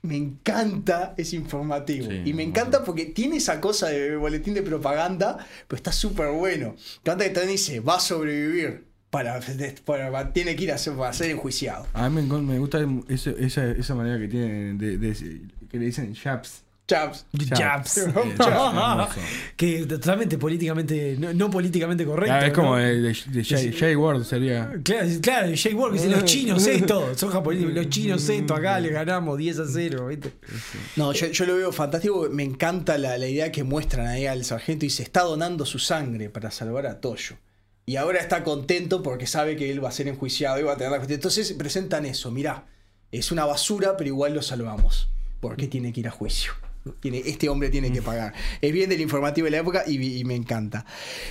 [0.00, 2.08] Me encanta ese informativo.
[2.08, 2.48] Sí, y me bueno.
[2.48, 5.36] encanta porque tiene esa cosa de boletín de propaganda,
[5.68, 6.76] pero está súper bueno.
[6.76, 8.87] Me encanta que también dice, va a sobrevivir.
[9.10, 9.40] Para,
[9.84, 11.86] para- tiene que ir a ser, para ser enjuiciado.
[11.94, 12.78] A mí me, me gusta
[13.08, 16.64] ese- esa, esa manera que tienen de, de- que le dicen chaps.
[16.86, 17.26] Chaps.
[17.38, 19.20] Eh, chaps, hermoso.
[19.56, 22.34] que totalmente políticamente, no, no políticamente correcto.
[22.34, 22.82] Ah, es como ¿no?
[22.82, 24.72] de, Jay, Jay Ward sería.
[24.82, 28.80] Claro, claro, Jay Ward que dice los chinos esto, son japoneses, los chinos esto, acá
[28.80, 30.32] le ganamos 10 a 0, ¿viste?
[30.96, 32.26] No, yo, yo lo veo fantástico.
[32.32, 35.78] Me encanta la, la idea que muestran ahí al sargento y se está donando su
[35.78, 37.36] sangre para salvar a Toyo.
[37.88, 40.76] Y ahora está contento porque sabe que él va a ser enjuiciado y va a
[40.76, 41.14] tener la justicia.
[41.14, 42.30] Entonces presentan eso.
[42.30, 42.66] Mirá,
[43.10, 45.08] es una basura, pero igual lo salvamos.
[45.40, 46.52] ¿Por qué tiene que ir a juicio?
[47.00, 48.34] Tiene, este hombre tiene que pagar.
[48.60, 50.84] Es bien del informativo de la época y, me encanta.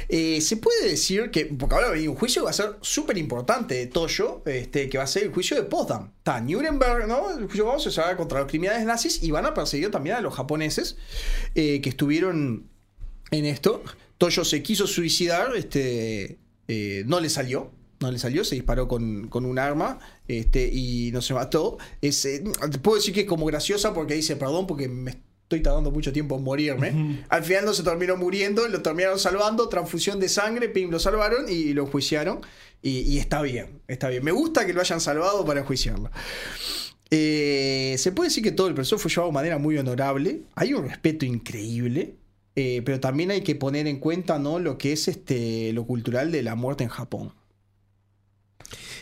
[0.10, 3.20] Eh, se puede decir que, porque ahora hay un juicio que va a ser súper
[3.20, 6.10] importante de Toyo, este, que va a ser el juicio de Potsdam.
[6.18, 7.38] Está Nuremberg, ¿no?
[7.38, 10.22] El juicio vamos se va contra los criminales nazis y van a perseguir también a
[10.22, 10.98] los japoneses
[11.54, 12.68] eh, que estuvieron
[13.30, 13.84] en esto.
[14.18, 17.72] Toyo se quiso suicidar, este, eh, no le salió.
[18.00, 19.98] No le salió, se disparó con, con un arma
[20.28, 21.80] este, y no se mató.
[22.00, 22.44] Es, eh,
[22.84, 25.16] puedo decir que es como graciosa porque dice, perdón, porque me
[25.48, 27.26] estoy tardando mucho tiempo en morirme.
[27.30, 31.50] Al final no se terminó muriendo, lo terminaron salvando, transfusión de sangre, pim, lo salvaron
[31.50, 32.42] y lo enjuiciaron.
[32.84, 34.24] Y, y está bien, está bien.
[34.24, 36.12] Me gusta que lo hayan salvado para enjuiciarlo.
[37.10, 40.42] Eh, se puede decir que todo el proceso fue llevado de manera muy honorable.
[40.56, 42.16] Hay un respeto increíble.
[42.60, 44.58] Eh, pero también hay que poner en cuenta ¿no?
[44.58, 47.32] lo que es este, lo cultural de la muerte en Japón.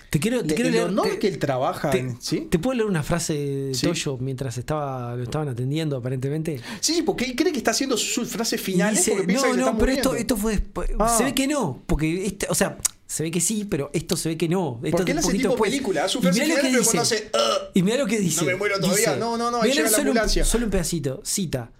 [0.10, 0.88] Te quiero, te Le- quiero el leer.
[0.88, 1.90] honor te- que él trabaja.
[1.90, 2.48] te- en- ¿sí?
[2.50, 3.88] ¿Te puedo leer una frase de Sí.
[3.88, 6.60] Toyo mientras estaba, lo estaban atendiendo, aparentemente?
[6.80, 9.78] sí, porque él cree que está haciendo sus frases Y finales dice, no, que no,
[9.78, 10.16] pero esto, muriendo".
[10.16, 10.90] esto fue después.
[11.00, 11.16] Ah.
[11.18, 12.78] Se ve que no, porque este, o sea,
[13.08, 14.80] se ve que sí, pero esto se ve que no.
[14.84, 15.72] Esto Porque él hace tipo después.
[15.72, 17.16] película, su Y frase final, que pero cuando dice.
[17.16, 18.46] hace, "Ugh", Y mira lo que dice.
[18.46, 19.16] me muero todavía.
[19.18, 20.46] No, no, no, ahí mirá llega la solo un- ambulancia.
[20.46, 21.22] Solo un pedacito.
[21.26, 21.72] Cita.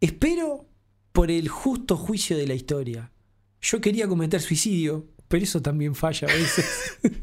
[0.00, 0.66] Espero
[1.12, 3.12] por el justo juicio de la historia.
[3.60, 6.98] Yo quería cometer suicidio, pero eso también falla a veces.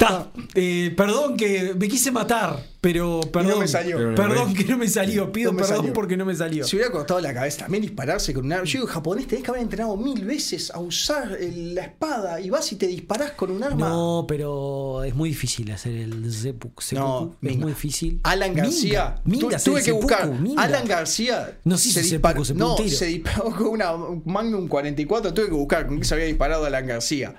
[0.00, 3.58] Ta, eh, perdón que me quise matar, pero perdón.
[3.58, 3.98] me salió.
[4.14, 5.30] Perdón que no me salió.
[5.30, 5.92] Pido No me perdón salió.
[5.92, 6.64] porque no me salió.
[6.66, 8.64] Se hubiera cortado la cabeza también dispararse con un arma.
[8.64, 12.48] Yo digo, japonés, tenés que haber entrenado mil veces a usar el- la espada y
[12.48, 13.90] vas y te disparás con un arma.
[13.90, 16.82] No, pero es muy difícil hacer el seppuku.
[16.92, 18.20] No, es muy difícil.
[18.22, 20.26] Alan García, Minga, tuve que buscar.
[20.30, 20.62] minga.
[20.62, 22.96] Alan García No se hizo disparó, seppuku, se pegó no, un tiro.
[22.96, 23.92] se disparó con una
[24.24, 25.34] Magnum 44.
[25.34, 27.34] Tuve que buscar con qué se había disparado Alan García.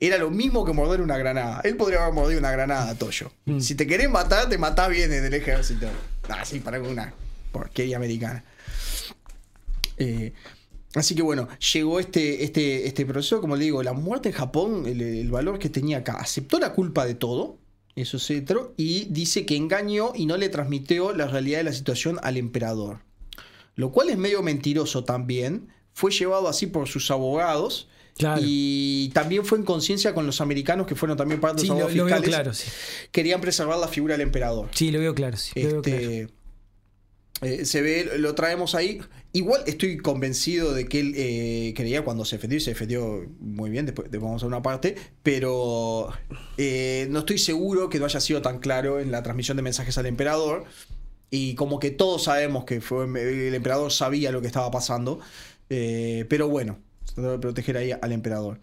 [0.00, 1.60] Era lo mismo que morder una granada.
[1.64, 3.30] Él podría haber mordido una granada, Toyo.
[3.46, 3.60] Mm.
[3.60, 5.86] Si te querés matar, te matás bien en el ejército.
[6.28, 7.14] Ah, sí, para una
[7.52, 8.44] porquería americana.
[9.96, 10.32] Eh,
[10.94, 14.84] así que bueno, llegó este, este, este proceso, como le digo, la muerte en Japón,
[14.86, 17.58] el, el valor que tenía acá, aceptó la culpa de todo,
[17.94, 21.72] eso es cetro, y dice que engañó y no le transmitió la realidad de la
[21.72, 22.98] situación al emperador.
[23.76, 25.68] Lo cual es medio mentiroso también.
[25.92, 27.88] fue llevado así por sus abogados.
[28.16, 28.40] Claro.
[28.44, 31.78] Y también fue en conciencia con los americanos que fueron también parte de Sí, los
[31.78, 32.28] lo, abogados lo fiscales.
[32.28, 32.70] claro, sí.
[33.10, 34.68] Querían preservar la figura del emperador.
[34.72, 35.52] Sí, lo veo claro, sí.
[35.60, 35.98] lo veo claro.
[35.98, 36.28] Este,
[37.42, 39.00] eh, se ve, lo traemos ahí.
[39.32, 43.68] Igual estoy convencido de que él eh, creía cuando se defendió y se defendió muy
[43.70, 44.94] bien, después, después vamos a una parte,
[45.24, 46.10] pero
[46.56, 49.98] eh, no estoy seguro que no haya sido tan claro en la transmisión de mensajes
[49.98, 50.64] al emperador.
[51.30, 55.18] Y como que todos sabemos que fue, el emperador sabía lo que estaba pasando,
[55.68, 56.78] eh, pero bueno,
[57.16, 58.60] debe proteger ahí al emperador.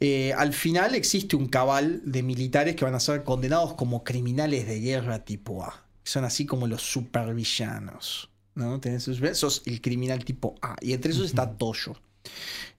[0.00, 4.66] Eh, al final existe un cabal de militares que van a ser condenados como criminales
[4.66, 5.84] de guerra tipo A.
[6.02, 8.30] Son así como los supervillanos.
[8.54, 8.78] ¿no?
[8.80, 9.04] Tenés
[9.34, 10.76] sos el criminal tipo A.
[10.80, 11.94] Y entre esos está Toyo.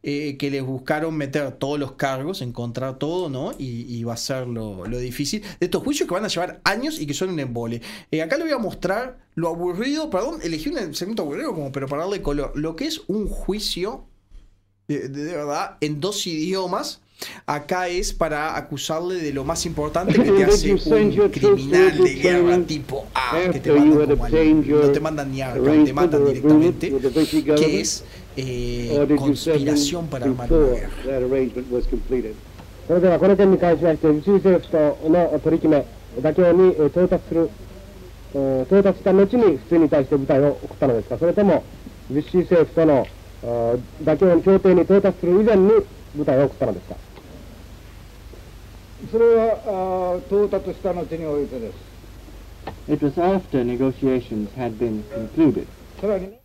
[0.04, 3.54] eh, que les buscaron meter todos los cargos, encontrar todo, ¿no?
[3.58, 5.42] Y, y va a ser lo, lo difícil.
[5.60, 7.82] De estos juicios que van a llevar años y que son un embole.
[8.12, 11.88] Eh, acá le voy a mostrar lo aburrido, perdón, elegí un segmento aburrido como, pero
[11.88, 12.52] para darle color.
[12.56, 14.06] Lo que es un juicio,
[14.88, 17.00] de, de verdad, en dos idiomas,
[17.46, 22.60] acá es para acusarle de lo más importante que te hace un criminal de guerra
[22.66, 26.94] tipo A, que te mandan como al, no te mandan ni a te matan directamente,
[27.56, 28.04] que es
[28.38, 30.90] eh, conspiración para armar una guerra.
[36.22, 37.50] だけに到達する
[38.34, 41.18] 到達した後に普通に対して部隊を送ったのですか？
[41.18, 41.64] それとも
[43.45, 45.71] 妥協協定に到達する以前に
[46.15, 46.97] 部隊を送ったのですか。
[49.11, 55.67] それはあー到達した後においてです It was after negotiations had been concluded.
[56.01, 56.41] さらにね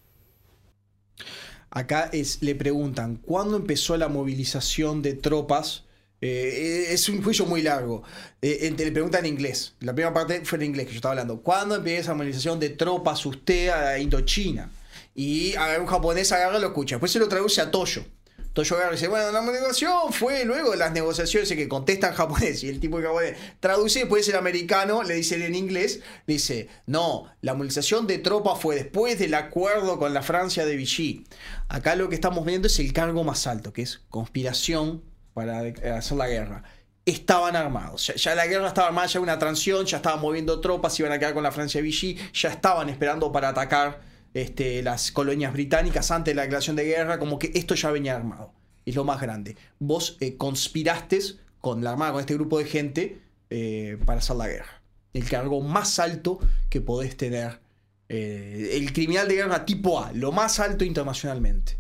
[1.70, 5.84] Acá es, le preguntan, ¿cuándo empezó la movilización de tropas?
[6.22, 8.04] Eh, es un juicio muy largo.
[8.42, 9.74] Eh, eh, te le preguntan en inglés.
[9.82, 11.42] La primera parte fue en inglés que yo estaba hablando.
[11.42, 14.72] ¿Cuándo empieza la movilización de tropas usted a Indochina?
[15.15, 16.97] Y un japonés agarra y lo escucha.
[16.97, 18.05] Después se lo traduce a Toyo.
[18.53, 22.65] Toyo agarra y dice, bueno, la negociación fue luego de las negociaciones que contestan japonés.
[22.65, 27.27] Y el tipo de japonés traduce, después el americano le dice en inglés, dice, no,
[27.43, 31.27] la movilización de tropas fue después del acuerdo con la Francia de Vichy.
[31.69, 35.61] Acá lo que estamos viendo es el cargo más alto, que es conspiración para
[35.97, 36.65] hacer la guerra.
[37.07, 40.99] Estaban armados, ya, ya la guerra estaba armada, ya una transición, ya estaban moviendo tropas,
[40.99, 45.13] iban a quedar con la Francia de Vichy, ya estaban esperando para atacar este, las
[45.13, 48.53] colonias británicas antes de la declaración de guerra, como que esto ya venía armado.
[48.87, 49.57] Es lo más grande.
[49.79, 51.21] Vos eh, conspiraste
[51.61, 53.21] con la Armada, con este grupo de gente,
[53.51, 54.83] eh, para hacer la guerra.
[55.13, 56.39] El cargo más alto
[56.69, 57.61] que podés tener.
[58.09, 61.77] eh, el criminal de guerra tipo A, lo más alto internacionalmente.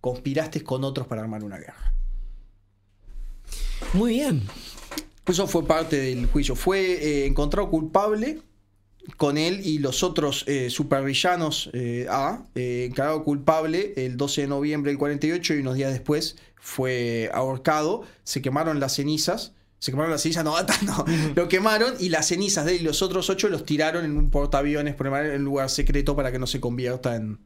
[0.00, 1.92] Conspiraste con otros para armar una guerra.
[3.92, 4.42] Muy bien.
[5.26, 6.54] Eso fue parte del juicio.
[6.54, 8.40] Fue encontrado culpable
[9.16, 14.46] con él y los otros eh, supervillanos eh, A, eh, encargado culpable el 12 de
[14.48, 18.02] noviembre del 48 y unos días después fue ahorcado.
[18.24, 19.52] Se quemaron las cenizas.
[19.78, 21.04] Se quemaron las cenizas, no, no,
[21.34, 24.30] lo quemaron y las cenizas de él y los otros ocho los tiraron en un
[24.30, 27.38] portaaviones por en un lugar secreto para que no se convierta en,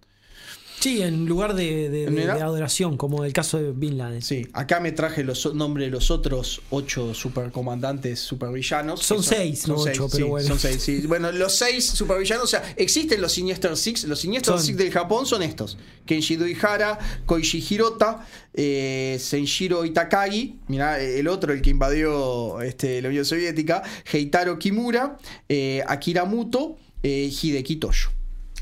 [0.81, 2.35] Sí, en lugar de, de- de- Mira.
[2.37, 4.23] de adoración, como el caso de Bin Laden.
[4.23, 9.01] Sí, acá me traje los nombres de los otros ocho supercomandantes supervillanos.
[9.03, 10.49] Son seis, no ocho, pero sí, bueno.
[10.49, 11.03] Son seis, sí.
[11.07, 14.05] Bueno, los seis supervillanos, o sea, existen los Sinister Six.
[14.05, 15.77] Los Sinister Son- Six del Japón son estos:
[16.07, 23.09] Kenji Ihara, Koichi Hirota, eh, Senshiro Itakagi, mira el otro, el que invadió este, la
[23.11, 28.09] Unión Soviética, Heitaro Kimura, eh, Akira Muto, eh, Hideki Toyo.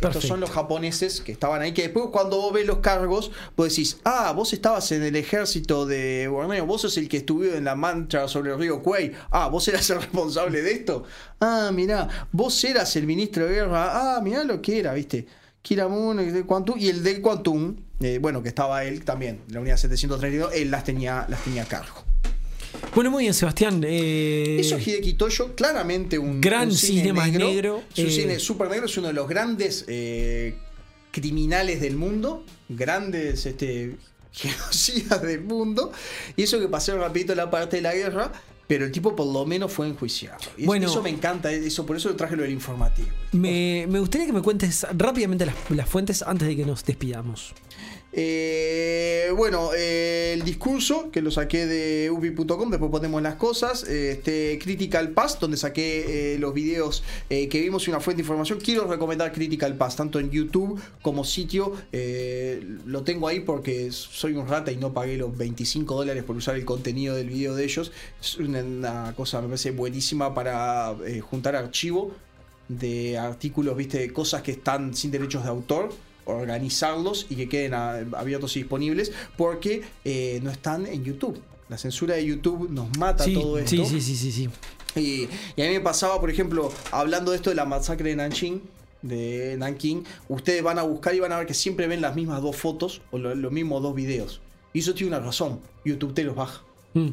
[0.00, 3.68] Estos son los japoneses que estaban ahí, que después cuando vos ves los cargos, vos
[3.68, 7.64] decís, ah, vos estabas en el ejército de Borneo, vos sos el que estuvo en
[7.64, 11.04] la mancha sobre el río Kuei, ah, vos eras el responsable de esto,
[11.40, 15.26] ah, mirá, vos eras el ministro de guerra, ah, mirá lo que era, viste,
[15.62, 19.60] Kiramun, el de Quantum, y el del Quantum, eh, bueno, que estaba él también, la
[19.60, 22.07] unidad 732, él las tenía, las tenía a cargo.
[22.94, 23.82] Bueno, muy bien, Sebastián.
[23.86, 28.68] eh, Eso Hideki Toyo, claramente un Gran un cine negro, Es un eh, cine super
[28.68, 30.54] negro, es uno de los grandes eh,
[31.10, 33.96] criminales del mundo, grandes este,
[34.32, 35.92] genocidas del mundo.
[36.36, 38.32] Y eso que pasé rapidito la parte de la guerra,
[38.66, 40.38] pero el tipo por lo menos fue enjuiciado.
[40.56, 40.86] Y eso- Bueno.
[40.86, 43.08] eso me encanta, eso por eso traje lo del informativo.
[43.32, 47.52] me, me gustaría que me cuentes rápidamente las, las fuentes antes de que nos despidamos.
[48.20, 53.84] Eh, bueno, eh, el discurso que lo saqué de ubi.com, después ponemos las cosas.
[53.84, 58.58] eh, Este Critical Pass, donde saqué los videos que vimos y una fuente de información.
[58.58, 61.74] Quiero recomendar Critical Pass, tanto en YouTube como sitio.
[62.86, 66.56] lo tengo ahí porque soy un rata y no pagué los 25 dólares por usar
[66.56, 67.92] el contenido del video de ellos.
[68.20, 72.10] Es una, una cosa, me parece buenísima para juntar archivo
[72.68, 77.74] de artículos, viste, de cosas que están sin derechos de autor organizarlos y que queden
[77.74, 81.40] abiertos y disponibles porque eh, no están en YouTube.
[81.68, 83.70] La censura de YouTube nos mata Sí, todo esto.
[83.70, 84.48] sí, sí, sí, sí, sí.
[84.98, 88.16] Y, y a mí me pasaba, por ejemplo, hablando de esto de la masacre de
[88.16, 88.62] Nanjing,
[89.02, 92.42] de Nanking, ustedes van a buscar y van a ver que siempre ven las mismas
[92.42, 94.40] dos fotos o lo- los mismos dos videos.
[94.72, 95.60] Y eso tiene una razón.
[95.84, 96.62] YouTube te los baja.
[96.94, 97.08] Mm.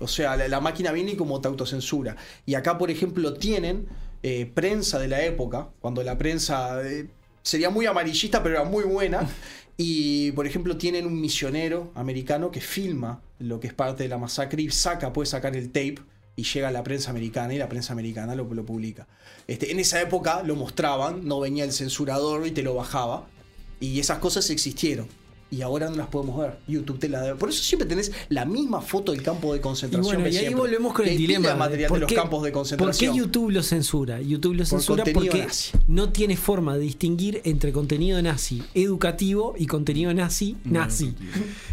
[0.00, 2.16] O sea, la, la máquina viene y como te autocensura.
[2.46, 3.86] Y acá, por ejemplo, tienen
[4.22, 7.06] eh, prensa de la época, cuando la prensa eh,
[7.42, 9.28] sería muy amarillista, pero era muy buena.
[9.76, 14.18] Y, por ejemplo, tienen un misionero americano que filma lo que es parte de la
[14.18, 15.98] masacre y saca, puede sacar el tape
[16.36, 19.08] y llega a la prensa americana y la prensa americana lo, lo publica.
[19.46, 23.26] Este, en esa época lo mostraban, no venía el censurador y te lo bajaba.
[23.80, 25.08] Y esas cosas existieron.
[25.52, 26.58] Y ahora no las podemos ver.
[26.68, 27.34] YouTube te las da.
[27.34, 30.04] Por eso siempre tenés la misma foto del campo de Y concentración.
[30.14, 30.60] bueno, que y ahí siempre.
[30.60, 31.54] volvemos con Y el dilema.
[31.56, 33.12] material ¿por de los qué- campos de ¿Por concentración.
[33.12, 34.20] qué YouTube lo censura?
[34.20, 35.72] YouTube lo censura porque nazi.
[35.88, 41.14] no tiene forma de distinguir entre contenido nazi educativo y contenido nazi nazi.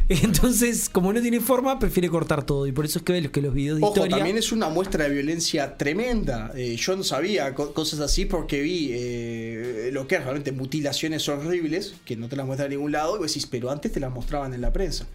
[0.23, 2.65] Entonces, como no tiene forma, prefiere cortar todo.
[2.65, 4.15] Y por eso es que ves que los videos de Ojo, historia.
[4.17, 6.51] también es una muestra de violencia tremenda.
[6.55, 11.27] Eh, yo no sabía co- cosas así porque vi eh, lo que es realmente mutilaciones
[11.27, 13.99] horribles, que no te las muestran en ningún lado, y vos decís, pero antes te
[13.99, 15.05] las mostraban en la prensa.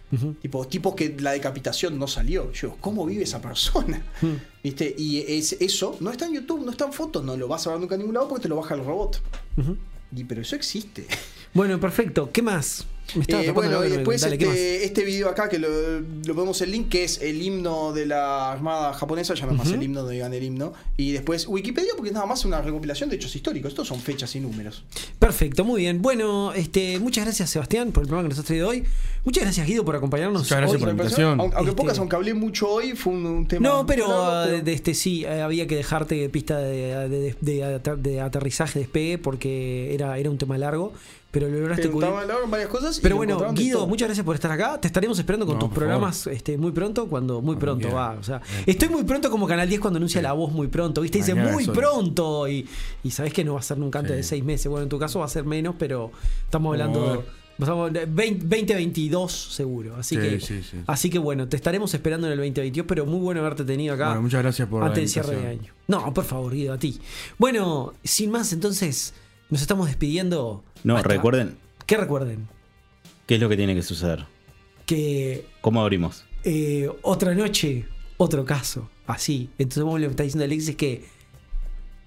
[0.41, 2.51] Tipo, tipos que la decapitación no salió.
[2.51, 4.01] Yo, ¿cómo vive esa persona?
[4.63, 4.93] ¿Viste?
[4.97, 7.71] Y es, eso no está en YouTube, no está en fotos, no lo vas a
[7.71, 9.19] ver nunca en ningún lado porque te lo baja el robot.
[10.15, 11.07] Y pero eso existe.
[11.55, 12.29] Bueno, perfecto.
[12.31, 12.85] ¿Qué más?
[13.27, 15.67] Eh, bueno, y después este, este video acá que lo,
[15.99, 19.83] lo vemos el link, que es el himno de la Armada japonesa, llama más el
[19.83, 20.73] himno, no digan el himno.
[20.97, 23.69] Y después Wikipedia, porque es nada más una recopilación de hechos históricos.
[23.69, 24.83] Estos son fechas y números.
[25.19, 26.01] Perfecto, muy bien.
[26.01, 28.83] Bueno, este, muchas gracias Sebastián por el programa que nos has traído hoy.
[29.25, 30.41] Muchas gracias Guido por acompañarnos.
[30.43, 30.79] Muchas gracias hoy.
[30.79, 31.39] por la invitación.
[31.39, 33.67] Aunque, aunque Este- pocas, aunque hablé mucho hoy, fue un, un tema.
[33.69, 37.79] No, pero, largo, ah, pero- de este sí, eh, había que dejarte pista de, de-
[37.97, 40.93] de aterrizaje, despegue, porque era, era un tema largo,
[41.33, 42.11] pero lo lograste cubrir.
[42.43, 42.99] en varias cosas.
[42.99, 43.87] Pero bueno, Guido, todo.
[43.87, 44.79] muchas gracias por estar acá.
[44.79, 48.11] Te estaremos esperando con No, tus programas este, muy pronto, cuando muy Cuando pronto va.
[48.19, 51.17] O sea, estoy muy pronto como Canal 10 cuando anuncia la voz muy pronto, ¿viste?
[51.17, 52.67] Dice muy pronto y,
[53.03, 54.17] y sabes que no va a ser nunca antes Sí.
[54.17, 54.67] de seis meses.
[54.67, 56.11] Bueno, en tu caso va a ser menos, pero
[56.45, 57.25] estamos hablando ver.
[57.57, 59.95] estamos de 20, 2022 seguro.
[59.95, 60.77] Así Sí, que sí, sí.
[60.85, 64.09] así que bueno, te estaremos esperando en el 2022, pero muy bueno haberte tenido acá
[64.09, 65.73] Bueno, muchas gracias por la antes del cierre de año.
[65.87, 66.99] No, por favor, Guido, a ti.
[67.39, 69.13] Bueno, sin más, entonces
[69.53, 70.63] nos estamos despidiendo.
[70.83, 72.47] No, Hasta- recuerden Que recuerden
[73.27, 74.25] qué es lo que tiene que suceder.
[74.85, 76.25] que ¿Cómo abrimos?
[76.43, 77.85] eh, otra noche,
[78.17, 78.89] otro caso.
[79.07, 79.49] Así.
[79.57, 81.05] Entonces, vos lo que está diciendo Alex es que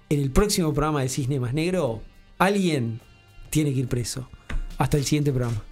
[0.09, 2.01] en el próximo programa de Cisne Más Negro,
[2.37, 2.99] alguien
[3.49, 4.29] tiene que ir preso.
[4.77, 5.63] Hasta el siguiente programa.